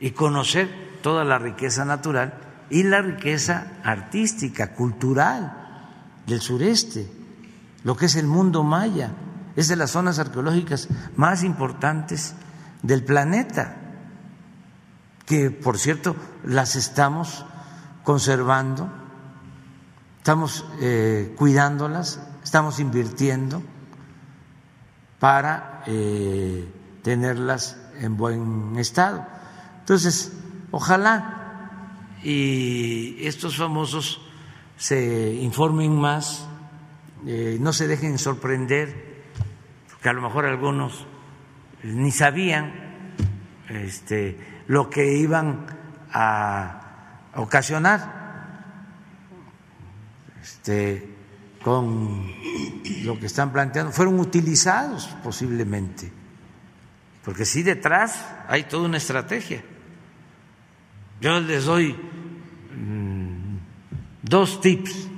[0.00, 0.68] y conocer
[1.02, 2.34] toda la riqueza natural
[2.70, 5.52] y la riqueza artística, cultural
[6.26, 7.06] del sureste,
[7.84, 9.10] lo que es el mundo maya,
[9.56, 12.34] es de las zonas arqueológicas más importantes
[12.82, 13.76] del planeta,
[15.26, 17.44] que por cierto las estamos
[18.04, 18.90] conservando,
[20.18, 23.62] estamos eh, cuidándolas, estamos invirtiendo
[25.18, 26.68] para eh,
[27.02, 29.26] tenerlas en buen estado.
[29.80, 30.32] Entonces,
[30.70, 31.36] ojalá
[32.22, 34.20] y estos famosos
[34.76, 36.46] se informen más,
[37.26, 39.09] eh, no se dejen sorprender,
[40.00, 41.06] porque a lo mejor algunos
[41.82, 42.72] ni sabían
[43.68, 45.66] este, lo que iban
[46.10, 48.64] a ocasionar
[50.40, 51.06] este,
[51.62, 52.32] con
[53.04, 56.10] lo que están planteando, fueron utilizados posiblemente,
[57.22, 59.62] porque si detrás hay toda una estrategia.
[61.20, 61.92] Yo les doy
[62.74, 63.58] mm,
[64.22, 65.08] dos tips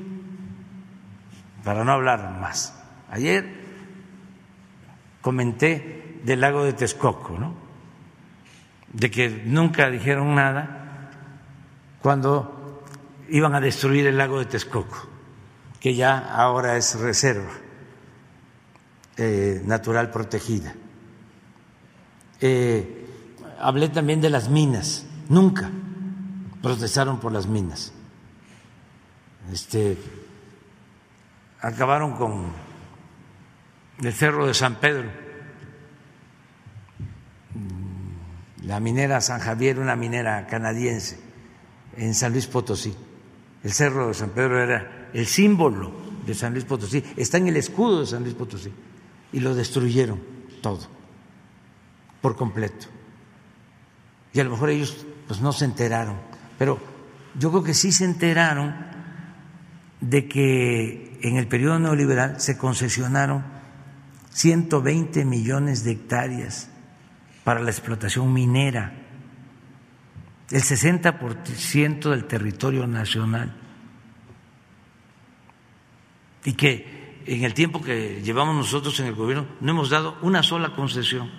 [1.63, 2.77] para no hablar más.
[3.09, 3.62] Ayer
[5.23, 7.55] comenté del lago de Texcoco, ¿no?
[8.93, 11.11] De que nunca dijeron nada
[12.03, 12.85] cuando
[13.31, 15.13] iban a destruir el lago de Texcoco
[15.83, 17.51] que ya ahora es reserva
[19.17, 20.73] eh, natural protegida.
[22.41, 23.05] Eh,
[23.59, 25.73] hablé también de las minas, nunca
[26.63, 27.93] protestaron por las minas.
[29.53, 29.99] Este,
[31.61, 32.53] acabaron con
[34.03, 35.09] el cerro de San Pedro,
[38.65, 41.19] la minera San Javier, una minera canadiense
[41.97, 42.95] en San Luis Potosí.
[43.63, 45.93] El cerro de San Pedro era el símbolo
[46.27, 48.73] de San Luis Potosí, está en el escudo de San Luis Potosí,
[49.33, 50.21] y lo destruyeron
[50.61, 50.81] todo,
[52.21, 52.87] por completo.
[54.33, 56.17] Y a lo mejor ellos pues no se enteraron,
[56.59, 56.79] pero
[57.39, 58.75] yo creo que sí se enteraron
[60.01, 63.62] de que en el periodo neoliberal se concesionaron
[64.33, 66.71] 120 millones de hectáreas
[67.45, 68.93] para la explotación minera,
[70.51, 73.57] el 60% del territorio nacional
[76.45, 80.43] y que en el tiempo que llevamos nosotros en el gobierno no hemos dado una
[80.43, 81.31] sola concesión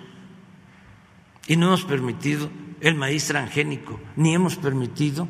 [1.46, 2.50] y no hemos permitido
[2.80, 5.28] el maíz transgénico, ni hemos permitido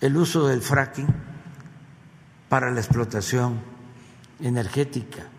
[0.00, 1.08] el uso del fracking
[2.48, 3.60] para la explotación
[4.40, 5.30] energética.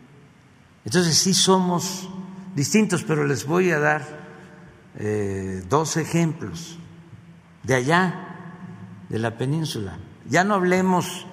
[0.88, 2.08] Entonces sí somos
[2.56, 4.08] distintos, pero les voy a dar
[4.98, 6.80] eh, dos ejemplos
[7.64, 10.00] de allá, de la península.
[10.30, 11.26] Ya no hablemos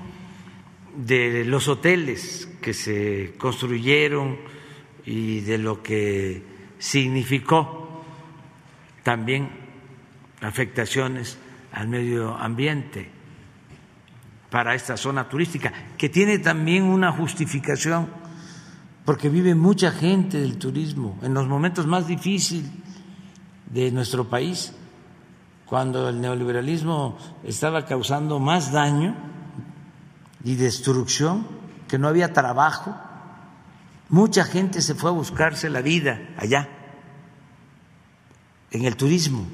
[0.96, 4.38] de los hoteles que se construyeron
[5.06, 6.42] y de lo que
[6.80, 8.02] significó
[9.04, 9.50] también
[10.40, 11.38] afectaciones
[11.70, 13.08] al medio ambiente
[14.50, 18.23] para esta zona turística, que tiene también una justificación,
[19.04, 22.70] porque vive mucha gente del turismo en los momentos más difíciles
[23.70, 24.72] de nuestro país,
[25.66, 29.16] cuando el neoliberalismo estaba causando más daño
[30.44, 31.46] y destrucción,
[31.88, 32.96] que no había trabajo.
[34.08, 36.68] Mucha gente se fue a buscarse la vida allá,
[38.70, 39.46] en el turismo.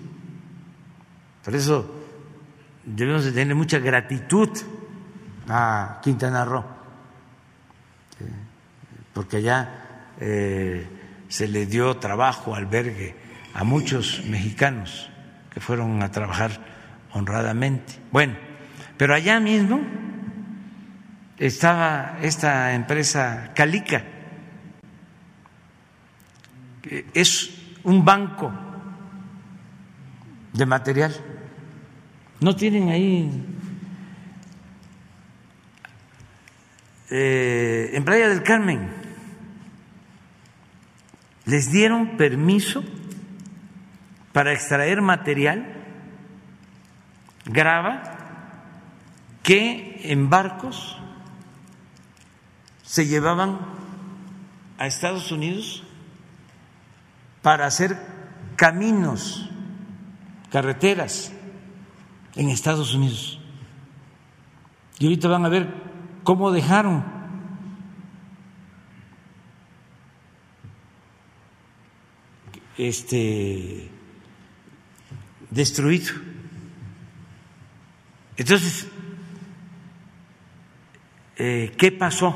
[1.45, 1.91] Por eso
[2.85, 4.51] debemos de tener mucha gratitud
[5.49, 6.65] a Quintana Roo,
[9.13, 10.87] porque allá eh,
[11.29, 13.15] se le dio trabajo, albergue
[13.55, 15.11] a muchos mexicanos
[15.53, 16.53] que fueron a trabajar
[17.13, 17.95] honradamente.
[18.13, 18.35] Bueno,
[18.97, 19.81] pero allá mismo
[21.39, 24.05] estaba esta empresa Calica,
[27.15, 27.51] es
[27.85, 28.53] un banco
[30.53, 31.15] de material.
[32.41, 33.47] No tienen ahí
[37.11, 39.00] eh, en Playa del Carmen.
[41.51, 42.85] Les dieron permiso
[44.31, 45.67] para extraer material,
[47.45, 48.03] grava,
[49.43, 50.97] que en barcos
[52.85, 53.59] se llevaban
[54.79, 55.83] a Estados Unidos
[57.43, 57.99] para hacer
[58.55, 59.51] caminos,
[60.53, 61.33] carreteras
[62.37, 63.41] en Estados Unidos.
[65.01, 65.67] Y ahorita van a ver
[66.23, 67.20] cómo dejaron
[72.89, 73.91] este
[75.51, 76.15] destruido.
[78.39, 78.87] Entonces,
[81.37, 82.35] eh, ¿qué pasó?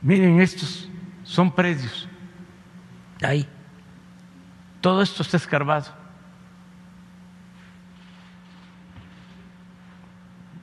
[0.00, 0.83] Miren, estos
[1.34, 2.08] son predios.
[3.20, 3.48] Ahí.
[4.80, 5.92] Todo esto está escarbado.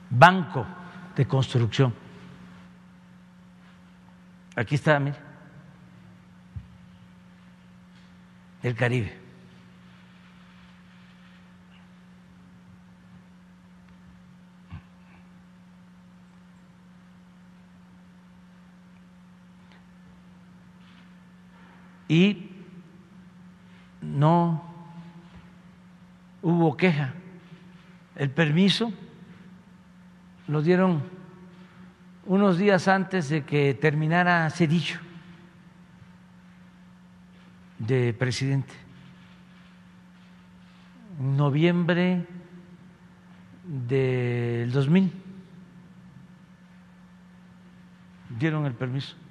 [0.08, 0.66] Banco
[1.14, 1.94] de construcción.
[4.56, 5.18] Aquí está, mire.
[8.62, 9.21] El Caribe.
[22.12, 22.50] Y
[24.02, 24.62] no
[26.42, 27.14] hubo queja.
[28.16, 28.92] El permiso
[30.46, 31.02] lo dieron
[32.26, 35.00] unos días antes de que terminara Cedillo
[37.78, 38.74] de presidente.
[41.18, 42.26] En noviembre
[43.64, 45.12] del 2000
[48.38, 49.21] dieron el permiso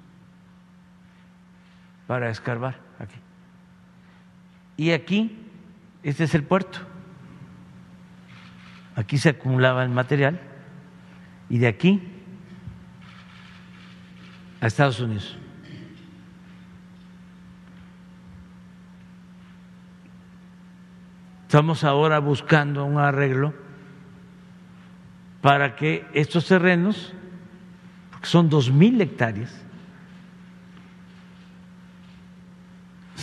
[2.12, 3.16] para escarbar aquí.
[4.76, 5.34] Y aquí,
[6.02, 6.78] este es el puerto.
[8.96, 10.38] Aquí se acumulaba el material
[11.48, 12.02] y de aquí
[14.60, 15.38] a Estados Unidos.
[21.44, 23.54] Estamos ahora buscando un arreglo
[25.40, 27.14] para que estos terrenos,
[28.10, 29.61] porque son dos mil hectáreas,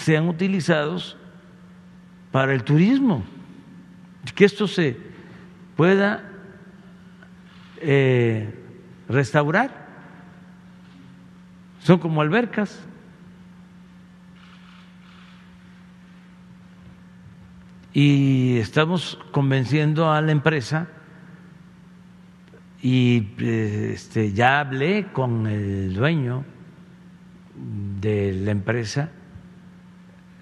[0.10, 1.15] sean utilizados
[2.31, 3.23] para el turismo,
[4.34, 4.98] que esto se
[5.77, 6.23] pueda
[7.80, 8.52] eh,
[9.07, 9.69] restaurar.
[11.81, 12.84] Son como albercas.
[17.94, 20.88] Y estamos convenciendo a la empresa
[22.81, 26.45] y este, ya hablé con el dueño
[28.02, 29.11] de la empresa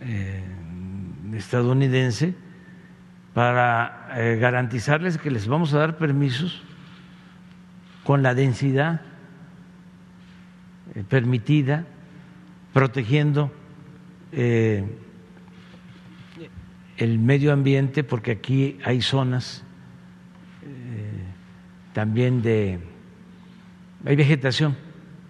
[0.10, 0.42] eh,
[1.34, 2.34] estadounidense
[3.34, 6.64] para eh, garantizarles que les vamos a dar permisos
[8.06, 9.02] con la densidad
[10.96, 11.86] eh, permitida,
[12.74, 13.52] protegiendo
[14.32, 14.88] el
[17.20, 19.64] medio ambiente, porque aquí hay zonas
[21.94, 22.80] también de...
[24.06, 24.76] hay vegetación,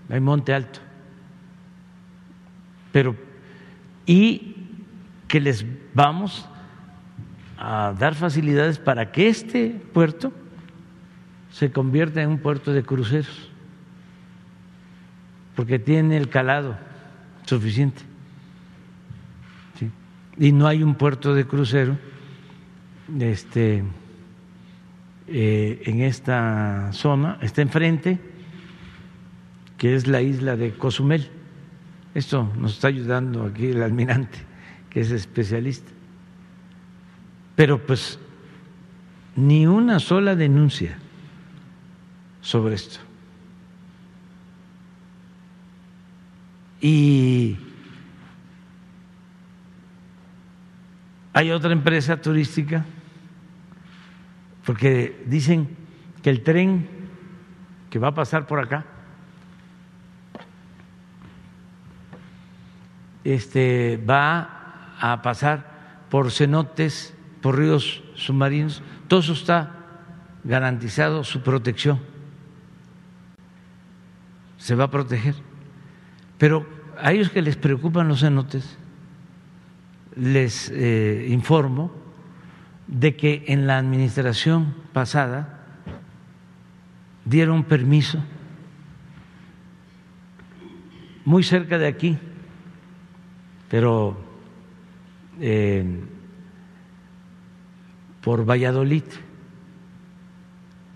[0.09, 0.79] hay monte alto,
[2.91, 3.15] pero
[4.05, 4.56] y
[5.27, 6.47] que les vamos
[7.57, 10.31] a dar facilidades para que este puerto
[11.51, 13.49] se convierta en un puerto de cruceros,
[15.55, 16.77] porque tiene el calado
[17.45, 18.01] suficiente.
[20.39, 21.97] Y no hay un puerto de crucero
[23.19, 23.83] este,
[25.27, 28.19] eh, en esta zona, está enfrente,
[29.79, 31.27] que es la isla de Cozumel.
[32.13, 34.47] Esto nos está ayudando aquí el almirante
[34.95, 35.91] es especialista.
[37.55, 38.19] Pero pues
[39.35, 40.97] ni una sola denuncia
[42.41, 42.99] sobre esto.
[46.81, 47.57] Y
[51.33, 52.85] hay otra empresa turística,
[54.65, 55.67] porque dicen
[56.23, 56.87] que el tren
[57.89, 58.85] que va a pasar por acá,
[63.23, 64.56] este, va
[64.99, 69.71] a pasar por cenotes, por ríos submarinos, todo eso está
[70.43, 71.99] garantizado su protección.
[74.57, 75.35] Se va a proteger.
[76.37, 76.65] Pero
[76.99, 78.77] a ellos que les preocupan los cenotes,
[80.15, 81.91] les eh, informo
[82.87, 85.59] de que en la administración pasada
[87.25, 88.23] dieron permiso
[91.25, 92.17] muy cerca de aquí,
[93.69, 94.26] pero
[98.21, 99.03] por Valladolid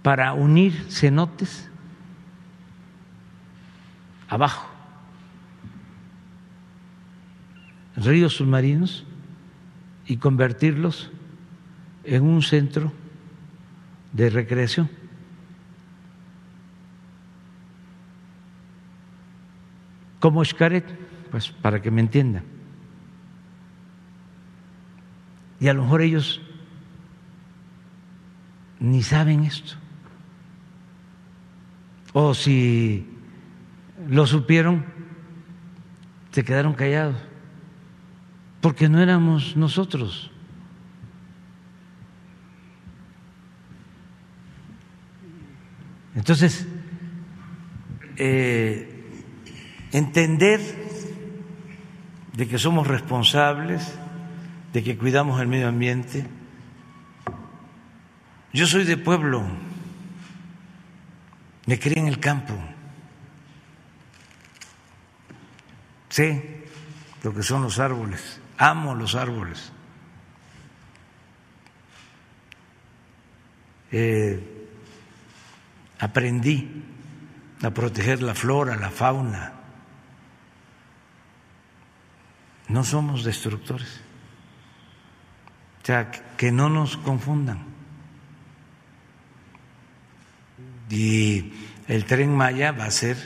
[0.01, 1.69] para unir cenotes
[4.27, 4.67] abajo,
[7.95, 9.05] ríos submarinos
[10.07, 11.11] y convertirlos
[12.03, 12.91] en un centro
[14.13, 14.89] de recreación.
[20.19, 20.85] Como Xcaret,
[21.31, 22.60] pues para que me entiendan.
[25.61, 26.41] Y a lo mejor ellos
[28.79, 29.75] ni saben esto.
[32.13, 33.07] O si
[34.09, 34.83] lo supieron,
[36.31, 37.15] se quedaron callados,
[38.59, 40.31] porque no éramos nosotros.
[46.15, 46.67] Entonces,
[48.17, 49.05] eh,
[49.91, 50.59] entender
[52.33, 54.00] de que somos responsables,
[54.73, 56.25] de que cuidamos el medio ambiente.
[58.53, 59.43] Yo soy de pueblo,
[61.65, 62.53] me crié en el campo,
[66.09, 66.65] sé
[67.23, 69.71] lo que son los árboles, amo los árboles.
[73.93, 74.67] Eh,
[75.99, 76.83] aprendí
[77.61, 79.53] a proteger la flora, la fauna.
[82.69, 84.01] No somos destructores.
[86.37, 87.59] Que no nos confundan.
[90.89, 91.53] Y
[91.87, 93.17] el tren Maya va a ser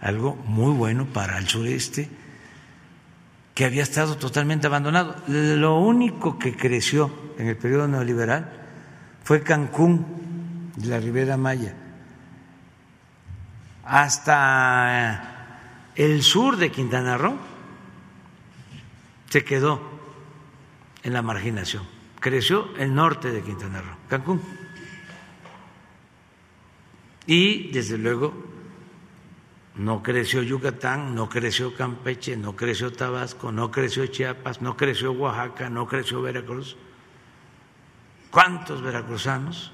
[0.00, 2.08] algo muy bueno para el sureste,
[3.54, 5.16] que había estado totalmente abandonado.
[5.26, 8.50] Lo único que creció en el periodo neoliberal
[9.24, 11.74] fue Cancún y la Ribera Maya
[13.90, 15.58] hasta
[15.96, 17.36] el sur de Quintana Roo
[19.28, 19.80] se quedó
[21.02, 21.82] en la marginación.
[22.20, 24.42] Creció el norte de Quintana Roo, Cancún.
[27.26, 28.34] Y desde luego
[29.76, 35.70] no creció Yucatán, no creció Campeche, no creció Tabasco, no creció Chiapas, no creció Oaxaca,
[35.70, 36.76] no creció Veracruz.
[38.30, 39.72] ¿Cuántos veracruzanos?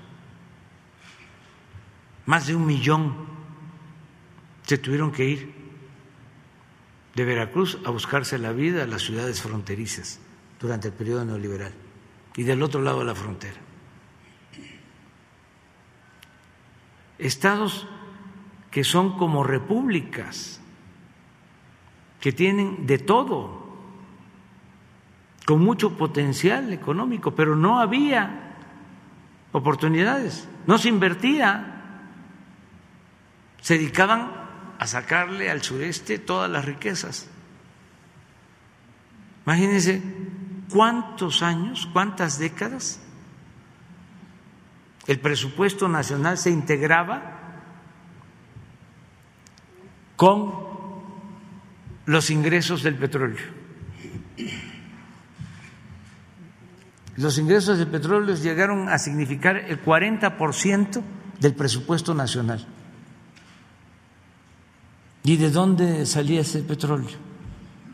[2.27, 3.27] Más de un millón
[4.63, 5.55] se tuvieron que ir
[7.15, 10.21] de Veracruz a buscarse la vida a las ciudades fronterizas
[10.61, 11.86] durante el periodo neoliberal
[12.37, 13.57] y del otro lado de la frontera.
[17.19, 17.87] Estados
[18.71, 20.61] que son como repúblicas,
[22.21, 23.65] que tienen de todo,
[25.47, 28.55] con mucho potencial económico, pero no había
[29.53, 31.73] oportunidades, no se invertía,
[33.63, 34.31] se dedicaban
[34.79, 37.31] a sacarle al sureste todas las riquezas.
[39.47, 40.03] Imagínense
[40.71, 43.01] cuántos años, cuántas décadas
[45.07, 47.23] el presupuesto nacional se integraba
[50.17, 50.53] con
[52.07, 53.45] los ingresos del petróleo.
[57.17, 61.03] Los ingresos del petróleo llegaron a significar el 40%
[61.41, 62.67] del presupuesto nacional.
[65.23, 67.17] ¿Y de dónde salía ese petróleo?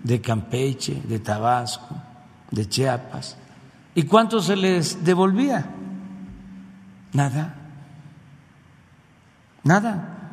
[0.02, 2.02] De Campeche, de Tabasco,
[2.52, 3.36] de Chiapas.
[3.94, 5.66] ¿Y cuánto se les devolvía?
[7.12, 7.54] Nada.
[9.64, 10.30] Nada.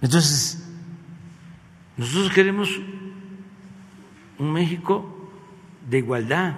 [0.00, 0.64] Entonces,
[1.96, 2.70] nosotros queremos
[4.38, 5.30] un México
[5.88, 6.54] de igualdad,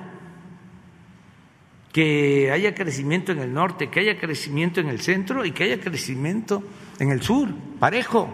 [1.92, 5.80] que haya crecimiento en el norte, que haya crecimiento en el centro y que haya
[5.80, 6.62] crecimiento
[6.98, 7.48] en el sur,
[7.80, 8.28] parejo,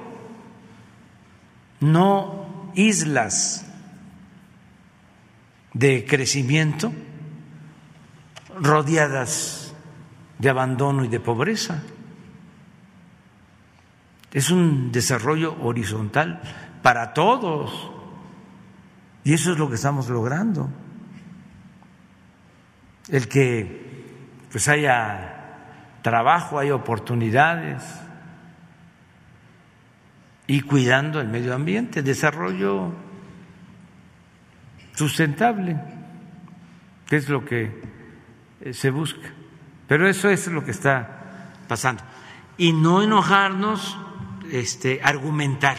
[1.80, 3.65] no islas
[5.76, 6.90] de crecimiento
[8.58, 9.74] rodeadas
[10.38, 11.82] de abandono y de pobreza.
[14.32, 16.40] Es un desarrollo horizontal
[16.82, 17.90] para todos
[19.22, 20.70] y eso es lo que estamos logrando.
[23.08, 24.06] El que
[24.50, 25.58] pues haya
[26.00, 27.82] trabajo, haya oportunidades
[30.46, 33.05] y cuidando el medio ambiente, desarrollo
[34.96, 35.76] sustentable,
[37.06, 37.70] que es lo que
[38.62, 39.32] eh, se busca.
[39.86, 42.02] Pero eso es lo que está pasando.
[42.58, 43.96] Y no enojarnos,
[44.50, 45.76] este, argumentar,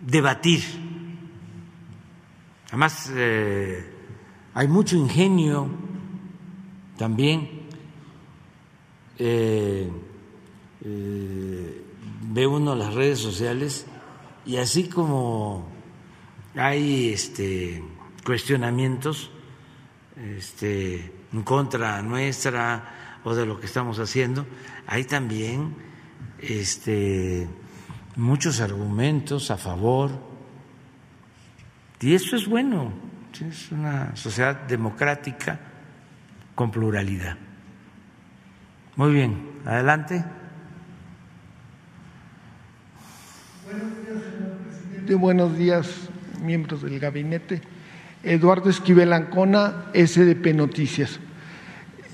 [0.00, 0.62] debatir.
[2.68, 3.94] Además, eh,
[4.54, 5.68] hay mucho ingenio
[6.96, 7.62] también.
[9.18, 9.90] Eh,
[10.80, 13.86] ve uno las redes sociales
[14.44, 15.68] y así como
[16.54, 17.82] hay este,
[18.24, 19.30] cuestionamientos
[20.16, 24.46] este, en contra nuestra o de lo que estamos haciendo,
[24.86, 25.74] hay también
[26.40, 27.48] este,
[28.16, 30.10] muchos argumentos a favor.
[32.00, 32.92] Y eso es bueno,
[33.40, 35.60] es una sociedad democrática
[36.54, 37.36] con pluralidad.
[38.96, 40.24] Muy bien, adelante.
[43.64, 45.14] Buenos días, señor presidente.
[45.14, 46.10] Buenos días,
[46.42, 47.60] miembros del gabinete.
[48.22, 51.18] Eduardo Esquivel Ancona, SDP Noticias.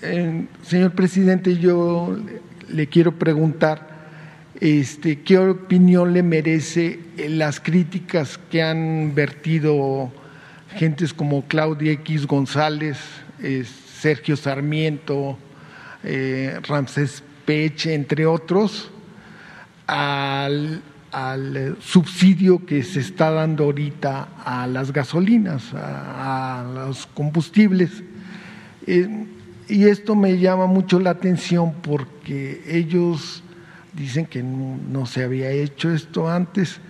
[0.02, 2.16] Eh, señor presidente, yo
[2.68, 3.88] le quiero preguntar
[4.60, 10.12] este, qué opinión le merece las críticas que han vertido
[10.74, 12.98] gentes como Claudia X González,
[13.42, 13.64] eh,
[14.00, 15.38] Sergio Sarmiento,
[16.04, 18.90] eh, Ramsés Peche, entre otros,
[19.86, 20.82] al,
[21.12, 28.02] al, subsidio que se está dando ahorita a las gasolinas, a, a los combustibles.
[28.86, 29.26] Eh,
[29.68, 33.42] y esto me llama mucho la atención porque ellos
[33.92, 36.80] dicen que no, no se había hecho esto antes,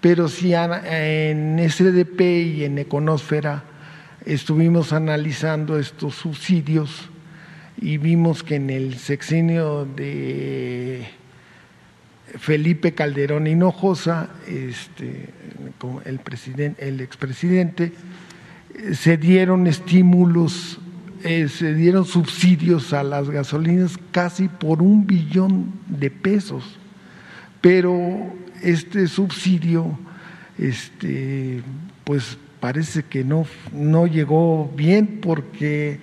[0.00, 3.64] pero sí en SDP y en Econósfera
[4.24, 7.08] estuvimos analizando estos subsidios
[7.76, 11.06] y vimos que en el sexenio de
[12.38, 15.28] Felipe Calderón Hinojosa, este,
[16.04, 16.20] el,
[16.78, 17.92] el expresidente,
[18.94, 20.78] se dieron estímulos,
[21.24, 26.78] eh, se dieron subsidios a las gasolinas casi por un billón de pesos,
[27.60, 28.32] pero
[28.62, 29.98] este subsidio,
[30.58, 31.62] este,
[32.04, 36.00] pues parece que no, no llegó bien porque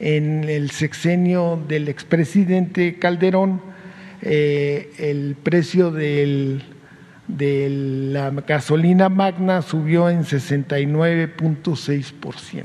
[0.00, 3.60] en el sexenio del expresidente Calderón
[4.22, 6.62] eh, el precio de
[7.28, 12.64] la gasolina magna subió en 69.6%.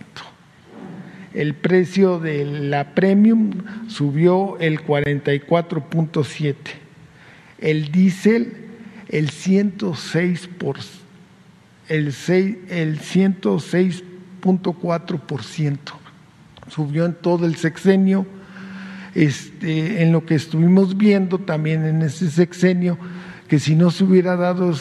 [1.34, 6.56] El precio de la premium subió el 44.7%.
[7.60, 8.64] El diésel
[9.14, 10.78] el 106 por,
[11.88, 15.78] el, el 106.4%
[16.68, 18.26] subió en todo el sexenio.
[19.16, 22.98] Este, en lo que estuvimos viendo también en ese sexenio,
[23.48, 24.74] que si no se hubiera dado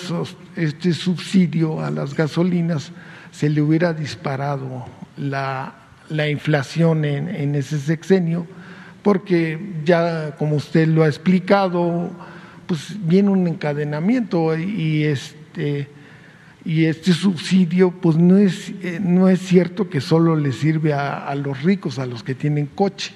[0.56, 2.92] este subsidio a las gasolinas,
[3.30, 4.86] se le hubiera disparado
[5.16, 5.74] la,
[6.08, 8.46] la inflación en, ese sexenio,
[9.02, 12.10] porque ya como usted lo ha explicado,
[12.66, 15.88] pues viene un encadenamiento y este
[16.64, 21.62] este subsidio pues no es, eh, no es cierto que solo le sirve a, los
[21.62, 23.12] ricos, a los que tienen coche,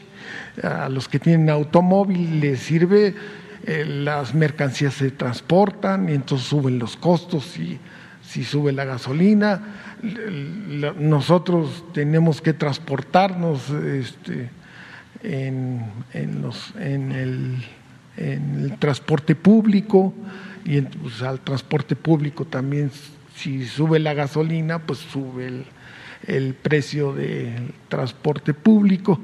[0.63, 3.15] a los que tienen automóvil, les sirve,
[3.65, 7.79] eh, las mercancías se transportan y entonces suben los costos y
[8.23, 9.61] si sube la gasolina,
[10.99, 14.51] nosotros tenemos que transportarnos este,
[15.23, 17.65] en, en, el,
[18.79, 20.13] transporte público
[20.65, 22.91] y pues, al transporte público también
[23.35, 25.65] si sube la gasolina, pues sube
[26.27, 29.21] el precio del transporte público.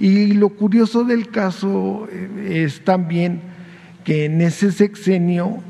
[0.00, 3.40] Y lo curioso del caso eh, es también
[4.04, 5.62] que en ese sexenio,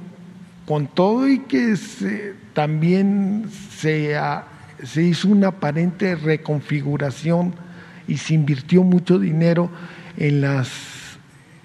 [0.67, 1.75] con todo y que
[2.55, 3.47] también
[3.77, 4.17] se,
[4.97, 7.55] hizo una aparente reconfiguración
[8.09, 9.71] y se invirtió mucho dinero
[10.17, 10.71] en las,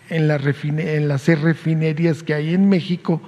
[0.09, 3.21] en, las refinerías que hay en México,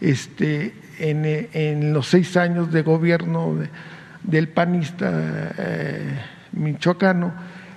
[0.00, 3.68] este, en, en, los seis años de gobierno de,
[4.24, 6.18] del panista eh,
[6.52, 7.32] michoacano,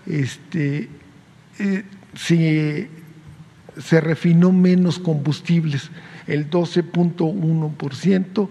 [0.10, 0.90] este,
[1.60, 1.84] eh,
[2.16, 2.90] se,
[4.02, 5.90] refinó menos combustibles,
[6.28, 8.50] el 12.1%,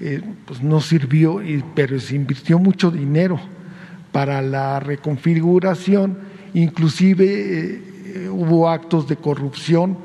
[0.00, 1.40] eh, pues no sirvió,
[1.74, 3.38] pero se invirtió mucho dinero
[4.12, 6.18] para la reconfiguración,
[6.54, 7.82] inclusive
[8.30, 9.96] hubo actos de corrupción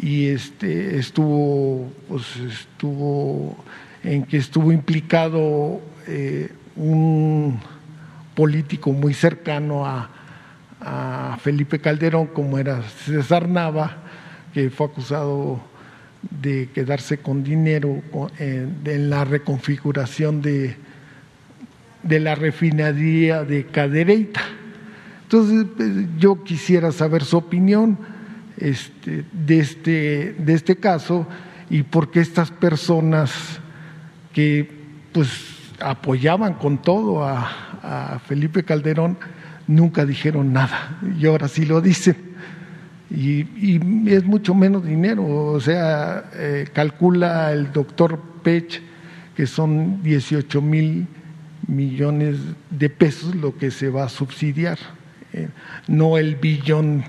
[0.00, 3.56] y este estuvo pues estuvo
[4.04, 7.58] en que estuvo implicado eh, un
[8.34, 10.10] político muy cercano a,
[10.80, 13.98] a, Felipe Calderón como era César Nava
[14.52, 15.60] que fue acusado
[16.22, 18.02] de quedarse con dinero
[18.38, 20.76] eh, en la reconfiguración de,
[22.02, 24.42] de la refinería de Cadereyta.
[25.22, 27.98] Entonces pues, yo quisiera saber su opinión
[28.56, 31.26] este, de, este, de este caso
[31.70, 33.60] y por qué estas personas
[34.32, 34.68] que
[35.12, 35.28] pues
[35.80, 39.18] apoyaban con todo a, a, Felipe Calderón
[39.68, 42.16] nunca dijeron nada y ahora sí lo dicen.
[43.10, 48.82] Y, y es mucho menos dinero, o sea, eh, calcula el doctor Pech
[49.34, 51.06] que son 18 mil
[51.68, 52.36] millones
[52.70, 54.78] de pesos lo que se va a subsidiar,
[55.32, 55.48] eh,
[55.86, 57.04] no el billón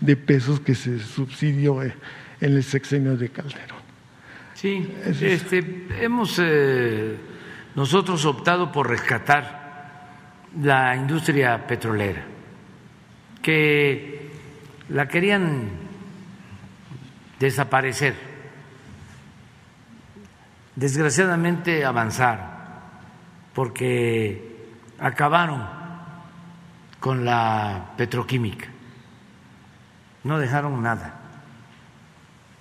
[0.00, 1.92] de pesos que se subsidió en
[2.40, 3.82] el sexenio de Calderón.
[4.54, 4.88] Sí,
[5.20, 7.16] este, hemos eh,
[7.74, 9.61] nosotros optado por rescatar
[10.60, 12.24] la industria petrolera,
[13.40, 14.30] que
[14.88, 15.70] la querían
[17.38, 18.14] desaparecer.
[20.74, 22.46] Desgraciadamente avanzaron
[23.54, 24.52] porque
[24.98, 25.66] acabaron
[27.00, 28.68] con la petroquímica,
[30.24, 31.20] no dejaron nada.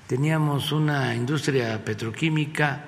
[0.07, 2.83] Teníamos una industria petroquímica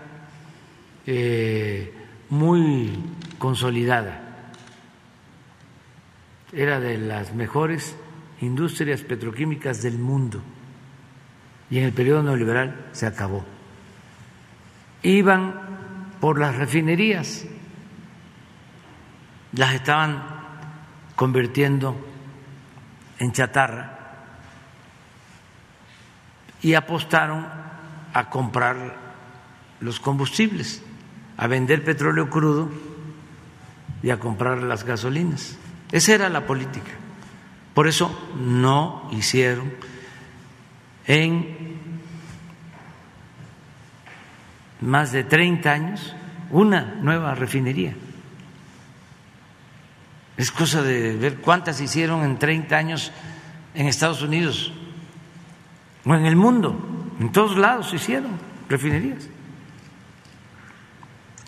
[1.05, 1.93] eh,
[2.29, 2.99] muy
[3.37, 4.22] consolidada,
[6.53, 7.95] era de las mejores
[8.39, 10.41] industrias petroquímicas del mundo
[11.69, 13.43] y en el periodo neoliberal se acabó.
[15.01, 17.45] Iban por las refinerías,
[19.53, 20.23] las estaban
[21.15, 21.95] convirtiendo
[23.19, 23.99] en chatarra
[26.61, 27.45] y apostaron
[28.13, 28.95] a comprar
[29.79, 30.83] los combustibles,
[31.37, 32.69] a vender petróleo crudo
[34.01, 35.57] y a comprar las gasolinas.
[35.93, 36.89] Esa era la política.
[37.75, 39.71] Por eso no hicieron
[41.05, 41.77] en
[44.81, 46.15] más de 30 años
[46.49, 47.93] una nueva refinería.
[50.35, 53.11] Es cosa de ver cuántas hicieron en 30 años
[53.75, 54.73] en Estados Unidos
[56.05, 56.75] o en el mundo.
[57.19, 58.31] En todos lados se hicieron
[58.67, 59.29] refinerías.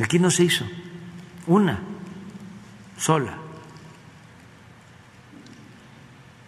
[0.04, 0.66] Aquí no se hizo
[1.48, 1.80] una
[2.96, 3.45] sola.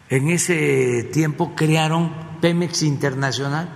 [0.10, 3.70] En ese tiempo crearon Pemex Internacional,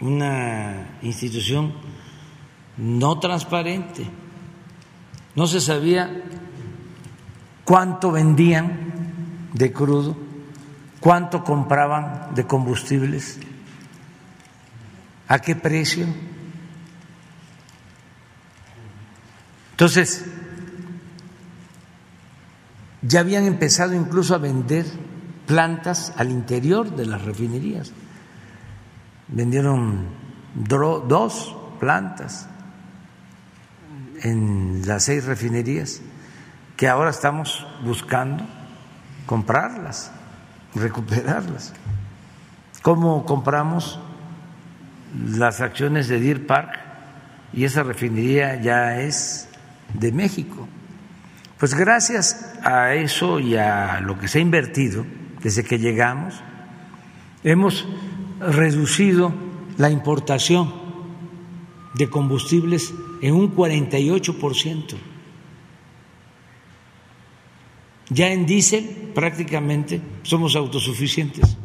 [0.00, 1.72] una institución
[2.76, 4.06] no transparente.
[5.34, 6.22] No se sabía
[7.64, 10.16] cuánto vendían de crudo,
[11.00, 13.38] cuánto compraban de combustibles,
[15.28, 16.06] a qué precio.
[19.70, 20.26] Entonces,
[23.02, 24.86] ya habían empezado incluso a vender
[25.46, 27.92] plantas al interior de las refinerías.
[29.28, 30.06] Vendieron
[30.54, 32.48] dos plantas
[34.22, 36.00] en las seis refinerías
[36.76, 38.46] que ahora estamos buscando
[39.26, 40.12] comprarlas,
[40.74, 41.72] recuperarlas.
[42.82, 43.98] ¿Cómo compramos
[45.28, 46.78] las acciones de Deer Park?
[47.52, 49.48] Y esa refinería ya es
[49.94, 50.68] de México.
[51.62, 55.06] Pues gracias a eso y a lo que se ha invertido
[55.44, 56.34] desde que llegamos,
[57.44, 57.86] hemos
[58.40, 59.32] reducido
[59.78, 60.74] la importación
[61.94, 64.96] de combustibles en un 48%.
[68.08, 71.56] Ya en diésel prácticamente somos autosuficientes.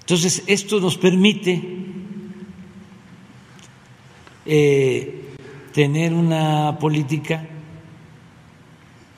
[0.00, 1.62] Entonces, esto nos permite
[4.44, 5.19] eh,
[5.72, 7.42] tener una política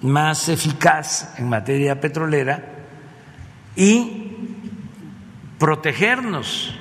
[0.03, 2.65] más eficaz en materia petrolera
[3.77, 4.33] y
[5.59, 6.75] protegernos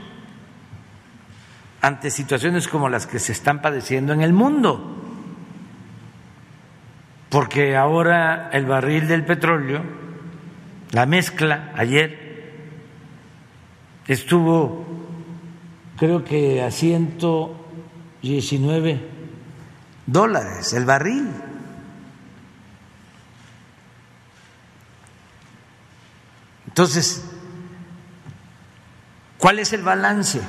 [1.81, 4.98] ante situaciones como las que se están padeciendo en el mundo.
[7.30, 9.84] Porque ahora el barril del petróleo,
[10.91, 12.52] la mezcla ayer,
[14.07, 14.84] estuvo
[15.95, 19.11] creo que a 119
[20.12, 21.30] dólares el barril.
[26.68, 27.24] Entonces,
[29.38, 30.42] ¿cuál es el balance?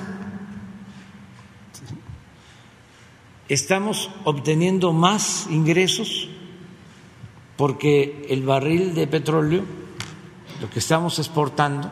[3.48, 6.28] Estamos obteniendo más ingresos
[7.56, 9.64] porque el barril de petróleo,
[10.60, 11.90] lo que estamos exportando,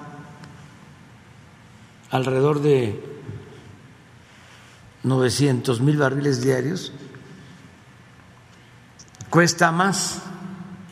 [2.11, 3.05] alrededor de
[5.03, 6.93] 900 mil barriles diarios,
[9.31, 10.23] cuesta más,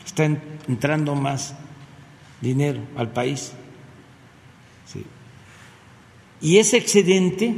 [0.05, 1.53] está entrando más
[2.41, 3.53] dinero al país.
[6.41, 7.53] Y ese excedente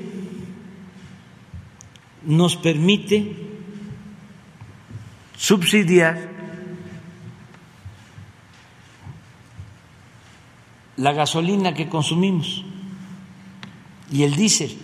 [2.23, 3.35] nos permite
[5.37, 6.29] subsidiar
[10.97, 12.63] la gasolina que consumimos
[14.11, 14.77] y el diésel.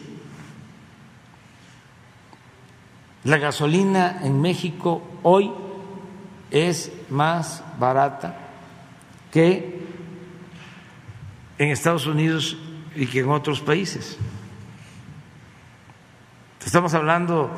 [3.24, 5.52] La gasolina en México hoy
[6.52, 8.38] es más barata
[9.32, 9.82] que
[11.58, 12.58] en Estados Unidos
[12.96, 14.18] y que en otros países.
[16.66, 17.52] Estamos hablando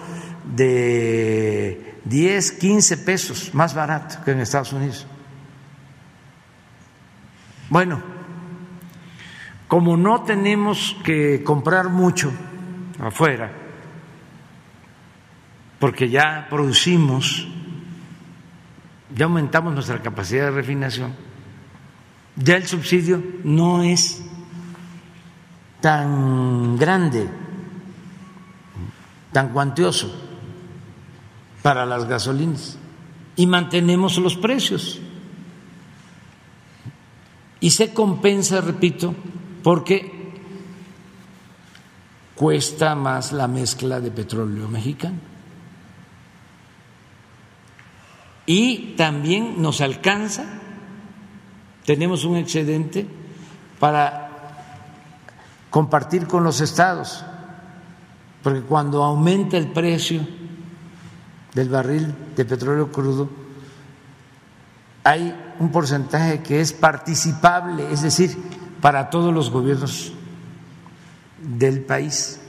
[0.56, 5.08] de 10, 15 pesos más barato que en Estados Unidos.
[7.70, 8.02] Bueno,
[9.68, 12.32] como no tenemos que comprar mucho
[13.00, 13.52] afuera,
[15.80, 17.48] porque ya producimos
[19.16, 21.14] ya aumentamos nuestra capacidad de refinación,
[22.36, 24.22] ya el subsidio no es
[25.82, 27.30] tan grande,
[29.32, 30.14] tan cuantioso
[31.62, 32.78] para las gasolinas
[33.36, 35.00] y mantenemos los precios.
[37.62, 39.14] Y se compensa, repito,
[39.64, 40.20] porque
[42.36, 45.29] cuesta más la mezcla de petróleo mexicano.
[48.52, 50.44] Y también nos alcanza,
[51.86, 53.06] tenemos un excedente
[53.80, 54.32] para
[55.70, 57.24] compartir con los estados,
[58.42, 60.28] porque cuando aumenta el precio
[61.54, 63.30] del barril de petróleo crudo,
[65.04, 68.36] hay un porcentaje que es participable, es decir,
[68.82, 70.12] para todos los gobiernos
[71.38, 72.42] del país.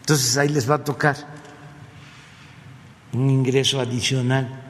[0.00, 1.16] Entonces ahí les va a tocar
[3.14, 4.64] un ingreso adicional.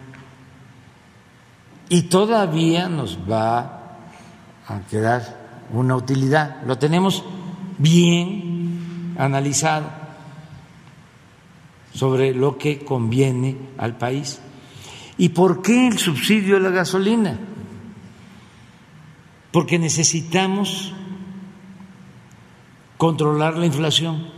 [1.88, 3.98] Y todavía nos va
[4.66, 6.62] a quedar una utilidad.
[6.64, 7.24] Lo tenemos
[7.78, 9.86] bien analizado
[11.92, 14.40] sobre lo que conviene al país.
[15.18, 17.38] ¿Y por qué el subsidio a la gasolina?
[19.52, 20.92] Porque necesitamos
[22.98, 24.28] controlar la inflación.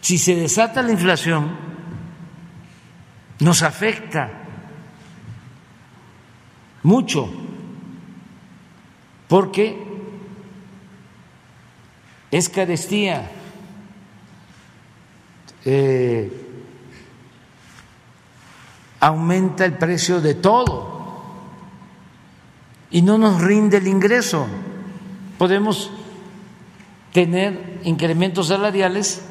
[0.00, 1.50] Si se desata la inflación,
[3.40, 4.45] nos afecta
[6.86, 7.28] mucho,
[9.26, 9.76] porque
[12.30, 13.28] es carestía.
[15.64, 16.30] Eh,
[19.00, 21.02] aumenta el precio de todo
[22.92, 24.46] y no nos rinde el ingreso.
[25.38, 25.90] Podemos
[27.12, 29.22] tener incrementos salariales,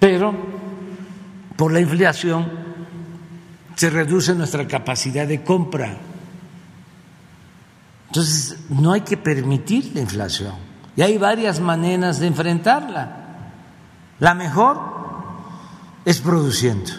[0.00, 0.34] pero
[1.56, 2.61] por la inflación
[3.76, 5.96] se reduce nuestra capacidad de compra.
[8.08, 10.54] Entonces, no hay que permitir la inflación.
[10.96, 13.50] Y hay varias maneras de enfrentarla.
[14.18, 14.78] La mejor
[16.04, 16.92] es produciendo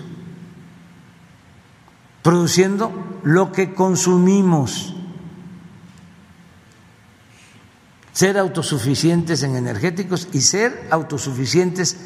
[2.23, 4.95] produciendo lo que consumimos.
[8.13, 11.97] Ser autosuficientes en energéticos y ser autosuficientes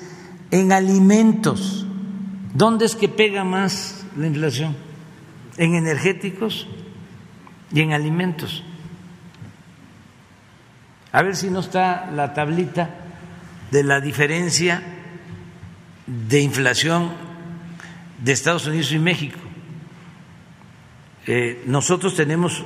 [0.52, 1.85] en alimentos.
[2.53, 4.76] ¿Dónde es que pega más la inflación?
[5.57, 6.68] En energéticos
[7.72, 8.64] y en alimentos.
[11.11, 12.89] A ver si no está la tablita
[13.72, 14.84] de la diferencia
[16.06, 17.11] de inflación
[18.23, 19.39] de Estados Unidos y México.
[21.26, 22.64] Eh, nosotros tenemos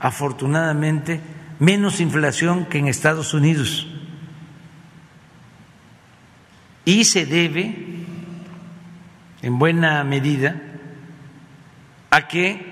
[0.00, 1.20] afortunadamente
[1.58, 3.86] menos inflación que en Estados Unidos
[6.84, 7.74] y se debe
[9.40, 10.73] en buena medida
[12.14, 12.64] a que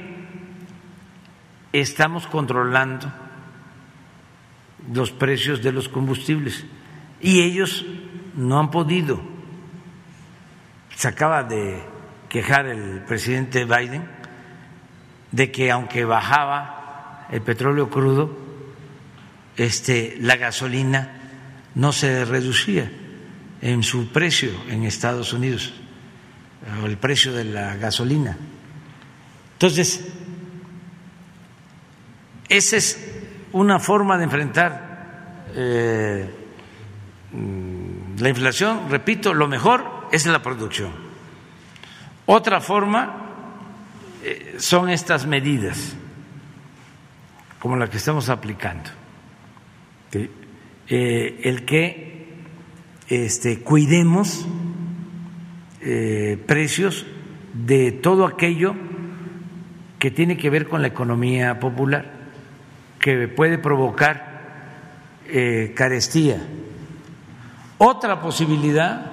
[1.73, 3.13] estamos controlando
[4.95, 6.65] los precios de los combustibles
[7.21, 7.85] y ellos
[8.37, 9.21] no han podido.
[10.95, 11.83] Se acaba de
[12.29, 14.05] quejar el presidente Biden
[15.33, 18.39] de que aunque bajaba el petróleo crudo,
[19.57, 21.19] este, la gasolina
[21.75, 22.93] no se reducía
[23.61, 25.75] en su precio en Estados Unidos,
[26.85, 28.39] el precio de la gasolina.
[29.63, 30.05] Entonces,
[32.49, 33.15] esa es
[33.53, 36.29] una forma de enfrentar eh,
[38.19, 38.91] la inflación.
[38.91, 40.91] Repito, lo mejor es la producción.
[42.27, 43.15] Otra forma
[44.25, 45.95] eh, son estas medidas,
[47.61, 48.91] como la que estamos aplicando.
[50.89, 52.35] Eh, el que
[53.07, 54.45] este, cuidemos
[56.49, 57.07] precios
[57.55, 58.75] de todo aquello
[60.03, 62.05] que tiene que ver con la economía popular,
[62.99, 64.33] que puede provocar
[65.77, 66.43] carestía.
[67.79, 69.13] Otra posibilidad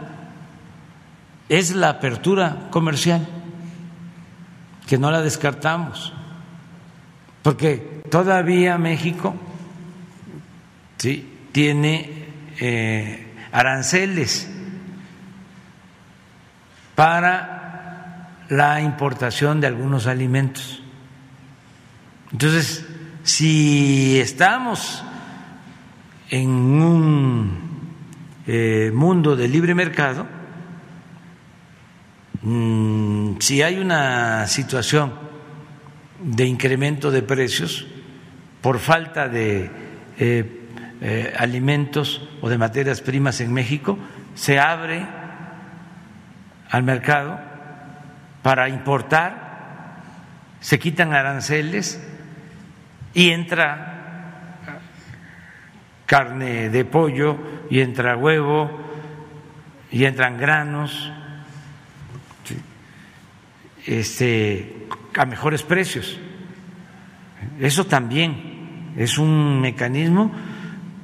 [1.47, 3.27] es la apertura comercial
[4.87, 6.11] que no la descartamos,
[7.43, 9.35] porque todavía México
[10.97, 11.37] ¿sí?
[11.51, 12.25] tiene
[12.59, 14.49] eh, aranceles
[16.95, 17.59] para
[18.49, 20.78] la importación de algunos alimentos.
[22.31, 22.85] Entonces,
[23.23, 25.03] si estamos
[26.29, 27.69] en un
[28.47, 30.39] eh, mundo de libre mercado,
[32.41, 35.13] Mm, si hay una situación
[36.23, 37.85] de incremento de precios
[38.61, 39.69] por falta de
[40.17, 40.67] eh,
[41.01, 43.97] eh, alimentos o de materias primas en México,
[44.35, 45.05] se abre
[46.69, 47.39] al mercado
[48.41, 49.49] para importar
[50.61, 52.01] se quitan aranceles
[53.13, 54.59] y entra
[56.05, 57.37] carne de pollo
[57.69, 58.69] y entra huevo
[59.91, 61.11] y entran granos
[63.85, 66.19] este, a mejores precios.
[67.59, 70.31] Eso también es un mecanismo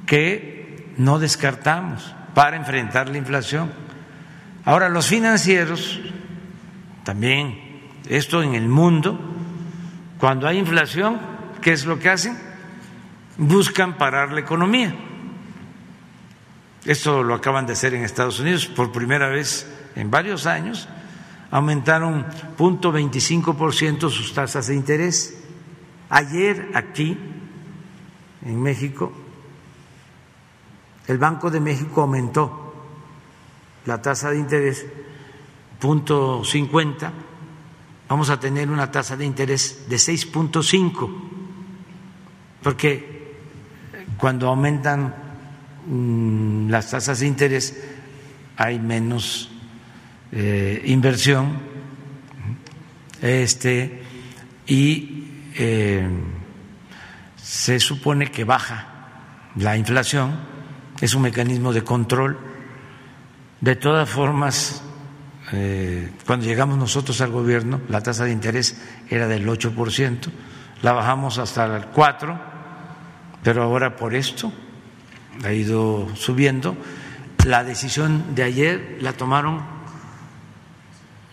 [0.06, 3.70] que no descartamos para enfrentar la inflación.
[4.64, 6.00] Ahora, los financieros,
[7.04, 9.18] también esto en el mundo,
[10.18, 11.35] cuando hay inflación,
[11.66, 12.38] ¿qué es lo que hacen?
[13.38, 14.94] Buscan parar la economía.
[16.84, 19.66] Esto lo acaban de hacer en Estados Unidos por primera vez
[19.96, 20.88] en varios años.
[21.50, 22.24] Aumentaron
[22.56, 25.42] 0.25% sus tasas de interés.
[26.08, 27.18] Ayer aquí,
[28.42, 29.12] en México,
[31.08, 32.76] el Banco de México aumentó
[33.86, 34.86] la tasa de interés
[35.80, 37.10] punto .50,
[38.08, 41.25] vamos a tener una tasa de interés de 6.5,
[42.62, 43.34] porque
[44.16, 45.14] cuando aumentan
[45.86, 47.76] mm, las tasas de interés
[48.56, 49.50] hay menos
[50.32, 51.58] eh, inversión.
[53.22, 54.02] Este,
[54.66, 55.24] y
[55.54, 56.06] eh,
[57.36, 58.86] se supone que baja
[59.56, 60.36] la inflación,
[61.00, 62.38] es un mecanismo de control.
[63.60, 64.82] De todas formas,
[65.52, 70.28] eh, cuando llegamos nosotros al gobierno, la tasa de interés era del 8%,
[70.82, 72.38] la bajamos hasta el 4%,
[73.42, 74.52] pero ahora por esto
[75.44, 76.76] ha ido subiendo.
[77.44, 79.60] La decisión de ayer la tomaron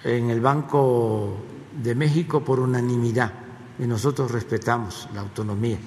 [0.04, 3.32] en el Banco de México por unanimidad
[3.80, 5.78] y nosotros respetamos la autonomía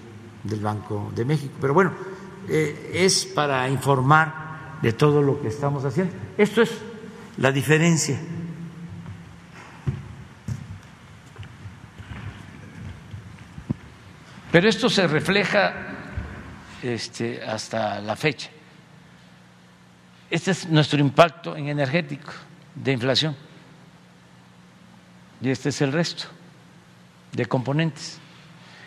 [0.42, 1.54] del Banco de México.
[1.60, 1.92] Pero bueno,
[2.48, 6.12] eh, es para informar de todo lo que estamos haciendo.
[6.36, 6.70] Esto es
[7.38, 8.18] la diferencia.
[14.50, 15.74] Pero esto se refleja
[16.82, 18.50] este, hasta la fecha.
[20.30, 22.32] Este es nuestro impacto en energético
[22.74, 23.36] de inflación.
[25.40, 26.26] Y este es el resto
[27.32, 28.18] de componentes.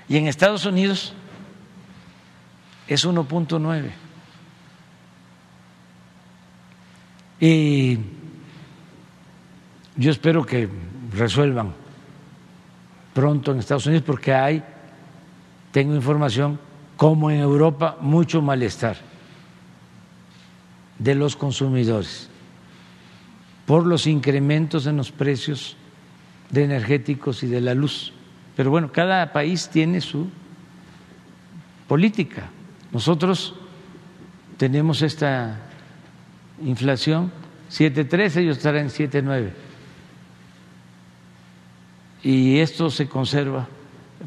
[0.07, 1.13] Y en Estados Unidos
[2.87, 3.91] es 1.9.
[7.39, 7.97] Y
[9.95, 10.67] yo espero que
[11.13, 11.73] resuelvan
[13.13, 14.63] pronto en Estados Unidos porque hay,
[15.71, 16.59] tengo información,
[16.97, 18.97] como en Europa, mucho malestar
[20.97, 22.29] de los consumidores
[23.65, 25.77] por los incrementos en los precios
[26.49, 28.13] de energéticos y de la luz.
[28.55, 30.27] Pero bueno, cada país tiene su
[31.87, 32.49] política.
[32.91, 33.53] Nosotros
[34.57, 35.59] tenemos esta
[36.63, 37.31] inflación
[37.69, 39.51] 7.3, ellos estarán en 7.9.
[42.23, 43.67] Y esto se conserva,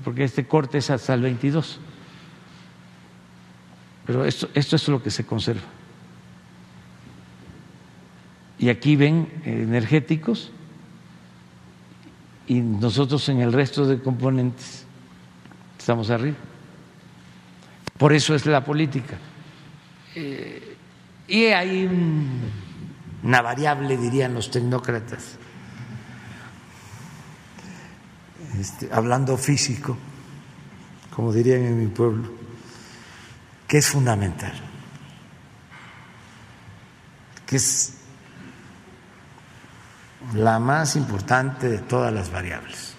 [0.04, 1.80] porque este corte es hasta el 22.
[4.06, 5.62] Pero esto, esto es lo que se conserva.
[8.58, 10.52] Y aquí ven energéticos
[12.46, 14.84] y nosotros en el resto de componentes
[15.78, 16.36] estamos arriba.
[17.98, 19.16] Por eso es la política.
[20.14, 20.76] Eh,
[21.28, 21.88] y hay
[23.22, 25.38] una variable, dirían los tecnócratas,
[28.58, 29.96] este, hablando físico,
[31.14, 32.30] como dirían en mi pueblo,
[33.66, 34.52] que es fundamental,
[37.46, 37.94] que es
[40.34, 42.94] la más importante de todas las variables.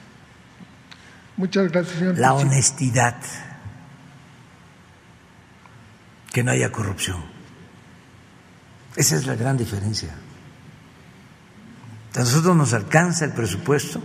[1.37, 2.17] Muchas gracias, señor.
[2.17, 3.15] La honestidad,
[6.31, 7.23] que no haya corrupción.
[8.95, 10.13] Esa es la gran diferencia.
[12.15, 14.01] A nosotros nos alcanza el presupuesto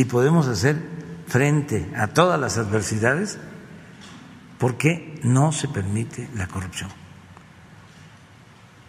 [0.00, 0.80] y podemos hacer
[1.26, 3.38] frente a todas las adversidades
[4.56, 6.88] porque no se permite la corrupción.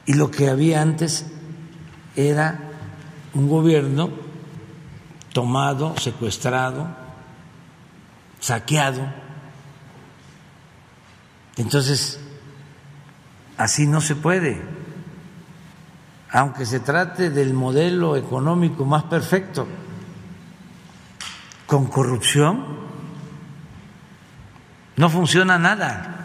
[0.05, 1.25] Y lo que había antes
[2.15, 2.61] era
[3.33, 4.09] un gobierno
[5.33, 6.87] tomado, secuestrado,
[8.39, 9.05] saqueado.
[11.57, 12.21] Entonces,
[13.57, 14.61] así no se puede.
[16.29, 19.67] Aunque se trate del modelo económico más perfecto,
[21.71, 22.65] con corrupción
[24.97, 26.17] no funciona nada.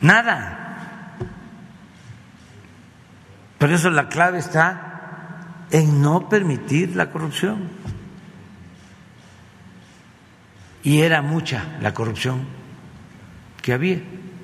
[0.00, 1.18] Nada.
[3.58, 7.68] Por eso la clave está en no permitir la corrupción.
[10.82, 12.46] Y era mucha la corrupción
[13.60, 13.98] que había,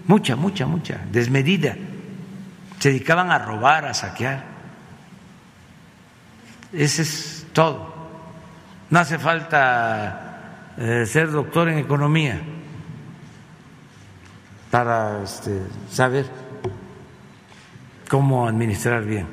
[0.06, 1.74] mucha, mucha, mucha, desmedida.
[2.80, 4.44] Se dedicaban a robar, a saquear.
[6.70, 7.95] Ese es todo.
[8.88, 12.40] No hace falta eh, ser doctor en economía
[14.70, 15.60] para este,
[15.90, 16.26] saber
[18.08, 19.26] cómo administrar bien.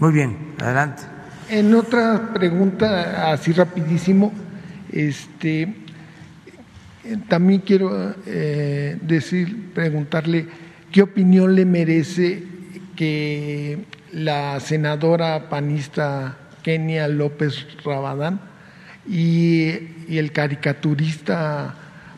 [0.00, 1.02] Muy bien, adelante.
[1.48, 4.32] En otra pregunta, así rapidísimo,
[4.90, 5.74] este,
[7.28, 10.48] también quiero eh, decir, preguntarle
[10.90, 12.42] qué opinión le merece
[12.96, 18.40] que la senadora panista Kenia López Rabadán
[19.08, 19.70] y,
[20.08, 21.74] y el caricaturista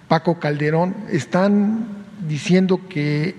[0.09, 1.87] Paco Calderón están
[2.29, 3.35] diciendo que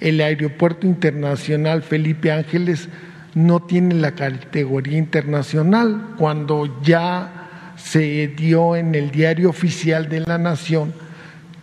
[0.00, 2.88] el aeropuerto internacional Felipe Ángeles
[3.34, 10.38] no tiene la categoría internacional cuando ya se dio en el diario oficial de la
[10.38, 10.92] nación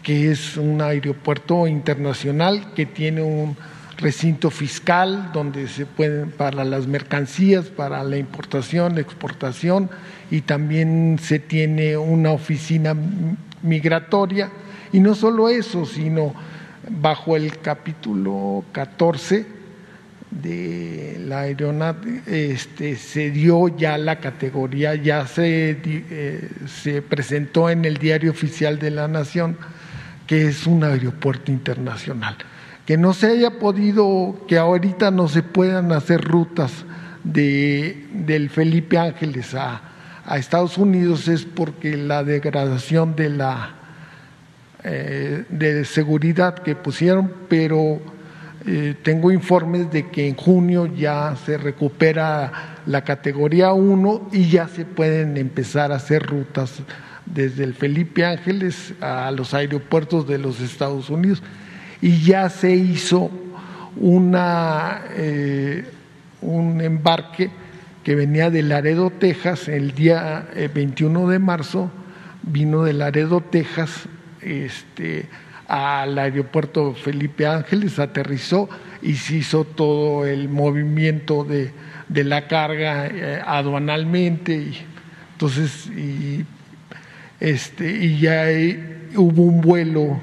[0.08, 3.58] que es un aeropuerto internacional que tiene un
[3.98, 9.90] recinto fiscal donde se pueden para las mercancías, para la importación, exportación
[10.30, 12.96] y también se tiene una oficina
[13.64, 14.52] migratoria
[14.94, 16.34] y no solo eso, sino
[16.90, 19.58] bajo el capítulo 14
[20.30, 27.86] de la aeronave este, se dio ya la categoría, ya se, eh, se presentó en
[27.86, 29.58] el diario oficial de la Nación
[30.28, 32.36] que es un aeropuerto internacional.
[32.88, 36.86] Que no se haya podido, que ahorita no se puedan hacer rutas
[37.24, 39.82] de, del Felipe Ángeles a,
[40.26, 43.78] a Estados Unidos es porque la degradación de la
[44.84, 48.00] eh, de seguridad que pusieron, pero
[48.66, 54.68] eh, tengo informes de que en junio ya se recupera la categoría 1 y ya
[54.68, 56.80] se pueden empezar a hacer rutas
[57.26, 61.42] desde el Felipe Ángeles a los aeropuertos de los Estados Unidos
[62.02, 63.32] y ya se hizo
[63.96, 65.86] una, eh,
[66.42, 67.50] un embarque
[68.04, 71.92] que venía de Laredo, Texas, el día 21 de marzo,
[72.44, 74.08] vino de Laredo, Texas,
[74.42, 75.26] este,
[75.68, 78.70] al aeropuerto Felipe Ángeles, aterrizó
[79.02, 81.72] y se hizo todo el movimiento de,
[82.08, 84.54] de la carga eh, aduanalmente.
[84.54, 84.78] Y,
[85.34, 86.46] entonces, y,
[87.40, 88.46] este, y ya
[89.16, 90.20] hubo un vuelo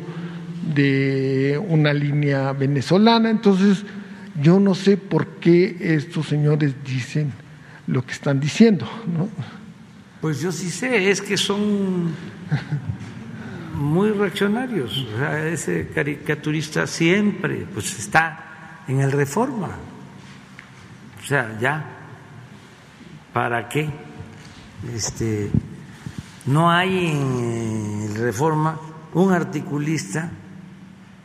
[0.74, 3.30] de una línea venezolana.
[3.30, 3.84] Entonces,
[4.40, 7.32] yo no sé por qué estos señores dicen
[7.86, 8.88] lo que están diciendo.
[9.06, 9.28] ¿no?
[10.20, 12.14] Pues yo sí sé, es que son
[13.74, 15.06] muy reaccionarios.
[15.14, 19.70] O sea, ese caricaturista siempre pues está en el reforma.
[21.22, 21.84] O sea, ya,
[23.32, 23.88] ¿para qué?
[24.94, 25.50] Este,
[26.46, 28.78] no hay en el reforma
[29.14, 30.30] un articulista,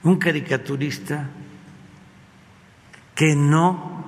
[0.04, 1.30] un caricaturista
[3.16, 4.06] que no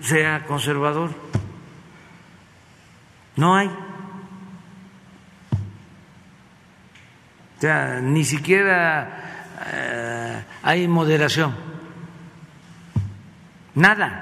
[0.00, 1.14] sea conservador.
[3.36, 3.68] No hay.
[7.56, 11.54] O sea, ni siquiera eh, hay moderación.
[13.74, 14.20] Nada.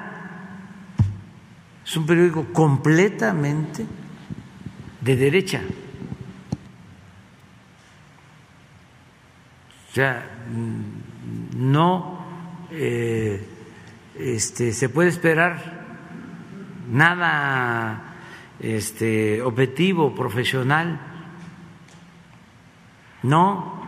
[1.84, 3.86] Es un periódico completamente
[5.00, 5.60] de derecha.
[9.90, 10.31] O sea,
[11.56, 12.18] no
[12.70, 13.46] eh,
[14.18, 15.82] este, se puede esperar
[16.90, 18.16] nada
[18.60, 21.00] este, objetivo, profesional.
[23.22, 23.82] No,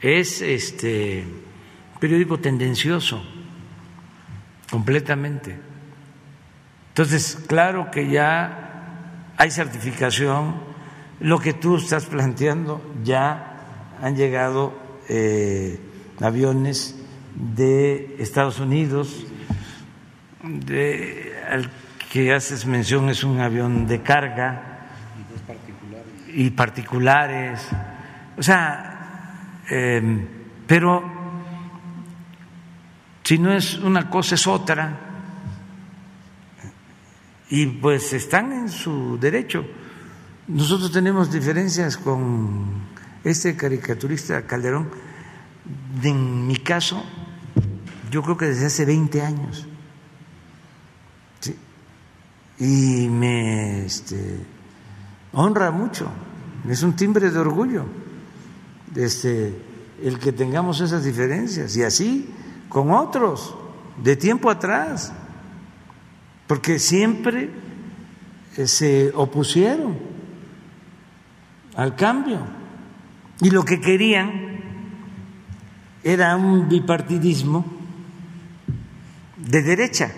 [0.00, 1.24] es este
[1.98, 3.22] periódico tendencioso,
[4.70, 5.58] completamente.
[6.88, 10.54] Entonces, claro que ya hay certificación,
[11.20, 13.49] lo que tú estás planteando, ya
[14.02, 14.72] han llegado
[15.08, 15.78] eh,
[16.20, 16.96] aviones
[17.34, 19.24] de Estados Unidos,
[20.42, 21.70] de, al
[22.10, 24.66] que haces mención es un avión de carga,
[26.32, 27.66] y particulares,
[28.38, 30.26] o sea, em,
[30.66, 31.02] pero
[33.24, 35.10] si no es una cosa es otra,
[37.50, 39.64] y pues están en su derecho.
[40.46, 42.89] Nosotros tenemos diferencias con
[43.24, 44.88] este caricaturista Calderón,
[46.02, 47.02] en mi caso,
[48.10, 49.66] yo creo que desde hace 20 años.
[52.58, 54.38] Y me este,
[55.32, 56.10] honra mucho,
[56.68, 57.86] es un timbre de orgullo
[58.94, 59.54] este,
[60.02, 62.28] el que tengamos esas diferencias y así
[62.68, 63.54] con otros
[64.02, 65.12] de tiempo atrás,
[66.46, 67.50] porque siempre
[68.56, 69.96] eh, se opusieron
[71.76, 72.59] al cambio
[73.40, 74.60] y lo que querían
[76.02, 77.64] era un bipartidismo
[79.36, 80.12] de derecha.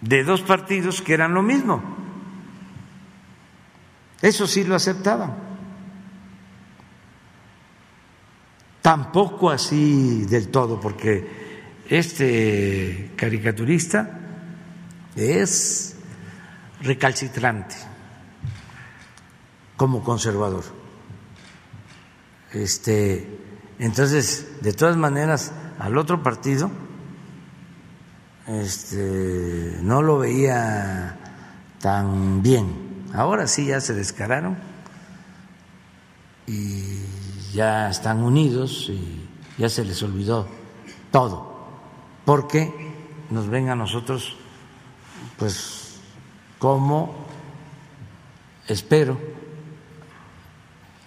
[0.00, 1.82] de dos partidos que eran lo mismo.
[4.22, 5.34] Eso sí lo aceptaban.
[8.82, 14.20] Tampoco así del todo, porque este caricaturista
[15.16, 15.96] es
[16.80, 17.89] recalcitrante
[19.80, 20.62] como conservador.
[22.52, 23.38] Este,
[23.78, 26.70] entonces, de todas maneras, al otro partido
[28.46, 31.16] este, no lo veía
[31.80, 33.06] tan bien.
[33.14, 34.58] Ahora sí ya se descararon
[36.46, 37.00] y
[37.54, 40.46] ya están unidos y ya se les olvidó
[41.10, 41.70] todo,
[42.26, 42.70] porque
[43.30, 44.36] nos ven a nosotros,
[45.38, 46.00] pues,
[46.58, 47.14] como,
[48.68, 49.39] espero,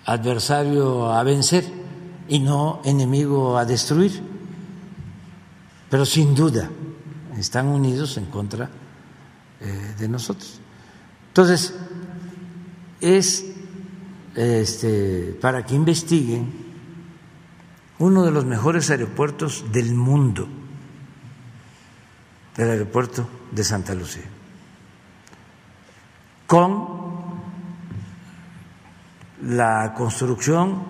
[0.06, 1.66] adversario a vencer
[2.28, 4.22] y no enemigo a destruir,
[5.90, 6.70] pero sin duda
[7.38, 8.70] están unidos en contra
[9.60, 10.60] eh, de nosotros.
[11.30, 11.74] Entonces,
[13.02, 13.46] es
[14.36, 16.52] este, para que investiguen
[18.00, 20.48] uno de los mejores aeropuertos del mundo,
[22.58, 24.24] el aeropuerto de Santa Lucía,
[26.48, 26.93] con
[29.44, 30.86] la construcción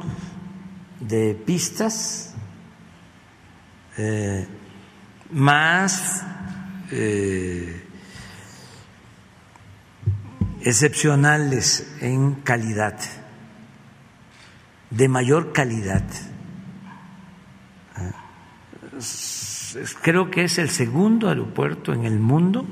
[1.00, 2.34] de pistas
[3.98, 4.48] eh,
[5.32, 6.24] más
[6.92, 7.84] eh,
[10.62, 13.00] excepcionales en calidad,
[14.90, 16.04] de mayor calidad.
[20.04, 22.66] Creo que es el segundo aeropuerto en el mundo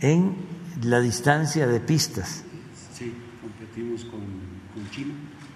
[0.00, 0.34] en
[0.82, 2.44] la distancia de pistas.
[2.94, 4.17] Sí, competimos con.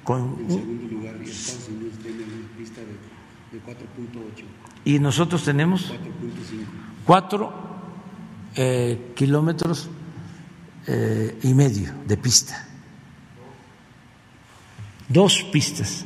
[0.05, 4.45] Con, en segundo lugar, y Estados Unidos tiene una pista de, de 4.8.
[4.85, 5.99] Y nosotros tenemos 4.5.
[7.07, 7.53] cuatro
[8.57, 9.89] eh, kilómetros
[10.87, 12.69] eh, y medio de pista.
[15.09, 16.05] Dos pistas,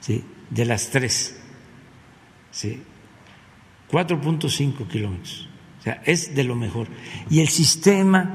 [0.00, 0.24] ¿sí?
[0.50, 1.36] de las tres.
[2.52, 2.82] ¿sí?
[3.90, 5.48] 4.5 kilómetros.
[5.80, 6.86] O sea, es de lo mejor.
[7.28, 8.30] Y el sistema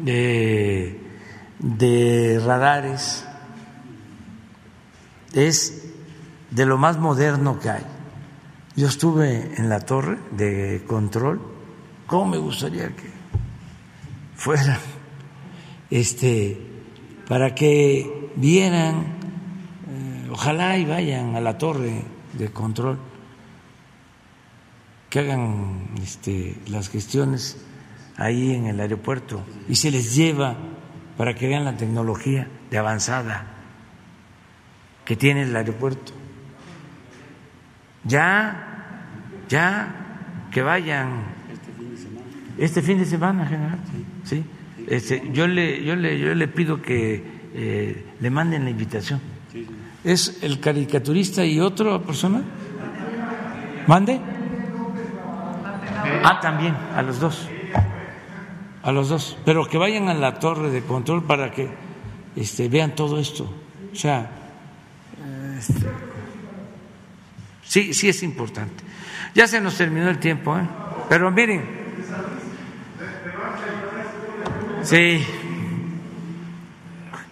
[0.00, 0.98] de,
[1.62, 3.24] de radares
[5.32, 5.84] es
[6.50, 7.84] de lo más moderno que hay.
[8.76, 11.40] Yo estuve en la torre de control.
[12.06, 13.10] ¿Cómo me gustaría que
[14.34, 14.78] fuera
[15.90, 16.72] este
[17.28, 19.06] para que vieran,
[19.88, 22.02] eh, ojalá y vayan a la torre
[22.32, 22.98] de control,
[25.08, 27.58] que hagan este, las gestiones
[28.16, 30.56] ahí en el aeropuerto y se les lleva
[31.16, 33.46] para que vean la tecnología de avanzada
[35.04, 36.12] que tiene el aeropuerto.
[38.04, 39.06] Ya,
[39.48, 39.94] ya,
[40.50, 41.24] que vayan.
[42.58, 43.78] Este fin de semana, general.
[44.24, 44.44] Sí.
[44.88, 47.22] Este, yo, le, yo, le, yo le pido que
[47.54, 49.20] eh, le manden la invitación.
[50.04, 52.42] ¿Es el caricaturista y otra persona?
[53.86, 54.20] ¿Mande?
[56.24, 57.48] Ah, también, a los dos.
[58.82, 59.36] A los dos.
[59.44, 61.68] Pero que vayan a la torre de control para que
[62.36, 63.52] este, vean todo esto.
[63.92, 64.30] O sea,
[65.58, 65.86] este,
[67.72, 68.84] Sí, sí es importante.
[69.34, 70.68] Ya se nos terminó el tiempo, ¿eh?
[71.08, 71.64] pero miren.
[74.82, 75.24] Sí.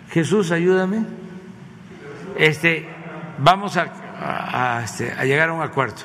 [0.08, 1.04] Jesús, ayúdame.
[2.38, 2.88] Este,
[3.36, 5.96] vamos a, a, a, este, a llegar a un acuerdo.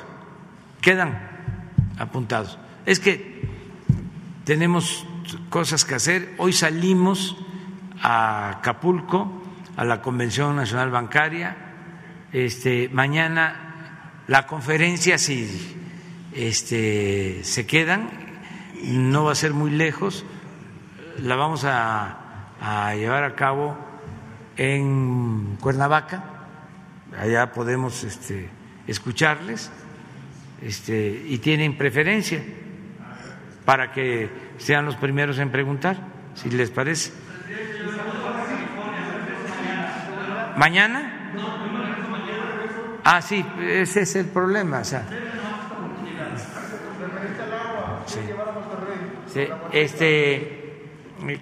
[0.82, 1.18] Quedan
[1.98, 2.58] apuntados.
[2.84, 3.48] Es que
[4.44, 5.06] tenemos
[5.48, 6.34] cosas que hacer.
[6.38, 7.36] Hoy salimos
[8.00, 9.42] a Acapulco,
[9.76, 11.56] a la Convención Nacional Bancaria.
[12.32, 15.48] Este, mañana la conferencia, si
[16.32, 18.10] este, se quedan,
[18.82, 20.24] no va a ser muy lejos,
[21.18, 23.76] la vamos a, a llevar a cabo
[24.56, 26.24] en Cuernavaca,
[27.18, 28.48] allá podemos este,
[28.86, 29.70] escucharles
[30.62, 32.42] este, y tienen preferencia
[33.64, 35.96] para que sean los primeros en preguntar,
[36.34, 37.12] si les parece.
[40.56, 41.32] ¿Mañana?
[43.04, 44.80] Ah, sí, ese es el problema.
[44.80, 45.04] O sea.
[49.72, 50.88] Este,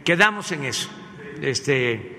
[0.05, 0.91] quedamos en eso.
[1.41, 2.19] Este,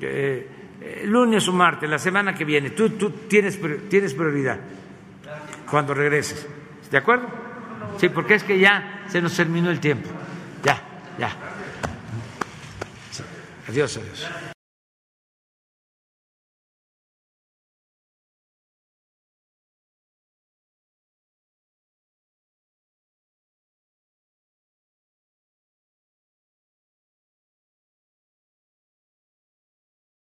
[0.00, 3.58] eh, lunes o martes, la semana que viene, tú, tú tienes,
[3.88, 4.58] tienes prioridad
[5.70, 6.46] cuando regreses.
[6.90, 7.26] ¿De acuerdo?
[7.98, 10.08] Sí, porque es que ya se nos terminó el tiempo.
[11.18, 11.30] Ya.
[13.68, 14.53] Adiós, adiós.